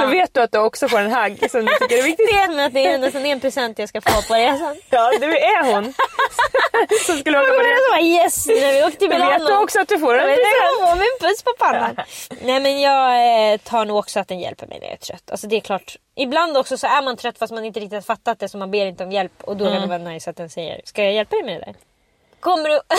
Då 0.00 0.06
vet 0.06 0.34
du 0.34 0.40
att 0.40 0.52
du 0.52 0.58
också 0.58 0.88
får 0.88 0.98
en 0.98 1.12
hagg 1.12 1.50
som 1.50 1.64
du 1.64 1.72
tycker 1.80 1.98
är 1.98 2.02
viktig. 2.02 2.26
Det 2.26 2.32
är 2.32 2.66
att 2.66 2.74
det 2.74 2.86
är 2.86 2.98
nästan 2.98 3.26
en 3.26 3.40
present 3.40 3.78
jag 3.78 3.88
ska 3.88 4.00
få 4.00 4.22
på 4.22 4.34
resan. 4.34 4.76
Ja, 4.90 5.12
du 5.20 5.36
är 5.38 5.72
hon. 5.72 5.94
som 7.06 7.18
skulle 7.18 7.38
åka 7.38 7.50
på 7.50 7.58
bara 7.90 8.00
yes, 8.00 8.46
när 8.46 8.72
vi 8.72 8.84
åkte 8.84 8.98
till 8.98 9.10
Då 9.10 9.16
vet 9.16 9.38
du 9.38 9.44
Milano. 9.44 9.62
också 9.64 9.80
att 9.80 9.88
du 9.88 9.98
får 9.98 10.18
en 10.18 10.26
present. 10.26 10.80
vad 10.80 10.98
min 10.98 11.16
puss 11.20 11.42
på 11.42 11.52
pannan. 11.58 11.96
Nej 12.42 12.60
men 12.60 12.80
jag 12.80 13.52
eh, 13.52 13.58
tar 13.58 13.84
nog 13.84 13.96
också 13.96 14.20
att 14.20 14.28
den 14.28 14.40
hjälper 14.40 14.66
mig 14.66 14.78
när 14.80 14.86
jag 14.86 14.92
är 14.92 14.98
trött. 14.98 15.30
Alltså 15.30 15.46
det 15.46 15.56
är 15.56 15.60
klart. 15.60 15.96
Ibland 16.16 16.56
också 16.56 16.78
så 16.78 16.86
är 16.86 17.02
man 17.02 17.16
trött 17.16 17.38
fast 17.38 17.52
man 17.52 17.64
inte 17.64 17.80
riktigt 17.80 17.96
har 17.96 18.02
fattat 18.02 18.38
det 18.38 18.48
så 18.48 18.58
man 18.58 18.70
ber 18.70 18.86
inte 18.86 19.04
om 19.04 19.12
hjälp. 19.12 19.32
Och 19.40 19.56
då 19.56 19.64
kan 19.64 19.80
det 19.80 19.86
vara 19.86 19.98
nice 19.98 20.30
att 20.30 20.36
den 20.36 20.50
säger 20.50 20.80
Ska 20.84 21.04
jag 21.04 21.12
hjälpa 21.12 21.36
dig 21.36 21.44
med 21.44 21.54
det 21.60 21.64
där? 21.64 21.74
Kommer 22.40 22.68
du... 22.68 22.80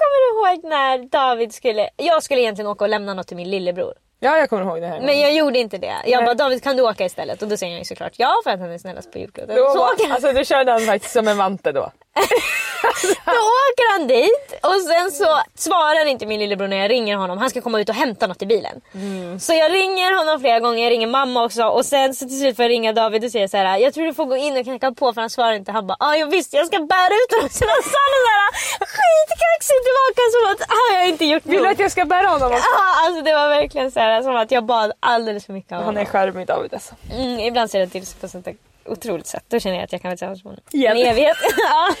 Kommer 0.00 0.18
du 0.20 0.54
ihåg 0.54 0.64
när 0.64 0.98
David 0.98 1.54
skulle... 1.54 1.90
Jag 1.96 2.22
skulle 2.22 2.40
egentligen 2.40 2.70
åka 2.70 2.84
och 2.84 2.88
lämna 2.88 3.14
något 3.14 3.26
till 3.26 3.36
min 3.36 3.50
lillebror. 3.50 3.94
Ja, 4.22 4.38
jag 4.38 4.50
kommer 4.50 4.62
ihåg 4.62 4.80
det 4.80 4.86
här. 4.86 5.00
Men 5.00 5.20
jag 5.20 5.34
gjorde 5.34 5.58
inte 5.58 5.78
det. 5.78 5.94
Jag 6.04 6.16
Nej. 6.18 6.24
bara 6.24 6.34
David 6.34 6.62
kan 6.62 6.76
du 6.76 6.82
åka 6.82 7.04
istället? 7.04 7.42
Och 7.42 7.48
då 7.48 7.56
säger 7.56 7.72
han 7.72 7.78
ju 7.78 7.84
såklart 7.84 8.12
ja 8.16 8.32
för 8.44 8.50
att 8.50 8.60
han 8.60 8.70
är 8.70 8.78
snällast 8.78 9.12
på 9.12 9.18
jordklotet. 9.18 9.56
då, 9.56 9.70
Så 9.70 9.92
åker 9.92 10.04
han 10.04 10.12
alltså, 10.12 10.32
du 10.32 10.44
körde 10.44 10.72
han 10.72 10.80
faktiskt 10.80 11.12
som 11.12 11.28
en 11.28 11.36
vante 11.36 11.72
då. 11.72 11.90
Då 13.26 13.40
åker 13.66 13.98
han 13.98 14.06
dit 14.08 14.60
och 14.62 14.80
sen 14.90 15.10
så 15.12 15.40
svarar 15.54 16.06
inte 16.06 16.26
min 16.26 16.40
lillebror 16.40 16.68
när 16.68 16.76
jag 16.76 16.90
ringer 16.90 17.16
honom. 17.16 17.38
Han 17.38 17.50
ska 17.50 17.60
komma 17.60 17.80
ut 17.80 17.88
och 17.88 17.94
hämta 17.94 18.26
något 18.26 18.42
i 18.42 18.46
bilen. 18.46 18.80
Så 19.40 19.52
jag 19.54 19.72
ringer 19.72 20.18
honom 20.18 20.40
flera 20.40 20.60
gånger, 20.60 20.82
jag 20.84 20.90
ringer 20.90 21.06
mamma 21.06 21.44
också 21.44 21.62
och 21.64 21.86
sen 21.86 22.14
så 22.14 22.28
till 22.28 22.40
slut 22.40 22.56
får 22.56 22.62
jag 22.62 22.70
ringa 22.70 22.92
David 22.92 23.24
och 23.24 23.30
säga 23.30 23.48
så 23.48 23.56
här. 23.56 23.78
Jag 23.78 23.94
tror 23.94 24.04
du 24.06 24.14
får 24.14 24.24
gå 24.24 24.36
in 24.36 24.56
och 24.56 24.64
knacka 24.64 24.92
på 24.92 25.12
för 25.12 25.20
han 25.20 25.30
svarar 25.30 25.52
inte. 25.52 25.72
Han 25.72 25.86
bara 25.86 25.96
ah, 26.00 26.14
ja 26.16 26.26
visst 26.26 26.52
jag 26.52 26.66
ska 26.66 26.78
bära 26.78 27.14
ut 27.22 27.32
honom. 27.34 27.48
Så 27.58 27.64
han 27.64 27.82
sa 27.82 28.00
något 28.12 28.24
såhär 28.26 28.50
skitkaxigt 28.94 29.82
tillbaka 29.88 30.22
som 30.34 30.42
att 30.52 30.70
ah, 30.78 30.94
jag 30.94 31.00
har 31.00 31.08
inte 31.08 31.24
gjort 31.24 31.46
Vill 31.46 31.62
du 31.62 31.68
att 31.68 31.78
jag 31.78 31.90
ska 31.92 32.04
bära 32.04 32.26
honom 32.28 32.52
också? 32.52 32.64
Ah, 32.78 33.06
alltså 33.06 33.22
det 33.22 33.32
var 33.34 33.48
verkligen 33.48 33.90
så 33.90 34.00
här, 34.00 34.22
som 34.22 34.36
att 34.36 34.50
jag 34.50 34.64
bad 34.64 34.92
alldeles 35.00 35.46
för 35.46 35.52
mycket 35.52 35.72
av 35.72 35.78
Han 35.78 35.84
honom. 35.86 36.00
är 36.02 36.04
charmig 36.04 36.46
David 36.46 36.74
alltså. 36.74 36.94
Mm, 37.12 37.38
ibland 37.38 37.70
ser 37.70 37.80
det 37.80 37.86
till 37.86 38.04
på 38.20 38.26
ett 38.26 38.32
sånt 38.32 38.44
där 38.44 38.54
otroligt 38.90 39.26
sätt. 39.26 39.44
Då 39.48 39.60
känner 39.60 39.76
jag 39.76 39.84
att 39.84 39.92
jag 39.92 40.02
kan 40.02 40.08
vara 40.08 40.16
tillsammans 40.16 40.44
med 40.44 40.50
honom. 40.50 40.64
Igen. 40.72 40.96
En 40.96 41.06
evighet. 41.06 41.36
ja. 41.56 41.94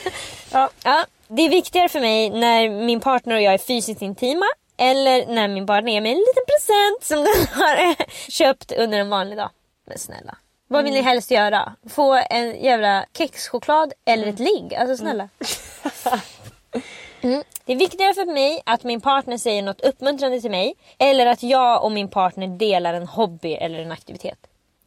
Ja. 0.52 0.70
Ja, 0.84 1.06
det 1.28 1.42
är 1.42 1.48
viktigare 1.48 1.88
för 1.88 2.00
mig 2.00 2.30
när 2.30 2.70
min 2.70 3.00
partner 3.00 3.34
och 3.34 3.42
jag 3.42 3.54
är 3.54 3.58
fysiskt 3.58 4.02
intima 4.02 4.46
eller 4.76 5.26
när 5.26 5.48
min 5.48 5.66
partner 5.66 5.92
ger 5.92 6.00
mig 6.00 6.12
en 6.12 6.18
liten 6.18 6.44
present 6.46 7.04
som 7.04 7.16
den 7.18 7.46
har 7.64 7.96
köpt 8.30 8.72
under 8.72 8.98
en 8.98 9.10
vanlig 9.10 9.38
dag. 9.38 9.50
Men 9.86 9.98
snälla. 9.98 10.36
Vad 10.68 10.84
vill 10.84 10.92
ni 10.92 11.00
helst 11.02 11.30
göra? 11.30 11.74
Få 11.88 12.22
en 12.30 12.62
jävla 12.62 13.04
kexchoklad 13.18 13.92
eller 14.04 14.26
ett 14.26 14.38
ligg? 14.38 14.74
Alltså 14.74 14.96
snälla. 14.96 15.28
Mm. 17.22 17.42
Det 17.64 17.72
är 17.72 17.76
viktigare 17.76 18.14
för 18.14 18.24
mig 18.26 18.62
att 18.66 18.84
min 18.84 19.00
partner 19.00 19.38
säger 19.38 19.62
något 19.62 19.80
uppmuntrande 19.80 20.40
till 20.40 20.50
mig 20.50 20.74
eller 20.98 21.26
att 21.26 21.42
jag 21.42 21.84
och 21.84 21.92
min 21.92 22.08
partner 22.08 22.46
delar 22.46 22.94
en 22.94 23.06
hobby 23.06 23.52
eller 23.52 23.78
en 23.78 23.92
aktivitet. 23.92 24.38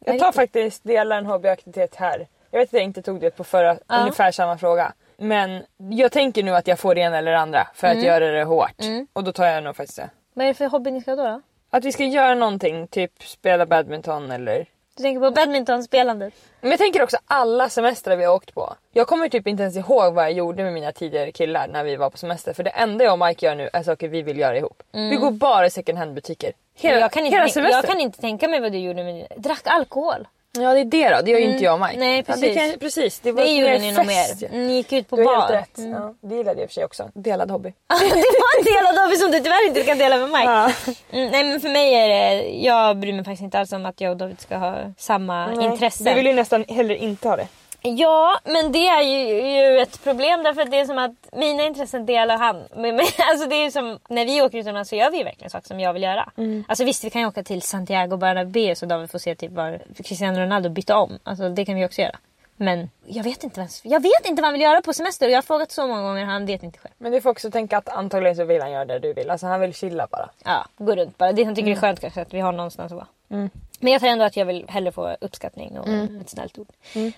Jag 0.04 0.18
tar 0.18 0.32
faktiskt 0.32 0.84
delar 0.84 1.18
en 1.18 1.26
hobbyaktivitet 1.26 1.94
här. 1.94 2.26
Jag 2.50 2.58
vet 2.58 2.68
att 2.68 2.72
jag 2.72 2.82
inte 2.82 3.02
tog 3.02 3.20
det 3.20 3.30
på 3.30 3.44
förra, 3.44 3.78
ungefär 3.88 4.32
samma 4.32 4.58
fråga. 4.58 4.92
Men 5.16 5.62
jag 5.76 6.12
tänker 6.12 6.42
nu 6.42 6.56
att 6.56 6.66
jag 6.66 6.78
får 6.78 6.94
det 6.94 7.00
ena 7.00 7.18
eller 7.18 7.32
det 7.32 7.38
andra 7.38 7.68
för 7.74 7.86
att 7.86 8.02
göra 8.02 8.30
det 8.30 8.44
hårt. 8.44 8.82
Och 9.12 9.24
då 9.24 9.32
tar 9.32 9.46
jag 9.46 9.64
nog 9.64 9.76
faktiskt 9.76 9.96
det. 9.96 10.10
Vad 10.34 10.44
är 10.44 10.48
det 10.48 10.54
för 10.54 10.66
hobby 10.66 10.90
ni 10.90 11.00
ska 11.00 11.16
då? 11.16 11.22
då? 11.22 11.40
Att 11.70 11.84
vi 11.84 11.92
ska 11.92 12.04
göra 12.04 12.34
någonting, 12.34 12.86
typ 12.88 13.22
spela 13.22 13.66
badminton 13.66 14.30
eller 14.30 14.66
Du 14.96 15.02
tänker 15.02 15.20
på 15.20 15.30
badmintonspelandet? 15.30 16.34
Men 16.60 16.70
jag 16.70 16.78
tänker 16.78 17.02
också 17.02 17.16
alla 17.26 17.68
semestrar 17.68 18.16
vi 18.16 18.24
har 18.24 18.34
åkt 18.34 18.54
på. 18.54 18.74
Jag 18.92 19.06
kommer 19.06 19.28
typ 19.28 19.46
inte 19.46 19.62
ens 19.62 19.76
ihåg 19.76 20.14
vad 20.14 20.24
jag 20.24 20.32
gjorde 20.32 20.64
med 20.64 20.72
mina 20.72 20.92
tidigare 20.92 21.32
killar 21.32 21.68
när 21.68 21.84
vi 21.84 21.96
var 21.96 22.10
på 22.10 22.16
semester. 22.18 22.52
För 22.52 22.62
det 22.62 22.70
enda 22.70 23.04
jag 23.04 23.12
och 23.12 23.26
Mike 23.26 23.46
gör 23.46 23.54
nu 23.54 23.70
är 23.72 23.82
saker 23.82 24.08
vi 24.08 24.22
vill 24.22 24.38
göra 24.38 24.56
ihop. 24.56 24.82
Vi 24.92 25.16
går 25.16 25.30
bara 25.30 25.66
i 25.66 25.70
second 25.70 25.98
hand 25.98 26.14
butiker. 26.14 26.52
Hela, 26.76 27.00
jag, 27.00 27.12
kan 27.12 27.26
inte, 27.26 27.36
hela 27.36 27.44
tänka- 27.44 27.52
semestern. 27.54 27.80
jag 27.82 27.90
kan 27.90 28.00
inte 28.00 28.20
tänka 28.20 28.48
mig 28.48 28.60
vad 28.60 28.72
du 28.72 28.78
gjorde 28.78 29.04
med 29.04 29.26
Drack 29.36 29.62
alkohol. 29.64 30.26
Ja 30.58 30.72
det 30.74 30.80
är 30.80 30.84
det 30.84 31.08
då, 31.16 31.22
det 31.22 31.30
gör 31.30 31.38
ju 31.38 31.44
inte 31.52 31.64
jag 31.64 31.74
och 31.74 31.80
Mike. 31.80 31.98
Nej, 31.98 32.16
Ja, 32.16 32.22
precis. 32.22 32.40
det 32.42 32.54
kan, 32.70 32.78
precis. 32.78 33.20
Det, 33.20 33.32
var 33.32 33.42
Det 33.44 33.50
gjorde 33.50 33.78
ni 33.78 33.92
nog 33.92 34.06
mer. 34.06 34.24
ja. 34.40 34.48
Ni 34.52 34.72
gick 34.72 34.92
ut 34.92 35.08
på 35.10 35.16
Du 35.16 35.24
bar. 35.24 35.34
helt 35.40 35.50
rätt. 35.50 35.70
Ja, 35.92 36.14
det 36.20 36.34
gillade 36.36 36.60
jag 36.60 36.62
i 36.62 36.66
och 36.66 36.70
för 36.70 36.74
sig 36.74 36.84
också. 36.84 37.10
Delad 37.14 37.50
hobby. 37.50 37.68
det 37.88 37.94
var 38.14 38.58
en 38.58 38.64
del 38.64 38.86
av 38.86 38.94
David 38.94 39.18
som 39.18 39.30
du 39.30 39.40
tyvärr 39.40 39.66
inte 39.68 39.82
kan 39.82 39.98
dela 39.98 40.16
med 40.16 40.28
Mike. 40.28 40.44
Ja. 40.44 40.70
Mm, 41.12 41.30
nej 41.30 41.44
men 41.44 41.60
för 41.60 41.68
mig 41.68 41.94
är 41.94 42.08
det, 42.08 42.42
jag 42.50 42.96
bryr 42.96 43.12
mig 43.12 43.24
faktiskt 43.24 43.42
inte 43.42 43.58
alls 43.58 43.72
om 43.72 43.86
att 43.86 44.00
jag 44.00 44.10
och 44.10 44.16
David 44.16 44.40
ska 44.40 44.56
ha 44.56 44.76
samma 44.98 45.52
intressen. 45.62 46.04
Vi 46.04 46.14
vill 46.14 46.26
ju 46.26 46.32
nästan 46.32 46.64
heller 46.68 46.94
inte 46.94 47.28
ha 47.28 47.36
det. 47.36 47.46
Ja, 47.86 48.40
men 48.44 48.72
det 48.72 48.88
är 48.88 49.02
ju, 49.02 49.50
ju 49.50 49.78
ett 49.78 50.04
problem 50.04 50.42
därför 50.42 50.62
att 50.62 50.70
det 50.70 50.80
är 50.80 50.84
som 50.84 50.98
att 50.98 51.12
mina 51.32 51.62
intressen 51.62 52.06
delar 52.06 52.38
han 52.38 52.56
med 52.76 52.94
mig. 52.94 53.06
Alltså 53.30 53.46
det 53.46 53.54
är 53.54 53.70
som, 53.70 53.98
när 54.08 54.24
vi 54.24 54.42
åker 54.42 54.58
utomlands 54.58 54.90
så 54.90 54.96
gör 54.96 55.10
vi 55.10 55.18
ju 55.18 55.24
verkligen 55.24 55.50
saker 55.50 55.68
som 55.68 55.80
jag 55.80 55.92
vill 55.92 56.02
göra. 56.02 56.32
Alltså 56.68 56.84
visst, 56.84 57.04
vi 57.04 57.10
kan 57.10 57.22
ju 57.22 57.28
åka 57.28 57.42
till 57.42 57.62
Santiago 57.62 58.16
Bernabéu 58.16 58.74
så 58.74 58.86
David 58.86 59.10
får 59.10 59.18
se 59.18 59.34
typ 59.34 59.50
var 59.52 59.82
Cristiano 60.04 60.38
Ronaldo 60.40 60.68
bytte 60.68 60.94
om. 60.94 61.18
Alltså 61.22 61.48
det 61.48 61.64
kan 61.64 61.74
vi 61.74 61.86
också 61.86 62.00
göra. 62.02 62.16
Men 62.56 62.90
jag 63.06 63.24
vet 63.24 63.44
inte 63.44 63.60
vad, 63.60 63.70
jag 63.82 64.02
vet 64.02 64.26
inte 64.26 64.42
vad 64.42 64.46
han 64.46 64.52
vill 64.52 64.62
göra 64.62 64.82
på 64.82 64.92
semester 64.92 65.26
och 65.26 65.32
jag 65.32 65.36
har 65.36 65.42
frågat 65.42 65.72
så 65.72 65.86
många 65.86 66.02
gånger 66.02 66.24
han 66.24 66.46
vet 66.46 66.62
inte 66.62 66.78
själv. 66.78 66.94
Men 66.98 67.12
du 67.12 67.20
får 67.20 67.30
också 67.30 67.50
tänka 67.50 67.78
att 67.78 67.88
antagligen 67.88 68.36
så 68.36 68.44
vill 68.44 68.60
han 68.60 68.70
göra 68.72 68.84
det 68.84 68.98
du 68.98 69.12
vill. 69.12 69.30
Alltså 69.30 69.46
han 69.46 69.60
vill 69.60 69.74
chilla 69.74 70.06
bara. 70.10 70.30
Ja, 70.44 70.66
gå 70.76 70.96
runt 70.96 71.18
bara. 71.18 71.32
Det 71.32 71.44
han 71.44 71.54
tycker 71.54 71.70
är 71.70 71.76
skönt 71.76 72.00
kanske 72.00 72.22
att 72.22 72.34
vi 72.34 72.40
har 72.40 72.52
någonstans 72.52 72.92
att 72.92 72.96
vara. 72.96 73.06
Men 73.28 73.92
jag 73.92 74.00
tror 74.00 74.10
ändå 74.10 74.24
att 74.24 74.36
jag 74.36 74.46
vill 74.46 74.64
hellre 74.68 74.92
få 74.92 75.16
uppskattning 75.20 75.78
och 75.78 75.88
ett 76.20 76.30
snällt 76.30 76.58
ord. 76.58 76.68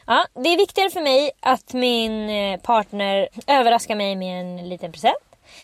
Ja, 0.07 0.27
det 0.35 0.49
är 0.49 0.57
viktigare 0.57 0.91
för 0.91 1.01
mig 1.01 1.31
att 1.41 1.73
min 1.73 2.31
eh, 2.31 2.61
partner 2.61 3.29
överraskar 3.47 3.95
mig 3.95 4.17
med 4.17 4.41
en 4.41 4.69
liten 4.69 4.93
present. 4.93 5.17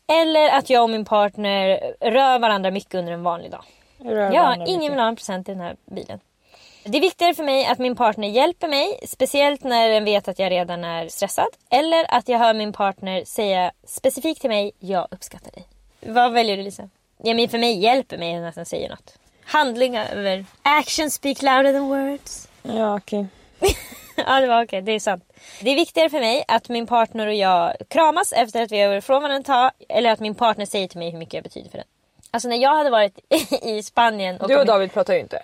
Eller 0.07 0.48
att 0.59 0.70
jag 0.70 0.83
och 0.83 0.90
min 0.90 1.05
partner 1.05 1.81
rör 2.00 2.38
varandra 2.38 2.70
mycket 2.70 2.94
under 2.94 3.12
en 3.12 3.22
vanlig 3.22 3.50
dag. 3.50 3.64
Rör 3.98 4.33
Ja, 4.33 4.55
ingen 4.55 4.78
mycket. 4.78 4.92
vill 4.92 5.00
ha 5.00 5.09
en 5.09 5.16
present 5.16 5.48
i 5.48 5.52
den 5.52 5.61
här 5.61 5.76
bilen. 5.85 6.20
Det 6.85 6.98
är 6.98 7.02
viktigare 7.02 7.35
för 7.35 7.44
mig 7.44 7.66
att 7.66 7.78
min 7.78 7.96
partner 7.96 8.28
hjälper 8.28 8.68
mig, 8.68 9.00
speciellt 9.07 9.64
när 9.64 9.88
den 9.88 10.05
vet 10.05 10.28
att 10.28 10.38
jag 10.38 10.50
redan 10.50 10.85
är 10.85 11.09
stressad. 11.09 11.46
Eller 11.70 12.14
att 12.14 12.28
jag 12.28 12.38
hör 12.38 12.55
min 12.55 12.72
partner 12.72 13.24
säga 13.24 13.72
specifikt 13.85 14.40
till 14.40 14.50
mig, 14.50 14.72
jag 14.78 15.09
uppskattar 15.11 15.50
dig. 15.50 15.64
Vad 16.00 16.33
väljer 16.33 16.57
du 16.57 16.62
Lisa? 16.62 16.88
Ja, 17.22 17.35
men 17.35 17.48
för 17.48 17.59
mig 17.59 17.78
hjälper 17.78 18.18
mig 18.18 18.52
den 18.55 18.66
säger 18.66 18.88
något. 18.88 19.18
Handlingar 19.44 20.07
över 20.12 20.44
action 20.62 21.11
speak 21.11 21.42
louder 21.42 21.72
than 21.72 21.88
words. 21.88 22.48
Ja 22.62 22.96
okej. 22.96 23.26
ja, 24.16 24.40
det 24.40 24.46
var 24.46 24.64
okej. 24.64 24.83
Det 24.83 24.92
är 24.92 25.00
sant. 25.00 25.24
Det 25.61 25.70
är 25.70 25.74
viktigare 25.74 26.11
för 26.11 26.20
mig 26.20 26.44
att 26.48 26.68
min 26.68 26.87
partner 26.87 27.26
och 27.26 27.35
jag 27.35 27.74
kramas 27.88 28.33
efter 28.33 28.62
att 28.62 28.72
vi 28.72 28.81
är 28.81 28.96
ifrån 28.96 29.22
varandra 29.22 29.40
ett 29.40 29.46
tag. 29.46 29.70
Eller 29.88 30.11
att 30.11 30.20
min 30.20 30.35
partner 30.35 30.66
säger 30.66 30.88
till 30.88 30.98
mig 30.98 31.11
hur 31.11 31.18
mycket 31.18 31.35
jag 31.35 31.42
betyder 31.42 31.70
för 31.70 31.78
den. 31.78 31.87
Alltså 32.31 32.48
när 32.48 32.57
jag 32.57 32.76
hade 32.76 32.90
varit 32.90 33.18
i 33.62 33.83
Spanien 33.83 34.40
och 34.40 34.48
Du 34.48 34.57
och 34.57 34.66
David 34.66 34.92
pratar 34.92 35.14
ju 35.14 35.20
inte. 35.20 35.42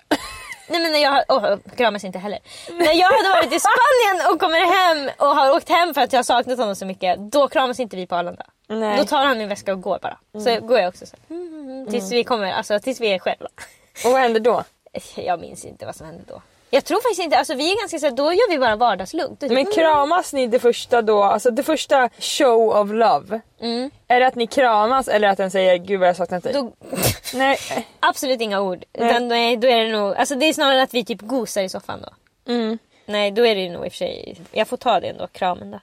Nej 0.69 0.81
men 0.81 0.91
när 0.91 0.99
jag, 0.99 1.23
oh, 1.27 1.57
kramas 1.77 2.03
inte 2.03 2.19
heller. 2.19 2.39
När 2.71 2.93
jag 2.93 3.07
hade 3.07 3.29
varit 3.29 3.53
i 3.53 3.59
Spanien 3.59 4.33
och 4.33 4.39
kommer 4.39 4.59
hem 4.59 5.09
och 5.17 5.35
har 5.35 5.55
åkt 5.55 5.69
hem 5.69 5.93
för 5.93 6.01
att 6.01 6.13
jag 6.13 6.17
har 6.17 6.23
saknat 6.23 6.57
honom 6.59 6.75
så 6.75 6.85
mycket. 6.85 7.19
Då 7.19 7.47
kramas 7.47 7.79
inte 7.79 7.95
vi 7.95 8.07
på 8.07 8.15
Arlanda. 8.15 8.45
Nej. 8.67 8.97
Då 8.97 9.05
tar 9.05 9.25
han 9.25 9.37
min 9.37 9.49
väska 9.49 9.73
och 9.73 9.81
går 9.81 9.99
bara. 10.01 10.17
Så 10.43 10.67
går 10.67 10.79
jag 10.79 10.89
också 10.89 11.05
så. 11.05 11.15
här, 11.29 11.35
mm, 11.35 11.59
mm, 11.59 11.87
Tills 11.87 12.11
vi 12.11 12.23
kommer, 12.23 12.51
alltså 12.51 12.79
tills 12.79 13.01
vi 13.01 13.07
är 13.07 13.19
själva. 13.19 13.47
Och 14.05 14.11
vad 14.11 14.21
händer 14.21 14.39
då? 14.39 14.63
Jag 15.15 15.39
minns 15.39 15.65
inte 15.65 15.85
vad 15.85 15.95
som 15.95 16.05
hände 16.05 16.23
då. 16.27 16.41
Jag 16.71 16.85
tror 16.85 17.01
faktiskt 17.01 17.21
inte, 17.21 17.37
alltså 17.37 17.53
vi 17.53 17.71
är 17.71 17.77
ganska 17.77 17.99
så 17.99 18.09
då 18.09 18.33
gör 18.33 18.49
vi 18.49 18.57
bara 18.59 18.75
vardagslugnt. 18.75 19.41
Men 19.41 19.65
kramas 19.65 20.33
ni 20.33 20.47
det 20.47 20.59
första 20.59 21.01
då, 21.01 21.23
alltså 21.23 21.51
det 21.51 21.63
första 21.63 22.09
show 22.19 22.69
of 22.69 22.89
love? 22.91 23.41
Är 24.07 24.19
det 24.19 24.27
att 24.27 24.35
ni 24.35 24.47
kramas 24.47 25.07
eller 25.07 25.27
att 25.27 25.37
den 25.37 25.51
säger 25.51 25.77
gud 25.77 25.99
vad 25.99 26.09
jag 26.09 26.15
saknat 26.15 26.43
dig? 26.43 26.53
Då, 26.53 26.73
Nej. 27.33 27.57
absolut 27.99 28.41
inga 28.41 28.61
ord. 28.61 28.83
Utan 28.93 29.27
nej, 29.27 29.57
då 29.57 29.67
är 29.67 29.83
det 29.85 29.91
nog, 29.91 30.15
alltså 30.15 30.35
det 30.35 30.45
är 30.45 30.53
snarare 30.53 30.81
att 30.81 30.93
vi 30.93 31.05
typ 31.05 31.21
gosar 31.21 31.61
i 31.61 31.69
soffan 31.69 32.01
då. 32.01 32.09
Nej 33.05 33.31
då 33.31 33.45
är 33.45 33.55
det 33.55 33.69
nog 33.69 33.85
i 33.85 33.87
och 33.87 33.91
för 33.91 33.97
sig, 33.97 34.41
jag 34.51 34.67
får 34.67 34.77
ta 34.77 34.99
det 34.99 35.07
ändå, 35.07 35.27
kramen 35.27 35.71
då. 35.71 35.79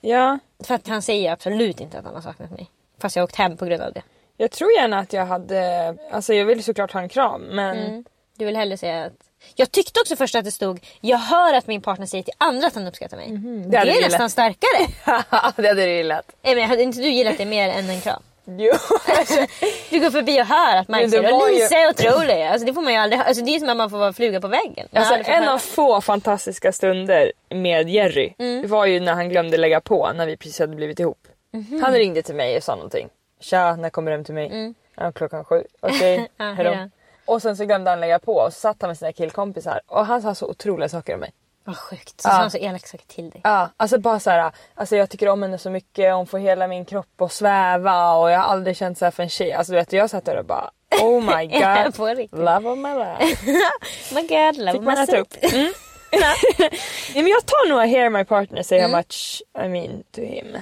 Ja. 0.00 0.38
För 0.64 0.74
att 0.74 0.88
han 0.88 1.02
säger 1.02 1.32
absolut 1.32 1.80
inte 1.80 1.98
att 1.98 2.04
han 2.04 2.14
har 2.14 2.22
saknat 2.22 2.50
mig. 2.50 2.70
Fast 2.98 3.16
jag 3.16 3.22
har 3.22 3.24
åkt 3.24 3.36
hem 3.36 3.56
på 3.56 3.64
grund 3.64 3.82
av 3.82 3.92
det. 3.92 4.02
Jag 4.40 4.50
tror 4.50 4.72
gärna 4.72 4.98
att 4.98 5.12
jag 5.12 5.26
hade, 5.26 5.94
alltså 6.10 6.34
jag 6.34 6.44
vill 6.44 6.64
såklart 6.64 6.92
ha 6.92 7.00
en 7.00 7.08
kram 7.08 7.42
men 7.42 8.04
Du 8.36 8.44
vill 8.44 8.56
hellre 8.56 8.76
säga 8.76 9.04
att... 9.04 9.12
Jag 9.54 9.72
tyckte 9.72 10.00
också 10.00 10.16
först 10.16 10.34
att 10.34 10.44
det 10.44 10.50
stod 10.50 10.80
Jag 11.00 11.18
hör 11.18 11.54
att 11.54 11.66
min 11.66 11.82
partner 11.82 12.06
säger 12.06 12.24
till 12.24 12.34
andra 12.38 12.66
att 12.66 12.74
han 12.74 12.86
uppskattar 12.86 13.16
mig. 13.16 13.26
Det 13.30 13.68
Det, 13.70 13.78
hade 13.78 13.90
är 13.90 14.00
nästan 14.00 14.30
starkare. 14.30 14.86
det 15.56 15.68
hade 15.68 15.86
du 15.86 15.92
gillat. 15.92 16.32
Nej, 16.42 16.54
men 16.56 16.68
hade 16.68 16.82
inte 16.82 16.98
du 17.00 17.08
gillat 17.08 17.38
det 17.38 17.44
mer 17.44 17.68
än 17.68 17.90
en 17.90 18.00
kram? 18.00 18.22
Jo. 18.44 18.72
Du 19.90 20.00
går 20.00 20.10
förbi 20.10 20.40
och 20.42 20.46
hör 20.46 20.76
att 20.76 20.88
Mike 20.88 21.04
det 21.04 21.10
säger 21.10 21.48
ju- 21.48 21.54
Lisa 21.54 21.74
är 21.74 21.90
otrolig. 21.90 22.42
Alltså, 22.42 22.66
det 22.66 22.74
får 22.74 22.82
man 22.82 22.92
ju 22.92 22.98
aldrig. 22.98 23.20
Alltså, 23.22 23.44
det 23.44 23.54
är 23.54 23.58
som 23.58 23.68
att 23.68 23.76
man 23.76 23.90
får 23.90 23.98
vara 23.98 24.12
fluga 24.12 24.40
på 24.40 24.48
väggen. 24.48 24.88
Alltså 24.92 25.14
en 25.14 25.24
höra. 25.24 25.52
av 25.52 25.58
få 25.58 26.00
fantastiska 26.00 26.72
stunder 26.72 27.32
med 27.48 27.88
Jerry 27.88 28.34
Mm. 28.38 28.62
det 28.62 28.68
var 28.68 28.86
ju 28.86 29.00
när 29.00 29.12
han 29.14 29.28
glömde 29.28 29.56
lägga 29.56 29.80
på 29.80 30.12
när 30.12 30.26
vi 30.26 30.36
precis 30.36 30.58
hade 30.58 30.76
blivit 30.76 31.00
ihop. 31.00 31.18
Mhm. 31.52 31.82
Han 31.82 31.92
ringde 31.94 32.22
till 32.22 32.34
mig 32.34 32.56
och 32.56 32.62
sa 32.62 32.74
någonting. 32.74 33.08
Tja, 33.40 33.76
när 33.76 33.90
kommer 33.90 34.10
du 34.10 34.16
hem 34.16 34.24
till 34.24 34.34
mig? 34.34 34.74
Ja, 34.96 35.12
klockan 35.12 35.44
sju. 35.44 35.64
Okej, 35.80 36.16
Mm. 36.16 36.28
Ja, 36.36 36.44
hejdå. 36.52 36.90
Och 37.24 37.42
sen 37.42 37.56
så 37.56 37.64
glömde 37.64 37.90
han 37.90 38.00
lägga 38.00 38.18
på 38.18 38.34
och 38.34 38.52
så 38.52 38.60
satt 38.60 38.76
han 38.80 38.88
med 38.88 38.98
sina 38.98 39.12
killkompisar 39.12 39.80
och 39.86 40.06
han 40.06 40.22
sa 40.22 40.34
så 40.34 40.46
otroliga 40.46 40.88
saker 40.88 41.14
om 41.14 41.20
mig. 41.20 41.32
Vad 41.64 41.76
sjukt. 41.76 42.20
Så 42.20 42.28
Ja. 42.28 42.32
sa 42.32 42.36
han 42.38 42.50
så 42.50 42.58
elaka 42.58 42.86
saker 42.86 43.06
till 43.06 43.30
dig. 43.30 43.40
Ja, 43.44 43.68
alltså 43.76 43.98
bara 43.98 44.20
så 44.20 44.30
här, 44.30 44.52
alltså 44.74 44.96
jag 44.96 45.10
tycker 45.10 45.28
om 45.28 45.42
henne 45.42 45.58
så 45.58 45.70
mycket, 45.70 46.14
hon 46.14 46.26
får 46.26 46.38
hela 46.38 46.66
min 46.66 46.84
kropp 46.84 47.20
att 47.20 47.32
sväva 47.32 48.12
och 48.14 48.30
jag 48.30 48.38
har 48.38 48.44
aldrig 48.52 48.76
känt 48.76 48.98
så 48.98 49.04
här 49.04 49.10
för 49.12 49.22
en 49.22 49.28
tjej. 49.28 49.52
Alltså 49.52 49.72
du 49.72 49.78
vet, 49.78 49.92
jag 49.92 50.10
satt 50.10 50.24
där 50.24 50.36
och 50.38 50.44
bara 50.44 50.70
oh 51.02 51.20
my 51.36 51.46
god, 51.96 52.30
love 52.32 52.68
of 52.70 52.78
my 52.78 52.94
life. 52.94 53.46
My 54.14 54.20
god, 54.26 54.56
love 54.56 54.72
Fick 54.72 54.82
man 54.82 54.98
äta 54.98 55.18
upp. 55.18 55.34
Mm. 55.42 55.72
Nej, 56.12 56.70
men 57.14 57.26
jag 57.26 57.46
tar 57.46 57.68
nog 57.68 57.80
hear 57.80 58.10
my 58.10 58.24
partner 58.24 58.62
say 58.62 58.80
how 58.80 58.88
much 58.96 59.42
I 59.64 59.68
mean 59.68 60.02
to 60.12 60.20
him. 60.20 60.56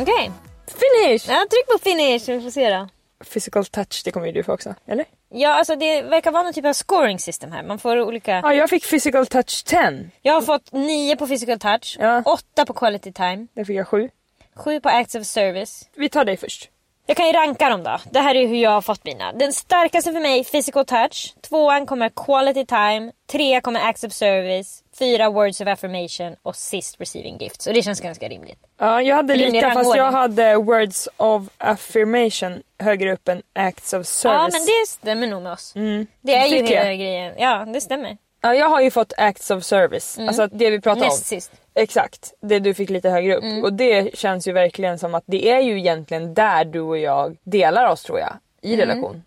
Okej. 0.00 0.30
Finish! 0.66 1.28
Ja, 1.28 1.46
tryck 1.50 1.66
på 1.72 1.78
finish. 1.82 2.28
Vi 2.28 2.40
får 2.40 2.50
se 2.50 2.70
då. 2.70 2.88
Physical 3.32 3.64
touch, 3.64 4.02
det 4.04 4.10
kommer 4.10 4.26
ju 4.26 4.32
du 4.32 4.42
få 4.42 4.52
också, 4.52 4.74
eller? 4.86 5.04
Ja, 5.28 5.54
alltså 5.54 5.76
det 5.76 6.02
verkar 6.02 6.30
vara 6.30 6.42
någon 6.42 6.52
typ 6.52 6.64
av 6.64 6.72
scoring 6.72 7.18
system 7.18 7.52
här. 7.52 7.62
Man 7.62 7.78
får 7.78 8.00
olika... 8.00 8.30
Ja, 8.30 8.54
jag 8.54 8.70
fick 8.70 8.90
physical 8.90 9.26
touch 9.26 9.64
10. 9.64 10.10
Jag 10.22 10.34
har 10.34 10.42
fått 10.42 10.72
9 10.72 11.16
på 11.16 11.26
physical 11.26 11.58
touch, 11.58 11.96
Ja. 12.00 12.22
8 12.26 12.64
på 12.66 12.72
quality 12.72 13.12
time, 13.12 13.46
Där 13.54 13.64
fick 13.64 13.76
jag 13.76 13.88
7. 13.88 14.10
7 14.56 14.80
på 14.80 14.88
acts 14.88 15.14
of 15.14 15.26
service. 15.26 15.88
Vi 15.94 16.08
tar 16.08 16.24
dig 16.24 16.36
först. 16.36 16.70
Jag 17.06 17.16
kan 17.16 17.26
ju 17.26 17.32
ranka 17.32 17.68
dem 17.68 17.82
då. 17.82 17.98
Det 18.10 18.20
här 18.20 18.34
är 18.34 18.46
hur 18.46 18.56
jag 18.56 18.70
har 18.70 18.80
fått 18.80 19.04
mina. 19.04 19.32
Den 19.32 19.52
starkaste 19.52 20.12
för 20.12 20.20
mig, 20.20 20.44
physical 20.44 20.86
touch. 20.86 21.34
Tvåan 21.48 21.86
kommer 21.86 22.08
quality 22.08 22.66
time. 22.66 23.12
Trea 23.32 23.60
kommer 23.60 23.80
acts 23.80 24.04
of 24.04 24.12
service. 24.12 24.82
Fyra 24.98 25.30
words 25.30 25.60
of 25.60 25.68
affirmation. 25.68 26.36
Och 26.42 26.56
sist 26.56 27.00
receiving 27.00 27.38
gifts. 27.38 27.66
Och 27.66 27.74
det 27.74 27.82
känns 27.82 28.00
ganska 28.00 28.28
rimligt. 28.28 28.58
Ja, 28.80 29.02
jag 29.02 29.16
hade 29.16 29.36
lika 29.36 29.70
fast 29.70 29.96
jag 29.96 30.12
hade 30.12 30.56
words 30.56 31.08
of 31.16 31.42
affirmation 31.58 32.62
högre 32.78 33.12
upp 33.12 33.28
än 33.28 33.42
acts 33.52 33.92
of 33.92 34.06
service. 34.06 34.36
Ja 34.36 34.58
men 34.58 34.66
det 34.66 34.88
stämmer 34.88 35.26
nog 35.26 35.42
med 35.42 35.52
oss. 35.52 35.74
Det 36.20 36.34
är 36.34 36.46
ju 36.46 36.66
hela 36.66 36.94
grejen. 36.94 37.34
Ja 37.38 37.64
det 37.64 37.80
stämmer. 37.80 38.16
Ja, 38.42 38.54
jag 38.54 38.68
har 38.68 38.80
ju 38.80 38.90
fått 38.90 39.12
acts 39.16 39.50
of 39.50 39.64
service. 39.64 40.18
Alltså 40.18 40.46
det 40.46 40.70
vi 40.70 40.80
pratar 40.80 41.02
om. 41.02 41.08
Näst 41.08 41.26
sist. 41.26 41.52
Exakt, 41.74 42.34
det 42.40 42.58
du 42.58 42.74
fick 42.74 42.90
lite 42.90 43.10
högre 43.10 43.36
upp. 43.36 43.44
Mm. 43.44 43.64
Och 43.64 43.72
det 43.72 44.18
känns 44.18 44.48
ju 44.48 44.52
verkligen 44.52 44.98
som 44.98 45.14
att 45.14 45.24
det 45.26 45.48
är 45.50 45.60
ju 45.60 45.78
egentligen 45.78 46.34
där 46.34 46.64
du 46.64 46.80
och 46.80 46.98
jag 46.98 47.36
delar 47.44 47.86
oss 47.88 48.02
tror 48.02 48.18
jag. 48.18 48.32
I 48.62 48.74
Mm. 48.74 48.86
relation. 48.88 49.22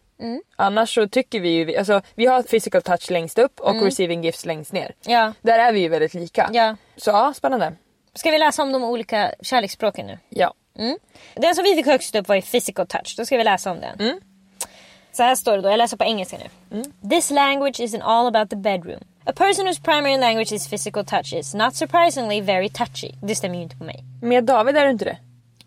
Annars 0.56 0.96
så 0.96 1.08
tycker 1.08 1.40
vi 1.40 1.50
ju, 1.50 1.78
alltså 1.78 2.02
vi 2.16 2.26
har 2.26 2.44
physical 2.44 2.82
touch 2.82 3.12
längst 3.12 3.38
upp 3.40 3.60
och 3.60 3.82
receiving 3.82 4.24
gifts 4.24 4.46
längst 4.46 4.74
ner. 4.74 4.82
Mm. 5.06 5.20
Ja. 5.20 5.34
Där 5.42 5.60
är 5.60 5.72
vi 5.74 5.80
ju 5.80 5.88
väldigt 5.90 6.14
lika. 6.14 6.50
ja. 6.54 6.76
Så 6.98 7.10
ja, 7.10 7.34
spännande. 7.36 7.74
Ska 8.14 8.32
vi 8.32 8.38
läsa 8.38 8.62
om 8.64 8.72
de 8.72 8.84
olika 8.84 9.32
kärleksspråken 9.42 10.08
nu? 10.08 10.20
Ja. 10.30 10.54
Den 11.36 11.56
som 11.56 11.64
vi 11.64 11.76
fick 11.76 11.86
högst 11.86 12.16
upp 12.16 12.28
var 12.28 12.36
ju 12.36 12.42
physical 12.42 12.88
touch. 12.88 13.16
Då 13.18 13.26
ska 13.26 13.38
vi 13.38 13.44
läsa 13.44 13.72
om 13.72 13.80
den. 13.82 14.20
Så 15.16 15.24
här 15.24 15.36
står 15.36 15.52
det 15.56 15.62
då, 15.62 15.70
jag 15.70 15.78
läser 15.78 15.98
på 15.98 16.04
engelska 16.04 16.38
nu. 16.70 16.84
This 17.10 17.32
language 17.32 17.80
isn't 17.80 18.02
all 18.04 18.28
about 18.28 18.50
the 18.50 18.56
bedroom. 18.56 19.00
A 19.26 19.34
person 19.36 19.66
whose 19.66 19.82
primary 19.82 20.18
language 20.18 20.52
is 20.52 20.68
physical 20.68 21.06
touch 21.06 21.34
is 21.34 21.54
not 21.54 21.76
surprisingly 21.76 22.42
very 22.42 22.70
touchy. 22.70 23.12
Det 23.22 23.36
stämmer 23.36 23.56
ju 23.56 23.62
inte 23.64 23.76
på 23.78 23.84
mig. 23.84 24.04
Med 24.22 24.44
David 24.44 24.78
är 24.78 24.86
du 24.86 24.92
inte 24.92 25.06
det? 25.06 25.18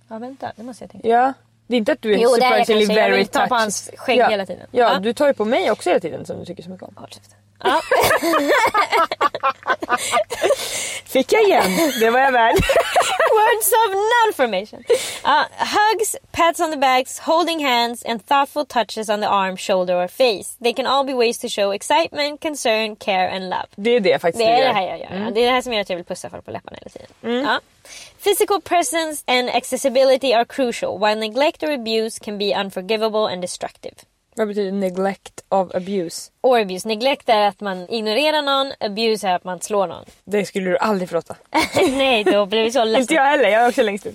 Ja 0.08 0.18
vänta, 0.18 0.52
det 0.56 0.62
måste 0.62 0.84
jag 0.84 0.90
tänka. 0.90 1.08
Ja. 1.08 1.32
Det 1.68 1.76
är 1.76 1.78
inte 1.78 1.92
att 1.92 2.02
du 2.02 2.12
är 2.14 2.18
Jo, 2.18 2.36
jag 2.40 2.48
surprisingly. 2.48 2.94
Jag 2.94 2.94
very 2.94 3.16
vill 3.16 3.26
ta 3.28 3.46
på 3.46 3.54
hans 3.54 3.90
skägg 3.96 4.18
ja. 4.18 4.28
hela 4.28 4.46
tiden. 4.46 4.66
Ja, 4.70 4.92
Ja. 4.92 4.98
du 4.98 5.12
tar 5.12 5.26
ju 5.26 5.34
på 5.34 5.44
mig 5.44 5.70
också 5.70 5.90
hela 5.90 6.00
tiden 6.00 6.26
som 6.26 6.38
du 6.38 6.44
tycker 6.44 6.62
så 6.62 6.70
mycket 6.70 6.88
om. 6.88 6.94
Håll. 6.96 7.08
Ja. 7.64 7.80
Fick 11.06 11.32
jag 11.32 11.42
igen. 11.42 11.62
Det 12.00 12.10
var 12.10 12.20
jag 12.20 12.32
värd. 12.32 12.54
Words 13.38 13.72
of 13.72 13.94
non-formation. 13.94 14.84
Uh, 15.24 15.44
hugs, 15.58 16.16
pats 16.32 16.60
on 16.60 16.70
the 16.70 16.76
backs, 16.76 17.18
holding 17.18 17.64
hands, 17.66 18.04
and 18.04 18.26
thoughtful 18.26 18.64
touches 18.66 19.08
on 19.08 19.20
the 19.20 19.26
arm, 19.26 19.56
shoulder, 19.56 19.94
or 20.04 20.08
face. 20.08 20.56
They 20.62 20.72
can 20.72 20.86
all 20.86 21.04
be 21.06 21.14
ways 21.14 21.38
to 21.38 21.48
show 21.48 21.72
excitement, 21.74 22.40
concern, 22.40 22.96
care, 22.96 23.30
and 23.30 23.44
love. 23.50 23.66
Det 23.76 23.90
är 23.90 24.00
det 24.00 24.18
faktiskt 24.18 24.44
Det 24.44 24.50
är 24.52 24.68
det 24.68 24.72
här 24.74 24.86
jag 24.86 24.98
gör. 24.98 25.24
ja. 25.24 25.30
Det 25.30 25.40
är 25.40 25.46
det 25.46 25.52
här 25.52 25.62
som 25.62 25.72
gör 25.72 25.80
att 25.80 25.90
jag 25.90 25.96
vill 25.96 26.04
pussa 26.06 26.30
folk 26.30 26.44
på 26.44 26.50
läpparna 26.50 26.76
hela 26.80 26.90
tiden. 26.90 27.44
Ja. 27.46 27.60
Physical 28.24 28.60
presence 28.60 29.22
and 29.26 29.50
accessibility 29.50 30.34
are 30.34 30.44
crucial, 30.44 30.98
while 30.98 31.14
neglect 31.16 31.62
or 31.62 31.72
abuse 31.72 32.18
can 32.24 32.38
be 32.38 32.54
unforgivable 32.60 33.26
and 33.32 33.42
destructive. 33.42 33.94
Vad 34.36 34.48
betyder 34.48 34.72
neglect 34.72 35.40
of 35.48 35.74
abuse? 35.74 36.30
Or 36.42 36.58
abuse. 36.60 36.88
Neglect 36.88 37.28
är 37.28 37.40
att 37.48 37.60
man 37.60 37.86
ignorerar 37.90 38.42
någon, 38.42 38.72
abuse 38.80 39.28
är 39.28 39.34
att 39.34 39.44
man 39.44 39.60
slår 39.60 39.86
någon. 39.86 40.04
Det 40.24 40.44
skulle 40.44 40.70
du 40.70 40.78
aldrig 40.78 41.08
förlåta. 41.08 41.36
Nej, 41.90 42.24
då 42.24 42.46
blir 42.46 42.62
vi 42.64 42.72
så 42.72 42.78
Inte 42.86 42.98
ledsna. 42.98 43.16
jag 43.16 43.24
heller, 43.24 43.48
jag 43.48 43.62
är 43.62 43.68
också 43.68 43.82
längst 43.82 44.06
upp. 44.06 44.14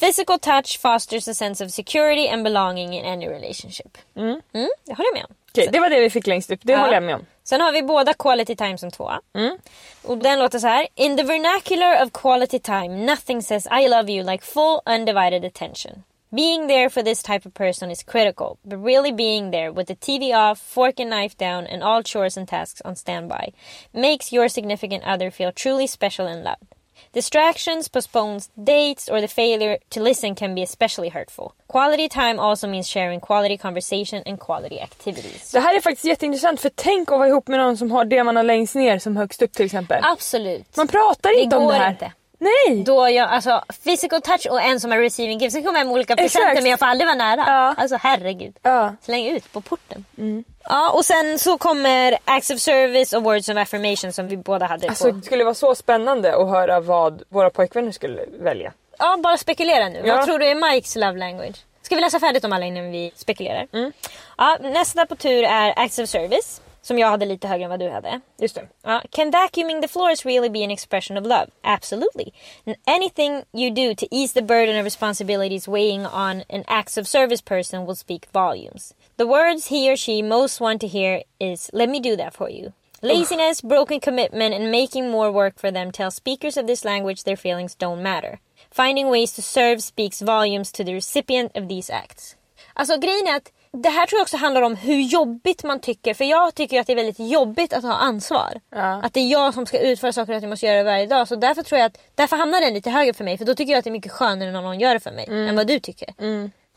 Physical 0.00 0.38
touch 0.38 0.80
fosters 0.80 1.28
a 1.28 1.34
sense 1.34 1.64
of 1.64 1.70
security 1.72 2.28
and 2.28 2.44
belonging 2.44 2.94
in 2.98 3.04
any 3.04 3.26
relationship. 3.28 3.98
Mm. 4.16 4.40
det 4.52 4.94
håller 4.94 5.08
jag 5.08 5.14
med 5.14 5.24
om. 5.28 5.34
Okej, 5.52 5.68
det 5.72 5.80
var 5.80 5.90
det 5.90 6.00
vi 6.00 6.10
fick 6.10 6.26
längst 6.26 6.50
upp. 6.50 6.60
Det 6.62 6.72
Ja. 6.72 6.78
håller 6.78 6.94
jag 6.94 7.02
med 7.02 7.14
om. 7.14 7.26
Sen 7.50 7.60
har 7.60 7.72
vi 7.72 7.82
båda 7.82 8.14
quality 8.14 8.56
time 8.56 8.78
som 8.78 8.90
tvåa. 8.90 9.20
Mm. 9.34 9.58
Och 10.04 10.18
den 10.18 10.38
låter 10.38 10.58
så 10.58 10.66
här. 10.66 10.86
In 10.94 11.16
the 11.16 11.22
vernacular 11.22 12.02
of 12.02 12.12
quality 12.12 12.58
time 12.58 12.88
nothing 12.88 13.42
says 13.42 13.66
I 13.66 13.88
love 13.88 14.12
you 14.12 14.30
like 14.30 14.44
full 14.44 14.80
undivided 14.86 15.44
attention. 15.44 16.02
Being 16.36 16.68
there 16.68 16.90
for 16.90 17.02
this 17.02 17.22
type 17.22 17.48
of 17.48 17.54
person 17.54 17.90
is 17.90 18.02
critical, 18.02 18.56
but 18.62 18.84
really 18.84 19.12
being 19.12 19.50
there 19.50 19.72
with 19.72 19.86
the 19.86 19.94
TV 19.94 20.32
off, 20.32 20.60
fork 20.74 21.00
and 21.00 21.10
knife 21.10 21.36
down, 21.36 21.66
and 21.66 21.82
all 21.82 22.02
chores 22.02 22.36
and 22.36 22.48
tasks 22.48 22.82
on 22.84 22.94
standby 22.94 23.52
makes 23.92 24.32
your 24.32 24.48
significant 24.48 25.04
other 25.04 25.30
feel 25.30 25.52
truly 25.52 25.86
special 25.86 26.28
and 26.28 26.44
loved. 26.44 26.79
Distractions, 27.12 27.88
postponed 27.88 28.42
dates, 28.54 29.08
or 29.08 29.20
the 29.20 29.28
failure 29.28 29.78
to 29.88 30.00
listen 30.02 30.34
can 30.34 30.54
be 30.54 30.62
especially 30.62 31.08
hurtful. 31.10 31.52
Quality 31.72 32.08
time 32.08 32.38
also 32.40 32.66
means 32.68 32.88
sharing 32.88 33.20
quality 33.20 33.56
conversation 33.56 34.22
and 34.26 34.40
quality 34.40 34.80
activities. 34.80 35.52
Det 35.52 35.60
här 35.60 35.76
är 35.76 35.80
faktiskt 35.80 36.04
jätteintressant 36.04 36.60
för 36.60 36.70
tänk 36.74 37.12
att 37.12 37.18
vara 37.18 37.28
ihop 37.28 37.48
med 37.48 37.58
någon 37.58 37.76
som 37.76 37.90
har 37.90 38.04
det 38.04 38.24
man 38.24 38.36
har 38.36 38.42
längst 38.42 38.74
ner 38.74 38.98
som 38.98 39.16
högst 39.16 39.42
upp 39.42 39.52
till 39.52 39.66
exempel. 39.66 40.00
Absolut. 40.04 40.76
Man 40.76 40.88
pratar 40.88 41.30
Det 41.30 41.40
inte 41.40 41.56
om 41.56 41.64
går 41.64 41.72
det 41.72 41.78
här. 41.78 41.90
inte. 41.90 42.12
Nej! 42.42 42.82
Då 42.84 43.08
jag, 43.10 43.30
alltså 43.30 43.64
physical 43.84 44.22
touch 44.22 44.46
och 44.50 44.62
en 44.62 44.80
som 44.80 44.92
är 44.92 44.98
receiving 44.98 45.38
gift. 45.38 45.52
Sen 45.52 45.64
kommer 45.64 45.78
jag 45.78 45.86
med 45.86 45.94
olika 45.94 46.16
presenter 46.16 46.46
Exakt. 46.48 46.62
men 46.62 46.70
jag 46.70 46.78
får 46.78 46.86
aldrig 46.86 47.06
vara 47.08 47.16
nära. 47.16 47.44
Ja. 47.46 47.74
Alltså 47.76 47.96
herregud. 48.00 48.56
Ja. 48.62 48.94
Släng 49.02 49.26
ut 49.26 49.52
på 49.52 49.60
porten. 49.60 50.04
Ja 50.64 50.90
och 50.90 51.04
sen 51.04 51.38
så 51.38 51.58
kommer 51.58 52.18
acts 52.24 52.50
of 52.50 52.58
service 52.60 53.12
och 53.12 53.22
words 53.22 53.48
of 53.48 53.56
affirmation 53.56 54.12
som 54.12 54.28
vi 54.28 54.36
båda 54.36 54.66
hade 54.66 54.88
Alltså 54.88 55.04
på. 55.04 55.10
det 55.10 55.22
skulle 55.26 55.44
vara 55.44 55.54
så 55.54 55.74
spännande 55.74 56.36
att 56.36 56.48
höra 56.48 56.80
vad 56.80 57.22
våra 57.28 57.50
pojkvänner 57.50 57.92
skulle 57.92 58.24
välja. 58.40 58.72
Ja 58.98 59.16
bara 59.22 59.36
spekulera 59.36 59.88
nu. 59.88 60.02
Ja. 60.04 60.16
Vad 60.16 60.24
tror 60.26 60.38
du 60.38 60.46
är 60.46 60.72
Mikes 60.72 60.96
love 60.96 61.18
language? 61.18 61.56
Ska 61.82 61.94
vi 61.94 62.00
läsa 62.00 62.20
färdigt 62.20 62.44
om 62.44 62.52
alla 62.52 62.64
innan 62.66 62.90
vi 62.90 63.12
spekulerar? 63.16 63.66
Ja, 64.38 64.56
nästa 64.60 65.06
på 65.06 65.16
tur 65.16 65.44
är 65.44 65.72
acts 65.76 65.98
of 65.98 66.08
service. 66.08 66.60
Som 66.82 66.98
jag 66.98 67.08
hade 67.08 67.26
lite 67.26 67.48
högre 67.48 67.64
än 67.64 67.70
vad 67.70 67.80
du 67.80 67.88
hade. 67.90 68.20
Just 68.38 68.54
det. 68.54 68.68
Uh, 68.86 69.00
can 69.10 69.30
vacuuming 69.30 69.82
the 69.82 69.88
floors 69.88 70.24
really 70.24 70.48
be 70.48 70.64
an 70.64 70.70
expression 70.70 71.16
of 71.18 71.26
love? 71.26 71.46
Absolutely. 71.62 72.32
N- 72.66 72.76
anything 72.86 73.44
you 73.52 73.70
do 73.70 73.94
to 73.94 74.06
ease 74.10 74.32
the 74.32 74.42
burden 74.42 74.78
of 74.78 74.84
responsibilities 74.84 75.68
weighing 75.68 76.06
on 76.06 76.42
an 76.48 76.64
acts 76.66 76.98
of 76.98 77.06
service 77.08 77.42
person 77.42 77.86
will 77.86 77.96
speak 77.96 78.26
volumes. 78.32 78.94
The 79.16 79.26
words 79.26 79.66
he 79.66 79.90
or 79.92 79.96
she 79.96 80.22
most 80.22 80.60
want 80.60 80.80
to 80.80 80.86
hear 80.86 81.22
is 81.38 81.70
"Let 81.72 81.88
me 81.88 82.00
do 82.00 82.16
that 82.16 82.34
for 82.34 82.50
you." 82.50 82.72
Laziness, 83.02 83.62
broken 83.62 84.00
commitment, 84.00 84.54
and 84.54 84.70
making 84.70 85.10
more 85.10 85.30
work 85.32 85.58
for 85.58 85.70
them 85.72 85.90
tell 85.90 86.10
speakers 86.10 86.56
of 86.58 86.66
this 86.66 86.84
language 86.84 87.22
their 87.24 87.36
feelings 87.36 87.74
don't 87.74 88.02
matter. 88.02 88.38
Finding 88.70 89.08
ways 89.10 89.32
to 89.32 89.42
serve 89.42 89.82
speaks 89.82 90.20
volumes 90.20 90.72
to 90.72 90.84
the 90.84 90.92
recipient 90.94 91.56
of 91.56 91.68
these 91.68 91.90
acts. 91.90 92.36
Alltså 92.74 92.96
grejen 92.98 93.26
är 93.26 93.36
att 93.36 93.52
det 93.72 93.88
här 93.88 94.06
tror 94.06 94.18
jag 94.18 94.22
också 94.24 94.36
handlar 94.36 94.62
om 94.62 94.76
hur 94.76 95.00
jobbigt 95.00 95.64
man 95.64 95.80
tycker. 95.80 96.14
För 96.14 96.24
jag 96.24 96.54
tycker 96.54 96.80
att 96.80 96.86
det 96.86 96.92
är 96.92 96.96
väldigt 96.96 97.30
jobbigt 97.30 97.72
att 97.72 97.82
ha 97.82 97.92
ansvar. 97.92 98.60
Ja. 98.70 99.00
Att 99.02 99.14
det 99.14 99.20
är 99.20 99.28
jag 99.28 99.54
som 99.54 99.66
ska 99.66 99.78
utföra 99.78 100.12
saker 100.12 100.32
och 100.32 100.36
att 100.36 100.42
jag 100.42 100.50
måste 100.50 100.66
göra 100.66 100.76
det 100.76 100.82
varje 100.82 101.06
dag. 101.06 101.28
Så 101.28 101.36
därför 101.36 101.62
tror 101.62 101.78
jag 101.78 101.86
att 101.86 101.98
därför 102.14 102.36
hamnar 102.36 102.60
den 102.60 102.74
lite 102.74 102.90
högre 102.90 103.12
för 103.12 103.24
mig. 103.24 103.38
För 103.38 103.44
då 103.44 103.54
tycker 103.54 103.72
jag 103.72 103.78
att 103.78 103.84
det 103.84 103.90
är 103.90 103.92
mycket 103.92 104.12
skönare 104.12 104.52
när 104.52 104.62
någon 104.62 104.80
gör 104.80 104.94
det 104.94 105.00
för 105.00 105.12
mig. 105.12 105.26
Än 105.48 105.56
vad 105.56 105.66
du 105.66 105.80
tycker. 105.80 106.14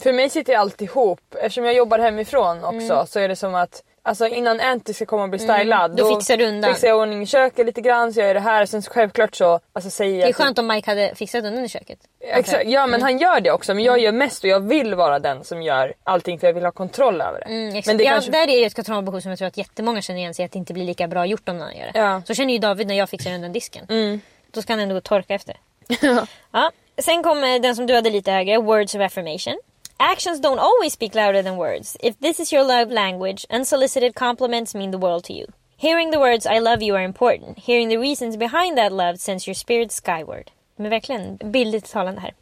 För 0.01 0.13
mig 0.13 0.29
sitter 0.29 0.55
allt 0.55 0.81
ihop. 0.81 1.35
Eftersom 1.35 1.65
jag 1.65 1.73
jobbar 1.73 1.99
hemifrån 1.99 2.63
också 2.63 3.05
så 3.09 3.19
är 3.19 3.27
det 3.27 3.35
som 3.35 3.55
att 3.55 3.83
Alltså 4.05 4.27
innan 4.27 4.59
Anty 4.59 4.93
ska 4.93 5.05
komma 5.05 5.23
och 5.23 5.29
bli 5.29 5.39
stylad 5.39 5.91
Mm. 5.91 5.95
Då 5.95 6.15
fixar 6.15 6.37
du 6.37 6.45
undan. 6.45 6.73
fixar 6.73 6.87
jag 6.87 6.97
ordning 6.97 7.21
i 7.21 7.25
köket 7.25 7.65
lite 7.65 7.81
grann 7.81 8.13
så 8.13 8.19
jag 8.19 8.27
gör 8.27 8.33
det 8.33 8.39
här. 8.39 8.65
Sen 8.65 8.81
självklart 8.81 9.35
så 9.35 9.59
alltså, 9.73 9.89
säger 9.89 10.19
jag 10.19 10.27
Det 10.27 10.31
är 10.31 10.33
skönt 10.33 10.59
om 10.59 10.67
Mike 10.67 10.91
hade 10.91 11.15
fixat 11.15 11.45
undan 11.45 11.65
i 11.65 11.69
köket. 11.69 11.99
Exakt, 12.19 12.65
ja 12.65 12.87
men 12.87 13.01
han 13.01 13.17
gör 13.17 13.39
det 13.39 13.51
också 13.51 13.73
men 13.73 13.83
jag 13.83 13.99
gör 13.99 14.11
mest 14.11 14.43
och 14.43 14.49
jag 14.49 14.59
vill 14.59 14.95
vara 14.95 15.19
den 15.19 15.43
som 15.43 15.61
gör 15.61 15.93
allting 16.03 16.39
för 16.39 16.47
jag 16.47 16.53
vill 16.53 16.63
ha 16.63 16.71
kontroll 16.71 17.21
över 17.21 17.39
det. 17.39 17.45
Mm, 17.45 17.81
men 17.85 17.97
det 17.97 18.03
ja, 18.03 18.11
kanske... 18.11 18.31
Där 18.31 18.49
är 18.49 18.59
ju 18.59 18.65
ett 18.65 18.75
kontrollbehov 18.75 19.19
som 19.19 19.29
jag 19.29 19.37
tror 19.37 19.47
att 19.47 19.57
jättemånga 19.57 20.01
känner 20.01 20.19
igen 20.19 20.33
sig 20.33 20.45
att 20.45 20.51
det 20.51 20.59
inte 20.59 20.73
blir 20.73 20.85
lika 20.85 21.07
bra 21.07 21.25
gjort 21.25 21.49
om 21.49 21.57
någon 21.57 21.75
gör 21.75 21.91
det. 21.93 21.99
Ja. 21.99 22.21
Så 22.25 22.33
känner 22.33 22.53
ju 22.53 22.59
David 22.59 22.87
när 22.87 22.95
jag 22.95 23.09
fixar 23.09 23.33
undan 23.33 23.53
disken. 23.53 24.21
Då 24.51 24.61
ska 24.61 24.73
han 24.73 24.79
ändå 24.79 24.93
gå 24.93 24.97
och 24.97 25.03
torka 25.03 25.33
efter. 25.33 25.57
ja. 26.51 26.71
Sen 26.97 27.23
kommer 27.23 27.59
den 27.59 27.75
som 27.75 27.87
du 27.87 27.95
hade 27.95 28.09
lite 28.09 28.31
högre, 28.31 28.57
words 28.57 28.95
of 28.95 29.01
affirmation. 29.01 29.57
Actions 29.99 30.39
don't 30.39 30.59
always 30.59 30.93
speak 30.93 31.15
louder 31.15 31.41
than 31.41 31.57
words. 31.57 31.97
If 32.01 32.19
this 32.19 32.39
is 32.39 32.51
your 32.53 32.63
love 32.63 32.91
language, 32.91 33.45
unsolicited 33.49 34.15
compliments 34.15 34.75
mean 34.75 34.91
the 34.91 34.97
world 34.97 35.23
to 35.25 35.33
you. 35.33 35.45
Hearing 35.77 36.11
the 36.11 36.19
words 36.19 36.45
I 36.45 36.59
love 36.59 36.81
you 36.81 36.95
are 36.95 37.03
important. 37.03 37.57
Hearing 37.59 37.89
the 37.89 37.97
reasons 37.97 38.37
behind 38.37 38.77
that 38.77 38.91
love 38.91 39.17
sends 39.19 39.47
your 39.47 39.55
spirit 39.55 39.91
skyward. 39.91 40.51
Men 40.75 40.89
verkligen 40.89 41.37
bildligt 41.37 41.91
talande 41.91 42.21
här. 42.21 42.33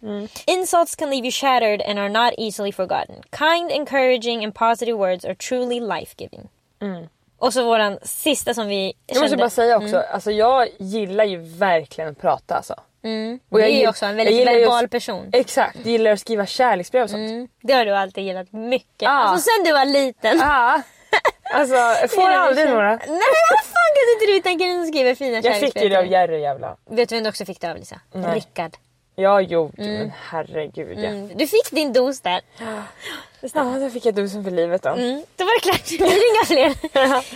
Insults 0.47 0.95
can 0.95 1.09
leave 1.09 1.25
you 1.25 1.31
shattered 1.31 1.81
and 1.81 1.99
are 1.99 2.09
not 2.09 2.33
easily 2.37 2.71
forgotten. 2.71 3.15
Kind, 3.31 3.71
encouraging 3.71 4.43
and 4.43 4.55
positive 4.55 4.97
words 4.97 5.25
are 5.25 5.35
truly 5.35 5.79
life-giving. 5.79 6.47
Och 7.37 7.53
så 7.53 7.63
våran 7.63 7.99
sista 8.03 8.53
som 8.53 8.67
vi 8.67 8.93
Jag 9.07 9.15
måste 9.15 9.29
kände. 9.29 9.37
bara 9.37 9.49
säga 9.49 9.77
också, 9.77 9.97
alltså 9.97 10.31
jag 10.31 10.67
gillar 10.79 11.23
ju 11.25 11.37
verkligen 11.37 12.09
att 12.09 12.21
prata 12.21 12.55
alltså. 12.55 12.75
Mm. 13.03 13.39
Och 13.49 13.57
Du 13.57 13.63
jag 13.63 13.71
är 13.71 13.89
också 13.89 14.05
en 14.05 14.09
jag 14.09 14.25
väldigt 14.25 14.35
ju 14.35 14.41
att- 14.49 14.55
verbal 14.61 14.87
person. 14.87 15.29
Exakt, 15.33 15.75
jag 15.83 15.85
gillar 15.91 16.11
att 16.11 16.19
skriva 16.19 16.45
kärleksbrev 16.45 17.03
och 17.03 17.09
sånt. 17.09 17.29
Mm. 17.31 17.47
Det 17.61 17.73
har 17.73 17.85
du 17.85 17.95
alltid 17.95 18.23
gillat 18.23 18.51
mycket. 18.53 19.01
Ja. 19.01 19.09
Alltså 19.09 19.49
sen 19.49 19.63
du 19.65 19.71
var 19.71 19.85
liten. 19.85 20.37
Ja. 20.39 20.81
Alltså 21.53 21.75
jag 21.75 22.11
får 22.11 22.29
aldrig 22.29 22.69
några. 22.69 22.89
Nej 22.89 23.07
men 23.07 23.17
vad 23.49 23.65
fan 23.65 23.91
kunde 23.95 24.13
inte 24.13 24.25
du 24.25 24.41
tänka 24.41 24.65
dig 24.65 24.81
att 24.81 24.87
skriva 24.87 25.15
fina 25.15 25.35
Jag 25.35 25.43
fick 25.43 25.53
kärleksbrev 25.53 25.83
ju 25.83 25.89
det 25.89 25.99
av? 25.99 26.05
Jerry 26.05 26.41
jävla. 26.41 26.77
Vet 26.89 27.09
du 27.09 27.15
vem 27.15 27.23
du 27.23 27.29
också 27.29 27.45
fick 27.45 27.61
det 27.61 27.71
av 27.71 27.77
Lisa? 27.77 27.99
Nej. 28.13 28.35
Rickard. 28.35 28.71
Ja 29.15 29.41
jo, 29.41 29.71
men 29.77 30.11
herregud 30.29 30.99
ja. 30.99 31.09
Mm. 31.09 31.31
Du 31.35 31.47
fick 31.47 31.71
din 31.71 31.93
dos 31.93 32.21
där. 32.21 32.41
Då 33.79 33.89
fick 33.89 34.05
jag 34.05 34.13
dosen 34.15 34.43
för 34.43 34.51
livet 34.51 34.83
då. 34.83 34.89
Mm. 34.89 35.23
Då 35.35 35.45
var 35.45 35.53
det 35.53 35.61
klart. 35.61 35.85
Det 35.89 35.97
blir 35.97 36.31
inga 36.31 36.45
fler. 36.45 36.75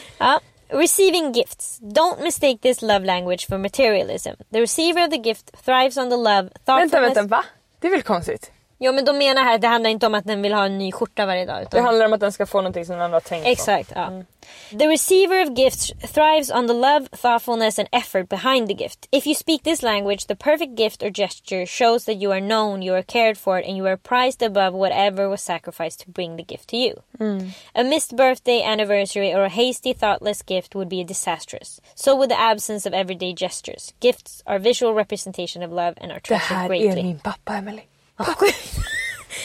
ja. 0.17 0.39
Receiving 0.69 1.31
gifts. 1.31 1.79
Don't 1.79 2.21
mistake 2.21 2.61
this 2.61 2.81
love 2.81 3.05
language 3.05 3.45
for 3.45 3.57
materialism. 3.57 4.35
The 4.51 4.59
receiver 4.59 5.03
of 5.03 5.11
the 5.11 5.17
gift 5.17 5.51
thrives 5.65 5.97
on 5.97 6.09
the 6.09 6.17
love, 6.17 6.49
thoughtfulness... 6.65 6.91
Vänta, 6.91 7.21
vänta, 7.21 7.27
va? 7.27 7.45
Det 7.79 7.87
är 7.87 7.91
väl 7.91 8.03
konstigt? 8.03 8.51
Jo 8.77 8.91
men 8.93 9.05
de 9.05 9.17
menar 9.17 9.43
här 9.43 9.55
att 9.55 9.61
det 9.61 9.67
handlar 9.67 9.89
inte 9.89 10.05
om 10.07 10.15
att 10.15 10.25
den 10.25 10.41
vill 10.41 10.53
ha 10.53 10.65
en 10.65 10.77
ny 10.77 10.91
skjorta 10.91 11.25
varje 11.25 11.45
dag. 11.45 11.57
Det 11.57 11.61
Utan... 11.67 11.85
handlar 11.85 12.05
om 12.05 12.13
att 12.13 12.19
den 12.19 12.31
ska 12.31 12.45
få 12.45 12.57
någonting 12.57 12.85
som 12.85 12.93
den 12.95 13.01
andra 13.01 13.15
har 13.15 13.21
tänkt 13.21 13.43
på. 13.43 13.49
Exakt, 13.49 13.91
ja. 13.95 14.11
The 14.79 14.87
receiver 14.87 15.43
of 15.43 15.57
gifts 15.57 15.91
thrives 16.13 16.51
on 16.51 16.67
the 16.67 16.73
love, 16.73 17.07
thoughtfulness 17.21 17.79
and 17.79 17.87
effort 17.91 18.29
behind 18.29 18.67
the 18.67 18.73
gift. 18.73 19.07
If 19.11 19.25
you 19.27 19.35
speak 19.35 19.63
this 19.63 19.81
language, 19.81 20.27
the 20.27 20.35
perfect 20.35 20.79
gift 20.79 21.03
or 21.03 21.09
gesture 21.09 21.65
shows 21.65 22.05
that 22.05 22.15
you 22.21 22.31
are 22.31 22.41
known, 22.41 22.83
you 22.83 22.93
are 22.95 23.03
cared 23.03 23.37
for 23.37 23.57
and 23.57 23.77
you 23.77 23.87
are 23.87 23.97
prized 23.97 24.43
above 24.43 24.73
whatever 24.77 25.29
was 25.29 25.41
sacrificed 25.41 25.99
to 26.05 26.11
bring 26.11 26.35
the 26.37 26.43
gift 26.43 26.67
to 26.69 26.77
you. 26.77 26.93
A 27.75 27.83
missed 27.83 28.15
birthday, 28.15 28.61
anniversary 28.61 29.33
or 29.33 29.43
a 29.45 29.49
hasty, 29.49 29.93
thoughtless 29.93 30.43
gift 30.43 30.75
would 30.75 30.89
be 30.89 31.03
disastrous. 31.03 31.81
So 31.95 32.15
would 32.15 32.29
the 32.29 32.39
absence 32.39 32.85
of 32.89 32.93
everyday 32.93 33.33
gestures. 33.33 33.93
Gifts 34.01 34.43
are 34.45 34.59
visual 34.59 34.93
representation 34.93 35.63
of 35.63 35.71
love 35.71 35.93
and 36.01 36.11
are 36.11 36.19
Det 36.19 36.27
treasured 36.27 36.57
här 36.57 36.67
greatly. 36.67 36.99
är 36.99 37.03
min 37.03 37.19
pappa 37.19 37.53
Emily. 37.57 37.81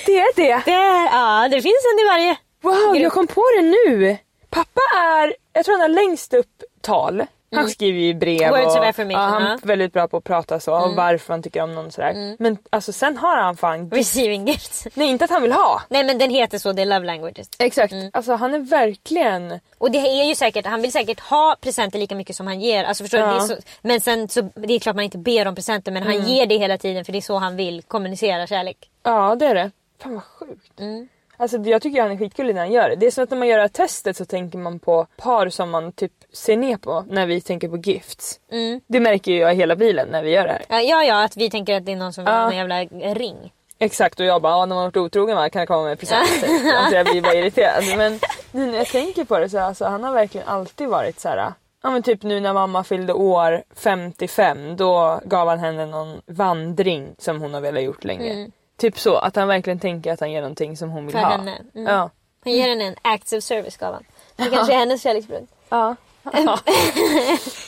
Det 0.06 0.20
är 0.20 0.36
det! 0.36 0.62
Det 0.64 0.72
är, 0.72 1.04
ja, 1.04 1.48
det 1.50 1.62
finns 1.62 1.84
en 1.92 2.00
i 2.00 2.08
varje. 2.08 2.36
Wow, 2.62 2.96
jag 2.96 3.12
kom 3.12 3.26
på 3.26 3.44
det 3.56 3.62
nu! 3.62 4.18
Pappa 4.50 4.80
är, 4.96 5.36
jag 5.52 5.64
tror 5.64 5.72
han 5.72 5.80
har 5.80 5.88
längst 5.88 6.34
upp 6.34 6.62
tal. 6.80 7.26
Han 7.53 7.68
skriver 7.68 8.01
ju 8.01 8.14
brev 8.14 8.42
Mm. 8.42 8.61
Words 8.61 8.76
och 8.76 8.82
of 8.82 8.88
affirmation, 8.88 9.22
ja, 9.22 9.28
han 9.28 9.42
ja. 9.42 9.48
Mm. 9.48 9.61
är 9.62 9.66
väldigt 9.66 9.92
bra 9.92 10.09
på 10.09 10.16
att 10.16 10.24
prata 10.24 10.61
så 10.61 10.74
och 10.74 10.94
varför 10.96 11.32
han 11.32 11.42
tycker 11.42 11.62
om 11.62 11.74
någon 11.74 11.90
sådär. 11.90 12.36
Men 12.38 12.59
alltså 12.70 12.92
sen 12.92 13.16
har 13.16 13.36
han 13.36 13.57
fan... 13.57 13.90
Receiving 13.90 14.46
gifts. 14.46 14.86
Nej 14.94 15.09
inte 15.09 15.24
att 15.24 15.30
han 15.30 15.42
vill 15.42 15.53
ha. 15.53 15.82
Nej 15.88 16.05
men 16.05 16.18
den 16.18 16.30
heter 16.30 16.59
så, 16.59 16.72
det 16.72 16.82
är 16.82 16.86
love 16.86 17.07
languages. 17.07 17.48
Exakt. 17.59 17.94
Alltså 18.12 18.32
han 18.32 18.55
är 18.55 18.59
verkligen... 18.59 19.61
Och 19.78 19.90
det 19.90 19.98
är 19.98 20.24
ju 20.24 20.34
säkert, 20.34 20.66
han 20.66 20.82
vill 20.82 20.92
säkert 20.92 21.20
ha 21.20 21.57
presenter 21.61 21.98
lika 21.98 22.14
mycket 22.14 22.36
som 22.36 22.46
han 22.46 22.61
ger. 22.61 22.84
Alltså 22.84 23.05
förstår 23.05 23.18
du? 23.18 23.24
Det 23.24 23.30
är 23.30 23.40
så, 23.40 23.57
men 23.82 24.01
sen 24.01 24.28
så, 24.28 24.40
det 24.55 24.74
är 24.74 24.78
klart 24.78 24.96
man 24.96 25.05
inte 25.05 25.18
ber 25.18 25.48
om 25.48 25.55
presenter 25.55 25.92
men 25.92 26.03
han 26.03 26.26
ger 26.26 26.46
det 26.46 26.57
hela 26.59 26.78
tiden 26.78 27.05
för 27.05 27.12
det 27.12 27.18
är 27.18 27.22
så 27.22 27.36
han 27.36 27.57
vill 27.57 27.82
kommunicera 27.82 28.46
kärlek. 28.46 28.90
Ja 29.03 29.34
det 29.34 29.46
är 29.46 29.55
det. 29.55 29.70
Fan 30.03 30.14
vad 30.14 30.24
sjukt. 30.24 30.80
Mm. 30.80 31.09
Alltså 31.41 31.59
jag 31.59 31.82
tycker 31.82 32.03
han 32.03 32.11
är 32.11 32.16
skitgullig 32.16 32.55
när 32.55 32.61
han 32.61 32.72
gör 32.72 32.88
det. 32.88 32.97
Det 32.97 33.07
är 33.07 33.11
som 33.11 33.24
att 33.24 33.30
när 33.30 33.38
man 33.38 33.49
gör 33.49 33.57
det 33.57 33.62
här 33.62 33.68
testet 33.68 34.16
så 34.16 34.24
tänker 34.24 34.59
man 34.59 34.78
på 34.78 35.07
par 35.16 35.49
som 35.49 35.70
man 35.70 35.93
typ 35.93 36.12
ser 36.32 36.57
ner 36.57 36.76
på 36.76 37.05
när 37.09 37.26
vi 37.26 37.41
tänker 37.41 37.68
på 37.68 37.76
gifts. 37.76 38.41
Mm. 38.53 38.80
Det 38.86 39.01
märker 39.01 39.32
ju 39.32 39.38
jag 39.38 39.55
hela 39.55 39.76
bilen 39.76 40.09
när 40.09 40.22
vi 40.22 40.30
gör 40.30 40.47
det 40.47 40.53
här. 40.68 40.82
Ja, 40.82 41.03
ja, 41.03 41.24
att 41.24 41.36
vi 41.36 41.51
tänker 41.51 41.76
att 41.76 41.86
det 41.86 41.93
är 41.93 41.97
någon 41.97 42.12
som 42.12 42.24
vill 42.24 42.34
ha 42.34 42.51
en 42.51 42.57
jävla 42.57 42.84
ring. 43.14 43.53
Exakt 43.78 44.20
och 44.20 44.26
jag 44.26 44.43
bara, 44.43 44.53
ja, 44.53 44.66
när 44.66 44.74
man 44.74 44.84
varit 44.84 44.97
otrogen 44.97 45.36
va, 45.36 45.49
kan 45.49 45.61
det 45.61 45.66
komma 45.66 45.84
med 45.84 45.99
presenter. 45.99 46.49
alltså 46.76 46.97
jag 46.97 47.07
blir 47.07 47.22
bara 47.22 47.34
irriterad. 47.34 47.84
Men 47.97 48.18
nu 48.53 48.66
när 48.66 48.78
jag 48.78 48.86
tänker 48.86 49.24
på 49.24 49.38
det 49.38 49.49
så 49.49 49.59
alltså, 49.59 49.84
han 49.84 50.05
har 50.05 50.12
verkligen 50.12 50.49
alltid 50.49 50.88
varit 50.88 51.20
så 51.20 51.28
här. 51.28 51.53
Ja 51.82 51.91
men 51.91 52.03
typ 52.03 52.22
nu 52.22 52.41
när 52.41 52.53
mamma 52.53 52.84
fyllde 52.84 53.12
år 53.12 53.62
55 53.76 54.76
då 54.76 55.20
gav 55.24 55.49
han 55.49 55.59
henne 55.59 55.86
någon 55.86 56.20
vandring 56.26 57.14
som 57.18 57.41
hon 57.41 57.55
har 57.55 57.61
velat 57.61 57.82
gjort 57.82 58.05
länge. 58.05 58.51
Typ 58.81 58.99
så, 58.99 59.16
att 59.16 59.37
han 59.37 59.49
verkligen 59.49 59.78
tänker 59.78 60.12
att 60.12 60.20
han 60.20 60.31
ger 60.33 60.41
någonting 60.41 60.76
som 60.76 60.91
hon 60.91 61.07
vill 61.07 61.12
För 61.12 61.18
ha. 61.18 61.31
henne. 61.31 61.59
Mm. 61.74 61.93
Ja. 61.95 62.11
Han 62.45 62.53
ger 62.53 62.68
henne 62.68 62.85
en 62.85 62.97
acts 63.03 63.33
of 63.33 63.45
service 63.45 63.76
gav 63.76 63.93
han. 63.93 64.05
Det 64.37 64.51
kanske 64.57 64.74
är 64.74 64.78
hennes 64.78 65.03
kärleksbrud. 65.03 65.47
Ja. 65.68 65.97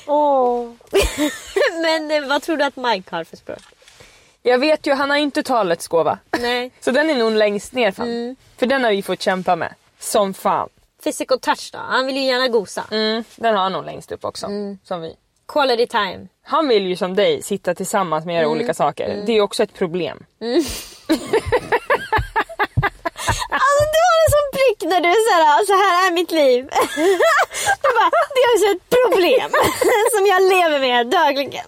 Åh. 0.06 0.70
Men 1.82 2.10
eh, 2.10 2.28
vad 2.28 2.42
tror 2.42 2.56
du 2.56 2.64
att 2.64 2.76
Mike 2.76 3.16
har 3.16 3.24
för 3.24 3.36
språk? 3.36 3.58
Jag 4.42 4.58
vet 4.58 4.86
ju, 4.86 4.92
han 4.94 5.10
har 5.10 5.16
inte 5.16 5.42
talets 5.42 5.88
gåva. 5.88 6.18
Nej. 6.40 6.70
Så 6.80 6.90
den 6.90 7.10
är 7.10 7.14
nog 7.14 7.32
längst 7.32 7.72
ner 7.72 7.90
fan. 7.92 8.06
Mm. 8.08 8.36
För 8.56 8.66
den 8.66 8.84
har 8.84 8.90
vi 8.90 9.02
fått 9.02 9.22
kämpa 9.22 9.56
med. 9.56 9.74
Som 9.98 10.34
fan. 10.34 10.68
Physical 11.04 11.40
touch 11.40 11.70
då? 11.72 11.78
Han 11.78 12.06
vill 12.06 12.16
ju 12.16 12.22
gärna 12.22 12.48
gosa. 12.48 12.84
Mm, 12.90 13.24
den 13.36 13.54
har 13.54 13.62
han 13.62 13.72
nog 13.72 13.84
längst 13.84 14.12
upp 14.12 14.24
också. 14.24 14.46
Som 14.84 15.00
vi. 15.00 15.16
Quality 15.48 15.86
time. 15.86 16.26
Han 16.42 16.68
vill 16.68 16.86
ju 16.86 16.96
som 16.96 17.14
dig 17.16 17.42
sitta 17.42 17.74
tillsammans 17.74 18.24
med 18.26 18.34
era 18.36 18.42
Mm. 18.44 18.52
olika 18.52 18.74
saker. 18.74 19.22
Det 19.26 19.32
är 19.32 19.40
också 19.40 19.62
ett 19.62 19.74
problem. 19.74 20.24
Alltså 23.64 23.82
du 23.94 24.00
har 24.08 24.16
en 24.24 24.30
sån 24.36 24.48
blick 24.52 24.80
när 24.90 25.00
du 25.00 25.08
är 25.08 25.22
såhär, 25.28 25.66
så 25.66 25.72
här 25.72 26.06
är 26.06 26.12
mitt 26.12 26.30
liv. 26.30 26.64
Du 27.82 27.88
bara, 27.98 28.10
det 28.34 28.40
är 28.44 28.48
alltså 28.52 28.66
ett 28.74 28.86
problem 28.96 29.50
som 30.14 30.26
jag 30.26 30.42
lever 30.42 30.78
med 30.80 31.06
dagligen. 31.06 31.66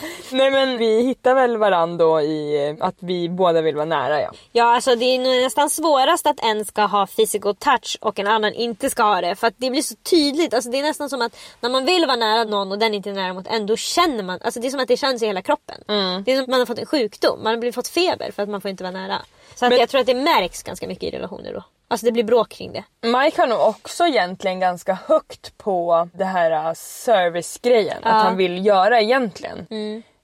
Nej 0.32 0.50
men 0.50 0.78
vi 0.78 1.02
hittar 1.02 1.34
väl 1.34 1.56
varandra 1.56 2.04
då 2.04 2.20
i 2.20 2.68
eh, 2.68 2.86
att 2.86 2.94
vi 2.98 3.28
båda 3.28 3.60
vill 3.62 3.74
vara 3.76 3.84
nära 3.84 4.20
ja. 4.20 4.30
Ja 4.52 4.74
alltså 4.74 4.96
det 4.96 5.04
är 5.04 5.42
nästan 5.42 5.70
svårast 5.70 6.26
att 6.26 6.40
en 6.44 6.64
ska 6.64 6.82
ha 6.82 7.06
physical 7.06 7.56
touch 7.56 7.98
och 8.00 8.18
en 8.18 8.26
annan 8.26 8.54
inte 8.54 8.90
ska 8.90 9.02
ha 9.02 9.20
det. 9.20 9.36
För 9.36 9.46
att 9.46 9.54
det 9.56 9.70
blir 9.70 9.82
så 9.82 9.94
tydligt. 9.94 10.54
Alltså 10.54 10.70
det 10.70 10.78
är 10.78 10.82
nästan 10.82 11.10
som 11.10 11.22
att 11.22 11.36
när 11.60 11.70
man 11.70 11.84
vill 11.84 12.06
vara 12.06 12.16
nära 12.16 12.44
någon 12.44 12.72
och 12.72 12.78
den 12.78 12.94
inte 12.94 13.10
är 13.10 13.14
nära 13.14 13.32
mot 13.34 13.46
en, 13.46 13.66
då 13.66 13.76
känner 13.76 14.22
man. 14.22 14.38
Alltså 14.42 14.60
det 14.60 14.66
är 14.66 14.70
som 14.70 14.80
att 14.80 14.88
det 14.88 14.96
känns 14.96 15.22
i 15.22 15.26
hela 15.26 15.42
kroppen. 15.42 15.76
Det 16.24 16.32
är 16.32 16.36
som 16.36 16.42
att 16.42 16.48
man 16.50 16.58
har 16.58 16.66
fått 16.66 16.78
en 16.78 16.86
sjukdom. 16.86 17.42
Man 17.42 17.52
har 17.52 17.58
blivit 17.58 17.74
fått 17.74 17.88
feber 17.88 18.30
för 18.30 18.42
att 18.42 18.48
man 18.48 18.60
får 18.60 18.70
inte 18.70 18.84
vara 18.84 18.92
nära. 18.92 19.22
Så 19.54 19.64
att 19.64 19.70
Men- 19.70 19.78
jag 19.78 19.88
tror 19.88 20.00
att 20.00 20.06
det 20.06 20.14
märks 20.14 20.62
ganska 20.62 20.88
mycket 20.88 21.04
i 21.04 21.10
relationer 21.16 21.54
då. 21.54 21.64
Alltså 21.90 22.06
det 22.06 22.12
blir 22.12 22.24
bråk 22.24 22.48
kring 22.48 22.72
det. 22.72 22.84
Mike 23.08 23.40
har 23.40 23.46
nog 23.46 23.60
också 23.60 24.06
egentligen 24.06 24.60
ganska 24.60 24.98
högt 25.06 25.58
på 25.58 26.08
det 26.14 26.24
här 26.24 26.68
uh, 26.68 26.72
servicegrejen. 26.74 28.04
Att 28.04 28.24
han 28.24 28.36
vill 28.36 28.66
göra 28.66 29.00
egentligen. 29.00 29.66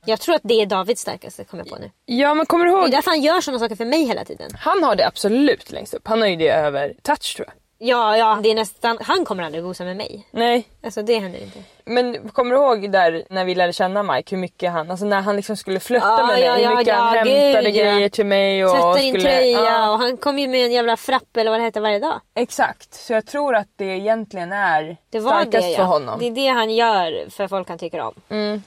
Jag 0.05 0.21
tror 0.21 0.35
att 0.35 0.41
det 0.45 0.55
är 0.63 0.67
Davids 0.67 1.01
starkaste, 1.03 1.45
kommer 1.45 1.65
jag 1.65 1.71
på 1.73 1.79
nu. 1.79 1.91
Ja 2.05 2.35
men 2.35 2.47
kommer 2.47 2.65
du 2.65 2.71
Det 2.71 2.77
är 2.77 2.81
ihåg? 2.81 2.91
därför 2.91 3.11
han 3.11 3.21
gör 3.21 3.41
sådana 3.41 3.59
saker 3.59 3.77
för 3.77 3.85
mig 3.85 4.05
hela 4.05 4.25
tiden. 4.25 4.51
Han 4.59 4.83
har 4.83 4.97
det 4.97 5.07
absolut 5.07 5.71
längst 5.73 5.95
upp. 5.95 6.09
Han 6.09 6.21
har 6.21 6.29
ju 6.29 6.37
det 6.37 6.49
över 6.51 6.95
touch 7.03 7.37
tror 7.37 7.49
jag. 7.49 7.55
Ja, 7.79 8.17
ja, 8.17 8.39
det 8.43 8.51
är 8.51 8.55
nästan... 8.55 8.99
Han 9.01 9.25
kommer 9.25 9.43
aldrig 9.43 9.65
gosa 9.65 9.85
med 9.85 9.97
mig. 9.97 10.29
Nej. 10.31 10.69
Alltså 10.83 11.03
det 11.03 11.19
händer 11.19 11.43
inte. 11.43 11.59
Men 11.85 12.29
kommer 12.29 12.51
du 12.51 12.57
ihåg 12.57 12.93
där 12.93 13.25
när 13.31 13.45
vi 13.45 13.55
lärde 13.55 13.73
känna 13.73 14.03
Mike 14.03 14.35
hur 14.35 14.41
mycket 14.41 14.73
han, 14.73 14.91
alltså 14.91 15.07
när 15.07 15.21
han 15.21 15.37
liksom 15.37 15.57
skulle 15.57 15.81
flirta 15.81 16.07
Ja, 16.07 16.27
med 16.27 16.27
mig, 16.27 16.45
ja, 16.45 16.55
hur 16.55 16.63
ja, 16.63 16.75
mycket 16.75 16.95
han 16.95 17.15
ja, 17.15 17.25
hämtade 17.25 17.71
gud, 17.71 17.81
ja. 17.81 17.93
grejer 17.93 18.09
till 18.09 18.27
mig 18.27 18.65
och 18.65 18.71
Tvättar 18.71 18.99
in 18.99 19.13
skulle... 19.15 19.31
tröja 19.31 19.65
Ja, 19.65 19.91
och 19.91 19.99
han 19.99 20.17
kom 20.17 20.39
ju 20.39 20.49
med 20.49 20.65
en 20.65 20.73
jävla 20.73 20.97
frappe 20.97 21.41
eller 21.41 21.51
vad 21.51 21.61
det 21.61 21.65
heter 21.65 21.81
varje 21.81 21.99
dag. 21.99 22.21
Exakt, 22.35 22.95
så 22.95 23.13
jag 23.13 23.27
tror 23.27 23.57
att 23.57 23.69
det 23.77 23.85
egentligen 23.85 24.53
är 24.53 24.97
Det 25.11 25.21
var 25.21 25.31
starkast 25.31 25.67
det 25.67 25.71
ja. 25.71 25.77
för 25.77 25.85
honom. 25.85 26.19
Det 26.19 26.27
är 26.27 26.31
det 26.31 26.49
han 26.49 26.71
gör 26.75 27.31
för 27.31 27.49
folk 27.49 27.69
han 27.69 27.79
tycker 27.79 28.01
om. 28.01 28.15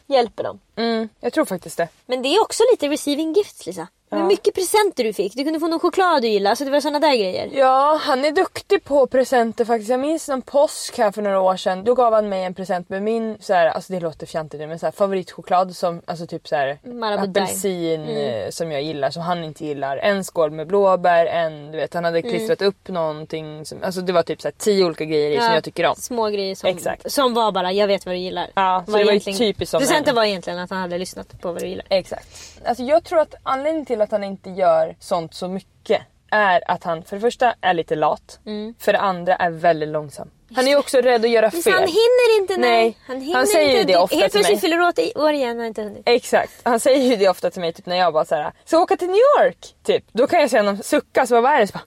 Hjälper 0.08 0.44
dem. 0.44 0.60
Mm, 0.76 1.10
jag 1.20 1.34
tror 1.34 1.46
faktiskt 1.46 1.78
det. 1.78 1.88
Men 2.06 2.22
det 2.22 2.36
är 2.36 2.42
också 2.42 2.64
lite 2.72 2.88
receiving 2.88 3.34
gifts 3.34 3.66
Lisa. 3.66 3.88
Men 4.12 4.28
mycket 4.28 4.56
presenter 4.56 5.04
du 5.04 5.14
fick. 5.14 5.34
Du 5.36 5.44
kunde 5.44 5.60
få 5.60 5.68
någon 5.68 5.80
choklad 5.80 6.22
du 6.22 6.28
gillade. 6.28 6.50
Alltså 6.50 6.66
det 6.66 6.72
var 6.72 6.82
såna 6.82 7.00
där 7.00 7.16
grejer. 7.16 7.50
Ja, 7.54 8.00
han 8.04 8.26
är 8.26 8.32
duktig 8.32 8.84
på 8.84 9.08
presenter 9.08 9.66
faktiskt. 9.66 9.90
Jag 9.90 10.00
minns 10.00 10.28
någon 10.28 10.42
påsk 10.42 10.98
här 10.98 11.12
för 11.12 11.22
några 11.22 11.42
år 11.42 11.58
sedan. 11.58 11.84
Då 11.84 11.94
gav 11.96 12.14
han 12.14 12.30
mig 12.30 12.44
en 12.44 12.54
present 12.54 12.90
med 12.90 13.04
min, 13.04 13.38
så 13.40 13.54
här, 13.54 13.68
alltså 13.68 13.94
det 13.94 14.00
låter 14.00 14.26
fjantigt 14.26 14.60
nu, 14.62 14.68
men 14.68 14.80
så 14.80 14.86
här, 14.86 14.92
favoritchoklad 14.92 15.76
som 15.76 16.02
alltså 16.06 16.28
typ 16.28 16.48
så 16.48 16.56
här, 16.56 16.78
apelsin 17.18 18.08
eh, 18.08 18.50
som 18.50 18.72
jag 18.72 18.82
gillar 18.82 19.10
som 19.10 19.22
han 19.22 19.44
inte 19.44 19.66
gillar. 19.66 19.98
En 19.98 20.24
skål 20.24 20.52
med 20.52 20.68
blåbär, 20.68 21.26
en 21.26 21.72
du 21.72 21.78
vet 21.78 21.94
han 21.94 22.06
hade 22.06 22.22
klistrat 22.22 22.62
upp 22.62 22.88
någonting. 22.88 23.66
Som, 23.66 23.84
alltså 23.84 24.02
det 24.02 24.14
var 24.14 24.24
typ 24.24 24.42
så 24.42 24.48
här, 24.48 24.56
tio 24.58 24.86
olika 24.86 25.06
grejer 25.06 25.32
i 25.32 25.42
som 25.42 25.54
jag 25.54 25.64
tycker 25.64 25.86
om. 25.86 25.96
Små 25.96 26.28
grejer 26.30 26.56
som, 26.56 26.70
Exakt. 26.70 27.12
som 27.12 27.34
var 27.34 27.52
bara, 27.52 27.72
jag 27.72 27.88
vet 27.88 28.06
vad 28.06 28.16
du 28.16 28.20
gillar. 28.20 28.48
Ja, 28.56 28.84
så 28.86 28.98
det 28.98 29.04
var 29.06 29.12
ju 29.12 29.20
typiskt 29.20 29.72
som 29.72 29.80
Presenten 29.80 30.10
en- 30.10 30.16
var 30.16 30.24
egentligen 30.24 30.60
att 30.60 30.70
han 30.70 30.80
hade 30.80 30.98
lyssnat 30.98 31.42
på 31.42 31.52
vad 31.52 31.62
du 31.62 31.68
gillar. 31.68 31.86
Exakt. 31.90 32.28
Alltså 32.66 32.84
jag 32.84 33.04
tror 33.04 33.20
att 33.20 33.36
anledningen 33.44 33.86
till 33.86 33.99
att 34.02 34.12
han 34.12 34.24
inte 34.24 34.50
gör 34.50 34.96
sånt 35.00 35.34
så 35.34 35.48
mycket 35.48 36.02
är 36.32 36.72
att 36.72 36.84
han 36.84 37.04
för 37.04 37.16
det 37.16 37.22
första 37.22 37.56
är 37.62 37.74
lite 37.74 37.96
lat. 37.96 38.40
För 38.80 38.94
det 38.94 39.00
andra 39.00 39.36
är 39.36 39.50
väldigt 39.50 39.90
långsam. 39.90 40.30
Han 40.56 40.66
är 40.68 40.72
ju 40.72 40.78
också 40.78 40.98
rädd 40.98 41.26
att 41.26 41.32
göra 41.32 41.50
Men 41.54 41.62
fel. 41.64 41.74
han 41.74 41.82
hinner 41.84 42.38
inte. 42.40 42.58
Nej. 42.58 42.70
Nej. 42.84 42.98
Han, 43.08 43.22
hinner 43.22 43.36
Han 43.38 43.48
säger 43.48 43.74
ju 43.74 43.80
inte. 43.82 43.94
det 43.94 43.98
ofta 44.00 44.16
Helt 44.16 44.32
till 44.32 44.40
mig. 44.42 44.46
plötsligt 44.50 44.62
fyller 44.62 44.78
du 45.14 45.22
år 45.22 45.32
igen 45.34 45.60
och 45.60 45.66
inte 45.66 45.82
hunnit. 45.82 46.04
Exakt, 46.06 46.52
han 46.64 46.80
säger 46.80 47.10
ju 47.10 47.16
det 47.16 47.30
ofta 47.30 47.50
till 47.52 47.62
mig 47.62 47.74
typ 47.74 47.86
när 47.86 47.96
jag 47.96 48.14
bara 48.14 48.26
såhär, 48.26 48.52
ska 48.66 48.78
åka 48.80 48.98
till 48.98 49.08
New 49.08 49.22
York? 49.40 49.58
Typ. 49.86 50.04
Då 50.12 50.28
kan 50.28 50.40
jag 50.42 50.50
se 50.50 50.58
honom 50.58 50.78
sucka, 50.84 51.28
så 51.28 51.34
bara, 51.34 51.42
vad 51.42 51.52
är 51.52 51.60
det? 51.60 51.68
Så 51.68 51.74
bara, 51.74 51.84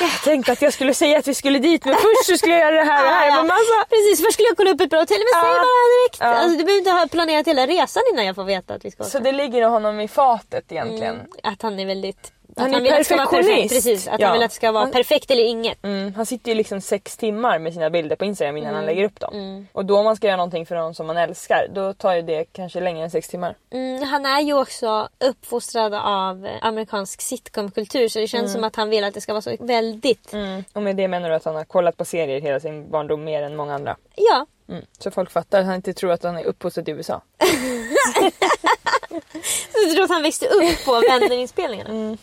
jag 0.00 0.10
tänkte 0.24 0.52
att 0.52 0.62
jag 0.62 0.72
skulle 0.72 0.94
säga 0.94 1.18
att 1.18 1.28
vi 1.28 1.34
skulle 1.34 1.58
dit 1.58 1.84
men 1.84 1.94
först 1.94 2.26
så 2.26 2.36
skulle 2.38 2.54
jag 2.54 2.60
göra 2.60 2.84
det 2.84 2.90
här 2.90 3.04
och 3.04 3.08
det 3.10 3.14
här. 3.14 3.26
Jag 3.26 3.34
bara, 3.34 3.42
men 3.42 3.50
alltså, 3.50 3.74
Precis, 3.88 4.24
först 4.24 4.32
skulle 4.32 4.48
jag 4.48 4.56
kolla 4.56 4.70
upp 4.70 4.80
ett 4.80 4.90
bra 4.90 5.00
hotell. 5.00 5.18
Men 5.18 5.42
säg 5.42 5.50
Ja. 5.50 5.56
bara 5.58 5.88
direkt. 5.96 6.16
Ja. 6.20 6.26
Alltså, 6.26 6.58
du 6.58 6.64
behöver 6.64 6.78
inte 6.78 6.90
ha 6.90 7.06
planerat 7.06 7.46
hela 7.46 7.66
resan 7.66 8.02
innan 8.12 8.26
jag 8.26 8.34
får 8.34 8.44
veta 8.44 8.74
att 8.74 8.84
vi 8.84 8.90
ska 8.90 9.02
åka. 9.02 9.10
så 9.10 9.18
det 9.18 9.32
ligger 9.32 9.62
honom 9.62 10.00
i 10.00 10.08
fatet 10.08 10.72
egentligen. 10.72 11.20
Att 11.42 11.62
han 11.62 11.78
är 11.80 11.86
väldigt... 11.86 12.32
Han 12.58 12.74
är 12.74 12.80
vara 12.80 12.90
perfekt. 12.90 13.08
perfektionist. 13.08 13.74
Precis, 13.74 14.08
att 14.08 14.20
Ja. 14.20 14.26
han 14.26 14.32
vill 14.36 14.42
att 14.42 14.50
det 14.50 14.54
ska 14.56 14.72
vara 14.72 14.82
Han- 14.84 14.92
perfekt 14.92 15.30
eller 15.30 15.44
inget. 15.44 15.84
Mm, 15.84 16.14
han 16.14 16.26
sitter 16.26 16.48
ju 16.50 16.54
liksom 16.54 16.80
sex 16.80 17.16
timmar 17.16 17.58
med 17.58 17.72
sina 17.72 17.90
bilder 17.90 18.16
på 18.16 18.24
Instagram 18.24 18.56
innan 18.56 18.68
Mm. 18.68 18.76
han 18.76 18.86
lägger 18.86 19.04
upp 19.04 19.20
dem. 19.20 19.66
Och 19.72 19.84
då 19.84 19.98
om 19.98 20.04
man 20.04 20.16
ska 20.16 20.26
göra 20.26 20.36
någonting 20.36 20.66
för 20.66 20.74
någon 20.74 20.94
som 20.94 21.06
man 21.06 21.16
älskar, 21.16 21.66
då 21.74 21.92
tar 21.92 22.14
ju 22.14 22.22
det 22.22 22.44
kanske 22.52 22.80
längre 22.80 23.04
än 23.04 23.10
sex 23.10 23.28
timmar. 23.28 23.54
Mm, 23.70 24.02
han 24.02 24.26
är 24.26 24.40
ju 24.40 24.52
också 24.58 25.08
uppfostrad 25.18 25.94
av 25.94 26.46
eh, 26.46 26.52
amerikansk 26.60 27.20
sitcomkultur 27.20 28.08
så 28.08 28.18
det 28.18 28.28
känns 28.28 28.52
som 28.52 28.64
att 28.64 28.76
han 28.76 28.90
vill 28.90 29.04
att 29.04 29.14
det 29.14 29.20
ska 29.20 29.32
vara 29.32 29.42
så 29.42 29.56
väldigt... 29.60 30.32
Mm. 30.32 30.64
Och 30.72 30.82
med 30.82 30.96
det 30.96 31.08
menar 31.08 31.28
du 31.30 31.34
att 31.34 31.44
han 31.44 31.54
har 31.56 31.64
kollat 31.64 31.96
på 31.96 32.04
serier 32.04 32.40
hela 32.40 32.60
sin 32.60 32.90
barndom 32.90 33.24
mer 33.24 33.42
än 33.42 33.56
många 33.56 33.74
andra. 33.74 33.96
Ja, 34.16 34.46
Mm. 34.70 34.84
Så 34.98 35.10
folk 35.10 35.30
fattar 35.30 35.60
att 35.60 35.66
han 35.66 35.74
inte 35.74 35.92
tror 35.92 36.12
att 36.12 36.22
han 36.22 36.36
är 36.38 36.44
uppfostrad 36.44 36.88
i 36.88 36.92
USA. 36.92 37.22
jag 39.74 39.92
tror 39.94 40.04
att 40.04 40.10
han 40.10 40.22
växte 40.22 40.46
upp 40.46 40.84
på 40.84 40.92
Vänner-inspelningarna. 41.10 41.90
Mm. 41.90 42.18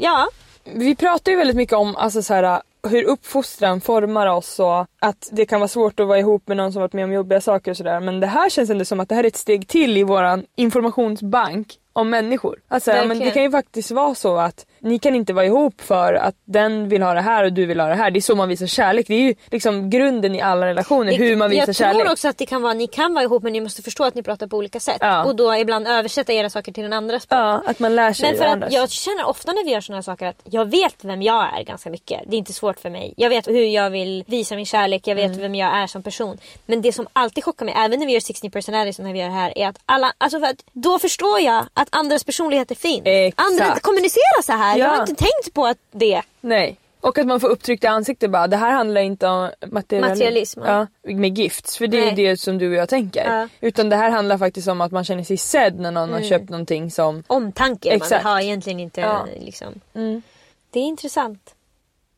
Ja, 0.00 0.28
Vi 0.64 0.96
pratar 0.96 1.32
ju 1.32 1.38
väldigt 1.38 1.56
mycket 1.56 1.76
om 1.76 1.96
alltså, 1.96 2.22
så 2.22 2.34
här, 2.34 2.62
hur 2.88 3.04
uppfostran 3.04 3.80
formar 3.80 4.26
oss 4.26 4.60
och 4.60 4.86
att 4.98 5.28
det 5.32 5.46
kan 5.46 5.60
vara 5.60 5.68
svårt 5.68 6.00
att 6.00 6.06
vara 6.06 6.18
ihop 6.18 6.48
med 6.48 6.56
någon 6.56 6.72
som 6.72 6.82
varit 6.82 6.92
med 6.92 7.04
om 7.04 7.12
jobbiga 7.12 7.40
saker 7.40 7.70
och 7.70 7.76
sådär. 7.76 8.00
Men 8.00 8.20
det 8.20 8.26
här 8.26 8.50
känns 8.50 8.70
ändå 8.70 8.84
som 8.84 9.00
att 9.00 9.08
det 9.08 9.14
här 9.14 9.24
är 9.24 9.28
ett 9.28 9.36
steg 9.36 9.68
till 9.68 9.96
i 9.96 10.02
våran 10.02 10.44
informationsbank 10.56 11.74
om 11.92 12.10
människor. 12.10 12.58
Alltså, 12.68 12.90
men 12.90 13.18
det 13.18 13.30
kan 13.30 13.42
ju 13.42 13.50
faktiskt 13.50 13.90
vara 13.90 14.14
så 14.14 14.36
att 14.36 14.66
ni 14.80 14.98
kan 14.98 15.14
inte 15.14 15.32
vara 15.32 15.44
ihop 15.44 15.80
för 15.80 16.14
att 16.14 16.34
den 16.44 16.88
vill 16.88 17.02
ha 17.02 17.14
det 17.14 17.20
här 17.20 17.44
och 17.44 17.52
du 17.52 17.66
vill 17.66 17.80
ha 17.80 17.88
det 17.88 17.94
här. 17.94 18.10
Det 18.10 18.18
är 18.18 18.20
så 18.20 18.34
man 18.34 18.48
visar 18.48 18.66
kärlek. 18.66 19.06
Det 19.08 19.14
är 19.14 19.20
ju 19.20 19.34
liksom 19.50 19.90
grunden 19.90 20.34
i 20.34 20.40
alla 20.40 20.66
relationer, 20.66 21.12
hur 21.12 21.36
man 21.36 21.50
visar 21.50 21.66
jag 21.66 21.76
kärlek. 21.76 22.02
tror 22.02 22.12
också 22.12 22.28
att 22.28 22.38
det 22.38 22.46
kan 22.46 22.62
vara, 22.62 22.74
ni 22.74 22.86
kan 22.86 23.14
vara 23.14 23.24
ihop 23.24 23.42
men 23.42 23.52
ni 23.52 23.60
måste 23.60 23.82
förstå 23.82 24.04
att 24.04 24.14
ni 24.14 24.22
pratar 24.22 24.46
på 24.46 24.56
olika 24.56 24.80
sätt. 24.80 24.98
Ja. 25.00 25.24
Och 25.24 25.36
då 25.36 25.54
ibland 25.54 25.88
översätta 25.88 26.32
era 26.32 26.50
saker 26.50 26.72
till 26.72 26.82
den 26.82 26.92
andra 26.92 27.20
språk. 27.20 27.38
Ja, 27.38 27.62
att 27.66 27.78
man 27.78 27.96
lär 27.96 28.12
sig 28.12 28.28
Men 28.28 28.38
för 28.38 28.66
att 28.66 28.72
jag 28.72 28.90
känner 28.90 29.26
ofta 29.26 29.52
när 29.52 29.64
vi 29.64 29.70
gör 29.70 29.94
här 29.94 30.02
saker 30.02 30.26
att 30.26 30.40
jag 30.44 30.70
vet 30.70 31.04
vem 31.04 31.22
jag 31.22 31.58
är 31.58 31.62
ganska 31.62 31.90
mycket. 31.90 32.20
Det 32.26 32.36
är 32.36 32.38
inte 32.38 32.52
svårt 32.52 32.80
för 32.80 32.90
mig. 32.90 33.14
Jag 33.16 33.30
vet 33.30 33.48
hur 33.48 33.64
jag 33.64 33.90
vill 33.90 34.24
visa 34.26 34.56
min 34.56 34.66
kärlek, 34.66 35.06
jag 35.06 35.14
vet 35.14 35.28
Mm. 35.28 35.40
vem 35.40 35.54
jag 35.54 35.76
är 35.76 35.86
som 35.86 36.02
person. 36.02 36.38
Men 36.66 36.82
det 36.82 36.92
som 36.92 37.06
alltid 37.12 37.44
chockar 37.44 37.64
mig, 37.66 37.74
även 37.76 37.98
när 37.98 38.06
vi 38.06 38.12
gör 38.12 38.20
16 38.20 38.50
personalities 38.50 38.98
och 38.98 39.04
när 39.04 39.12
vi 39.12 39.18
gör 39.18 39.26
det 39.26 39.34
här, 39.34 39.58
är 39.58 39.68
att 39.68 39.78
alla, 39.86 40.12
alltså 40.18 40.40
för 40.40 40.46
att 40.46 40.64
då 40.72 40.98
förstår 40.98 41.40
jag 41.40 41.66
att 41.74 41.88
andras 41.90 42.24
personligheter 42.24 42.74
finns. 42.74 43.02
Exakt. 43.04 43.48
Andra 43.48 43.80
kommunicerar 43.80 44.42
så 44.42 44.52
här. 44.52 44.67
Jag 44.76 44.86
Ja. 44.88 44.90
har 44.92 45.00
inte 45.00 45.14
tänkt 45.14 45.54
på 45.54 45.66
att 45.66 45.78
det. 45.90 46.22
Nej. 46.40 46.76
Och 47.00 47.18
att 47.18 47.26
man 47.26 47.40
får 47.40 47.48
upptryckt 47.48 47.84
i 47.84 47.86
ansiktet 47.86 48.30
bara, 48.30 48.46
det 48.46 48.56
här 48.56 48.70
handlar 48.72 49.00
inte 49.00 49.26
om 49.28 49.50
materialism. 49.66 50.10
Materialism, 50.10 50.60
ja. 50.64 50.86
Ja, 51.02 51.14
med 51.16 51.38
gifts. 51.38 51.76
För 51.78 51.86
det 51.86 51.98
är 51.98 52.04
Nej. 52.04 52.14
det 52.14 52.36
som 52.36 52.58
du 52.58 52.68
och 52.68 52.74
jag 52.74 52.88
tänker. 52.88 53.24
Ja. 53.24 53.32
Mm. 53.32 53.48
Utan 53.60 53.88
det 53.88 53.96
här 53.96 54.10
handlar 54.10 54.38
faktiskt 54.38 54.68
om 54.68 54.80
att 54.80 54.92
man 54.92 55.04
känner 55.04 55.22
sig 55.24 55.36
sedd 55.36 55.80
när 55.80 55.90
någon 55.90 56.12
har 56.12 56.20
köpt 56.22 56.48
någonting 56.50 56.90
som... 56.90 57.22
Omtanke 57.26 57.88
man 57.88 57.96
Exakt. 57.96 58.12
vill 58.24 58.26
ha 58.30 58.40
egentligen 58.40 58.80
inte 58.80 59.00
Ja. 59.00 59.26
liksom. 59.40 59.80
Mm. 59.94 60.22
Det 60.70 60.80
är 60.80 60.84
intressant. 60.84 61.54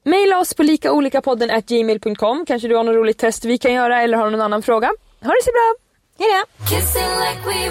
Maila 0.04 0.38
oss 0.38 0.54
på 0.54 0.62
likaolikapodden 0.62 1.50
at 1.50 1.66
gmail.com. 1.66 2.44
Kanske 2.46 2.68
du 2.68 2.76
har 2.76 2.84
något 2.84 2.94
roligt 2.96 3.18
test 3.18 3.44
vi 3.44 3.58
kan 3.58 3.72
göra 3.72 4.02
eller 4.02 4.18
har 4.18 4.30
någon 4.30 4.40
annan 4.40 4.62
fråga. 4.62 4.86
Ha 5.22 5.28
det 5.30 5.42
så 5.44 5.50
bra! 5.52 5.74
Hejdå! 6.18 6.44
Kissing 6.68 7.10
like 7.20 7.70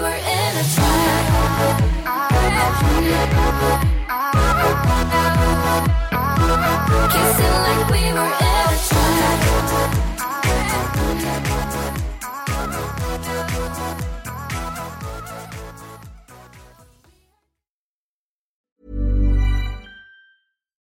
Kissing 7.12 7.56
like 7.66 7.90
we 7.90 8.12
were 8.12 8.40